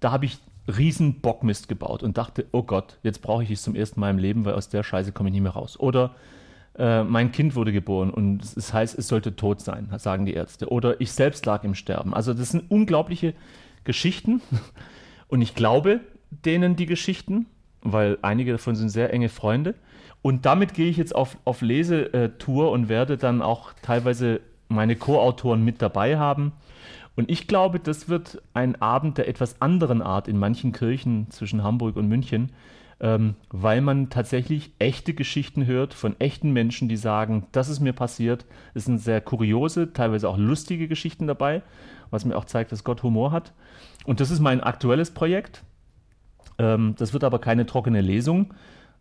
Da 0.01 0.11
habe 0.13 0.25
ich 0.25 0.39
riesen 0.67 1.21
Bockmist 1.21 1.69
gebaut 1.69 2.03
und 2.03 2.17
dachte, 2.17 2.47
oh 2.53 2.63
Gott, 2.63 2.99
jetzt 3.03 3.21
brauche 3.21 3.43
ich 3.43 3.51
es 3.51 3.63
zum 3.63 3.75
ersten 3.75 4.01
Mal 4.01 4.11
im 4.11 4.19
Leben, 4.19 4.45
weil 4.45 4.55
aus 4.55 4.69
der 4.69 4.83
Scheiße 4.83 5.13
komme 5.13 5.29
ich 5.29 5.35
nicht 5.35 5.43
mehr 5.43 5.53
raus. 5.53 5.79
Oder 5.79 6.15
äh, 6.79 7.05
mein 7.05 7.33
Kind 7.33 7.55
wurde 7.55 7.73
geboren 7.73 8.11
und 8.11 8.43
es 8.43 8.55
das 8.55 8.73
heißt, 8.73 8.99
es 8.99 9.09
sollte 9.09 9.37
tot 9.37 9.61
sein, 9.61 9.89
sagen 9.99 10.27
die 10.27 10.35
Ärzte. 10.35 10.71
Oder 10.71 11.01
ich 11.01 11.13
selbst 11.13 11.45
lag 11.47 11.65
im 11.65 11.75
Sterben. 11.75 12.15
Also 12.15 12.33
das 12.35 12.51
sind 12.51 12.71
unglaubliche 12.71 13.35
Geschichten 13.85 14.41
und 15.29 15.43
ich 15.43 15.55
glaube 15.55 16.01
denen 16.31 16.77
die 16.77 16.87
Geschichten, 16.87 17.47
weil 17.83 18.19
einige 18.23 18.53
davon 18.53 18.75
sind 18.75 18.89
sehr 18.89 19.13
enge 19.13 19.29
Freunde. 19.29 19.75
Und 20.23 20.47
damit 20.47 20.73
gehe 20.73 20.89
ich 20.89 20.97
jetzt 20.97 21.15
auf, 21.15 21.37
auf 21.45 21.61
Lesetour 21.63 22.71
und 22.71 22.89
werde 22.89 23.19
dann 23.19 23.43
auch 23.43 23.73
teilweise 23.83 24.41
meine 24.69 24.97
Co-Autoren 24.97 25.65
mit 25.65 25.83
dabei 25.83 26.17
haben. 26.17 26.53
Und 27.17 27.31
ich 27.31 27.47
glaube, 27.47 27.79
das 27.79 28.09
wird 28.09 28.41
ein 28.55 28.81
Abend 28.81 29.19
der 29.19 29.29
etwas 29.29 29.61
anderen 29.61 30.01
Art 30.01 30.29
in 30.29 30.39
manchen 30.39 30.73
Kirchen 30.73 31.31
zwischen 31.31 31.63
Hamburg 31.63 31.97
und 31.97 32.09
München, 32.09 32.53
ähm, 33.03 33.35
weil 33.51 33.81
man 33.81 34.11
tatsächlich 34.11 34.71
echte 34.79 35.13
Geschichten 35.13 35.67
hört 35.67 35.93
von 35.93 36.19
echten 36.21 36.53
Menschen, 36.53 36.89
die 36.89 36.97
sagen, 36.97 37.49
das 37.51 37.69
ist 37.69 37.81
mir 37.81 37.93
passiert. 37.93 38.47
Es 38.75 38.85
sind 38.85 38.99
sehr 38.99 39.21
kuriose, 39.21 39.93
teilweise 39.93 40.29
auch 40.29 40.39
lustige 40.39 40.87
Geschichten 40.87 41.27
dabei, 41.27 41.63
was 42.11 42.25
mir 42.25 42.37
auch 42.37 42.45
zeigt, 42.45 42.71
dass 42.71 42.85
Gott 42.85 43.03
Humor 43.03 43.33
hat. 43.33 43.53
Und 44.07 44.21
das 44.21 44.31
ist 44.31 44.39
mein 44.39 44.61
aktuelles 44.61 45.11
Projekt. 45.11 45.65
Ähm, 46.59 46.95
das 46.97 47.13
wird 47.13 47.25
aber 47.25 47.41
keine 47.41 47.67
trockene 47.67 48.01
Lesung, 48.01 48.55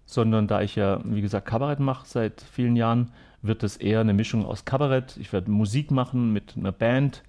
sondern 0.05 0.47
da 0.47 0.63
ich 0.63 0.75
ja, 0.75 0.99
wie 1.05 1.21
gesagt, 1.21 1.47
Kabarett 1.47 1.79
mache 1.79 2.07
seit 2.07 2.41
vielen 2.41 2.75
Jahren, 2.75 3.11
wird 3.43 3.61
es 3.61 3.77
eher 3.77 4.01
eine 4.01 4.13
Mischung 4.13 4.45
aus 4.45 4.65
Kabarett. 4.65 5.15
Ich 5.17 5.31
werde 5.31 5.51
Musik 5.51 5.91
machen 5.91 6.33
mit 6.33 6.55
einer 6.57 6.71
Band, 6.71 7.23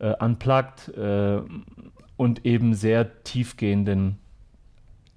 äh, 0.00 0.14
unplugged 0.22 0.88
äh, 0.98 1.40
und 2.16 2.44
eben 2.44 2.74
sehr 2.74 3.22
tiefgehenden, 3.24 4.18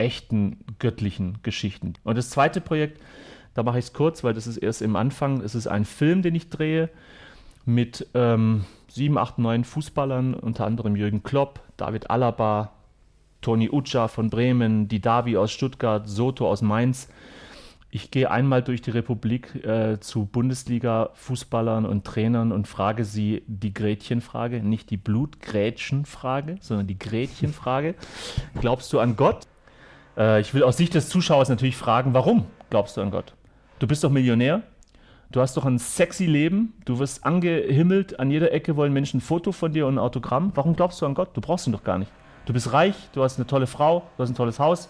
echten, 0.03 0.59
göttlichen 0.79 1.39
Geschichten. 1.41 1.93
Und 2.03 2.17
das 2.17 2.29
zweite 2.29 2.61
Projekt, 2.61 3.01
da 3.53 3.63
mache 3.63 3.79
ich 3.79 3.85
es 3.85 3.93
kurz, 3.93 4.23
weil 4.23 4.33
das 4.33 4.47
ist 4.47 4.57
erst 4.57 4.81
im 4.81 4.95
Anfang. 4.95 5.41
Es 5.41 5.55
ist 5.55 5.67
ein 5.67 5.85
Film, 5.85 6.21
den 6.21 6.35
ich 6.35 6.49
drehe 6.49 6.89
mit 7.65 8.07
ähm, 8.13 8.65
sieben, 8.87 9.17
acht, 9.17 9.39
neun 9.39 9.63
Fußballern, 9.63 10.33
unter 10.33 10.65
anderem 10.65 10.95
Jürgen 10.95 11.23
Klopp, 11.23 11.61
David 11.77 12.09
Alaba, 12.09 12.73
Toni 13.41 13.69
Uccia 13.69 14.07
von 14.07 14.29
Bremen, 14.29 14.87
Didavi 14.87 15.37
aus 15.37 15.51
Stuttgart, 15.51 16.07
Soto 16.07 16.49
aus 16.49 16.61
Mainz 16.61 17.07
ich 17.95 18.09
gehe 18.09 18.31
einmal 18.31 18.63
durch 18.63 18.81
die 18.81 18.89
Republik 18.89 19.63
äh, 19.63 19.99
zu 19.99 20.25
Bundesliga-Fußballern 20.25 21.85
und 21.85 22.05
Trainern 22.05 22.51
und 22.51 22.67
frage 22.67 23.05
sie 23.05 23.43
die 23.45 23.71
Gretchenfrage, 23.71 24.63
nicht 24.63 24.89
die 24.89 24.97
Blutgrätschenfrage, 24.97 26.57
sondern 26.59 26.87
die 26.87 26.97
Gretchenfrage. 26.97 27.93
Glaubst 28.59 28.91
du 28.93 28.99
an 28.99 29.15
Gott? 29.15 29.45
Äh, 30.17 30.41
ich 30.41 30.53
will 30.53 30.63
aus 30.63 30.77
Sicht 30.77 30.93
des 30.93 31.09
Zuschauers 31.09 31.49
natürlich 31.49 31.77
fragen, 31.77 32.13
warum 32.13 32.45
glaubst 32.69 32.97
du 32.97 33.01
an 33.01 33.11
Gott? 33.11 33.33
Du 33.79 33.87
bist 33.87 34.03
doch 34.03 34.09
Millionär, 34.09 34.61
du 35.31 35.41
hast 35.41 35.57
doch 35.57 35.65
ein 35.65 35.79
sexy 35.79 36.25
Leben, 36.25 36.73
du 36.85 36.99
wirst 36.99 37.25
angehimmelt, 37.25 38.19
an 38.19 38.31
jeder 38.31 38.51
Ecke 38.51 38.75
wollen 38.75 38.93
Menschen 38.93 39.17
ein 39.17 39.21
Foto 39.21 39.51
von 39.51 39.73
dir 39.73 39.87
und 39.87 39.95
ein 39.95 39.99
Autogramm. 39.99 40.51
Warum 40.55 40.75
glaubst 40.75 41.01
du 41.01 41.05
an 41.05 41.15
Gott? 41.15 41.35
Du 41.35 41.41
brauchst 41.41 41.67
ihn 41.67 41.73
doch 41.73 41.83
gar 41.83 41.97
nicht. 41.97 42.11
Du 42.45 42.53
bist 42.53 42.73
reich, 42.73 42.95
du 43.13 43.23
hast 43.23 43.37
eine 43.37 43.47
tolle 43.47 43.67
Frau, 43.67 44.03
du 44.17 44.23
hast 44.23 44.29
ein 44.29 44.35
tolles 44.35 44.59
Haus, 44.59 44.89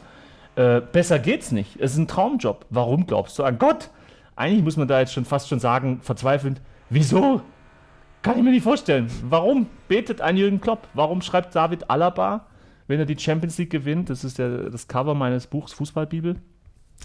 äh, 0.56 0.82
besser 0.82 1.20
geht's 1.20 1.52
nicht. 1.52 1.78
Es 1.80 1.94
ist 1.94 1.98
ein 1.98 2.08
Traumjob. 2.08 2.66
Warum 2.70 3.08
glaubst 3.08 3.38
du 3.40 3.44
an 3.44 3.58
Gott? 3.58 3.90
Eigentlich 4.36 4.64
muss 4.64 4.78
man 4.78 4.88
da 4.88 5.00
jetzt 5.00 5.14
schon 5.14 5.26
fast 5.26 5.48
schon 5.48 5.60
sagen, 5.60 6.00
verzweifelnd, 6.02 6.62
wieso? 6.90 7.42
Kann 8.24 8.38
ich 8.38 8.44
mir 8.44 8.52
nicht 8.52 8.64
vorstellen. 8.64 9.10
Warum 9.30 9.68
betet 9.88 10.22
ein 10.22 10.38
Jürgen 10.38 10.62
Klopp? 10.62 10.88
Warum 10.94 11.22
schreibt 11.22 11.56
David 11.56 11.90
Alaba, 11.90 12.46
wenn 12.88 13.00
er 13.00 13.06
die 13.06 13.18
Champions 13.18 13.58
League 13.58 13.70
gewinnt, 13.70 14.10
das 14.10 14.24
ist 14.24 14.40
der, 14.40 14.70
das 14.70 14.88
Cover 14.88 15.16
meines 15.16 15.48
Buchs 15.48 15.74
Fußballbibel, 15.74 16.36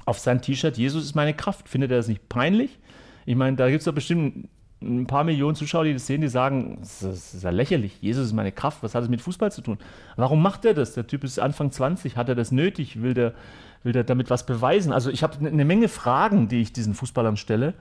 auf 0.04 0.18
sein 0.18 0.40
T-Shirt, 0.40 0.76
Jesus 0.76 1.04
ist 1.04 1.14
meine 1.14 1.34
Kraft. 1.34 1.68
Findet 1.68 1.90
er 1.90 1.98
das 1.98 2.08
nicht 2.08 2.28
peinlich? 2.28 2.78
Ich 3.26 3.36
meine, 3.36 3.56
da 3.56 3.68
gibt 3.68 3.80
es 3.80 3.84
doch 3.84 3.94
bestimmt 3.94 4.48
ein 4.80 5.06
paar 5.06 5.24
Millionen 5.24 5.56
Zuschauer, 5.56 5.84
die 5.84 5.92
das 5.92 6.06
sehen, 6.06 6.20
die 6.20 6.28
sagen, 6.28 6.78
das 6.80 7.02
ist 7.02 7.42
ja 7.42 7.50
lächerlich, 7.50 8.00
Jesus 8.00 8.26
ist 8.26 8.32
meine 8.32 8.52
Kraft, 8.52 8.82
was 8.82 8.94
hat 8.94 9.02
es 9.02 9.08
mit 9.08 9.20
Fußball 9.20 9.50
zu 9.50 9.60
tun? 9.60 9.78
Warum 10.16 10.40
macht 10.40 10.64
er 10.64 10.72
das? 10.72 10.94
Der 10.94 11.06
Typ 11.06 11.24
ist 11.24 11.40
Anfang 11.40 11.72
20, 11.72 12.16
hat 12.16 12.28
er 12.28 12.36
das 12.36 12.52
nötig? 12.52 13.02
Will 13.02 13.12
der, 13.12 13.34
will 13.82 13.92
der 13.92 14.04
damit 14.04 14.30
was 14.30 14.46
beweisen? 14.46 14.92
Also 14.92 15.10
ich 15.10 15.22
habe 15.24 15.44
eine 15.44 15.64
Menge 15.64 15.88
Fragen, 15.88 16.48
die 16.48 16.60
ich 16.60 16.72
diesen 16.72 16.94
Fußballern 16.94 17.36
stelle 17.36 17.74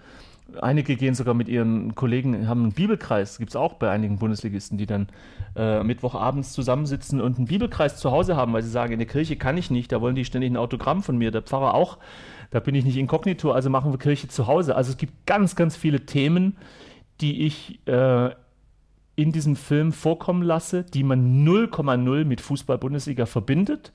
einige 0.61 0.95
gehen 0.95 1.15
sogar 1.15 1.33
mit 1.33 1.49
ihren 1.49 1.95
Kollegen, 1.95 2.47
haben 2.47 2.63
einen 2.63 2.71
Bibelkreis, 2.71 3.37
gibt 3.37 3.51
es 3.51 3.55
auch 3.55 3.73
bei 3.73 3.89
einigen 3.89 4.17
Bundesligisten, 4.17 4.77
die 4.77 4.85
dann 4.85 5.07
äh, 5.55 5.83
Mittwochabends 5.83 6.53
zusammensitzen 6.53 7.21
und 7.21 7.37
einen 7.37 7.47
Bibelkreis 7.47 7.97
zu 7.97 8.11
Hause 8.11 8.35
haben, 8.35 8.53
weil 8.53 8.63
sie 8.63 8.69
sagen, 8.69 8.93
in 8.93 8.99
der 8.99 9.07
Kirche 9.07 9.35
kann 9.35 9.57
ich 9.57 9.71
nicht, 9.71 9.91
da 9.91 10.01
wollen 10.01 10.15
die 10.15 10.25
ständig 10.25 10.51
ein 10.51 10.57
Autogramm 10.57 11.03
von 11.03 11.17
mir, 11.17 11.31
der 11.31 11.41
Pfarrer 11.41 11.73
auch, 11.73 11.97
da 12.51 12.59
bin 12.59 12.75
ich 12.75 12.85
nicht 12.85 12.97
inkognito, 12.97 13.51
also 13.51 13.69
machen 13.69 13.91
wir 13.91 13.99
Kirche 13.99 14.27
zu 14.27 14.47
Hause. 14.47 14.75
Also 14.75 14.91
es 14.91 14.97
gibt 14.97 15.25
ganz, 15.25 15.55
ganz 15.55 15.75
viele 15.75 16.05
Themen, 16.05 16.57
die 17.19 17.45
ich 17.45 17.79
äh, 17.87 18.29
in 19.15 19.31
diesem 19.31 19.55
Film 19.55 19.91
vorkommen 19.91 20.43
lasse, 20.43 20.83
die 20.83 21.03
man 21.03 21.45
0,0 21.45 22.25
mit 22.25 22.39
Fußball-Bundesliga 22.39 23.25
verbindet 23.25 23.91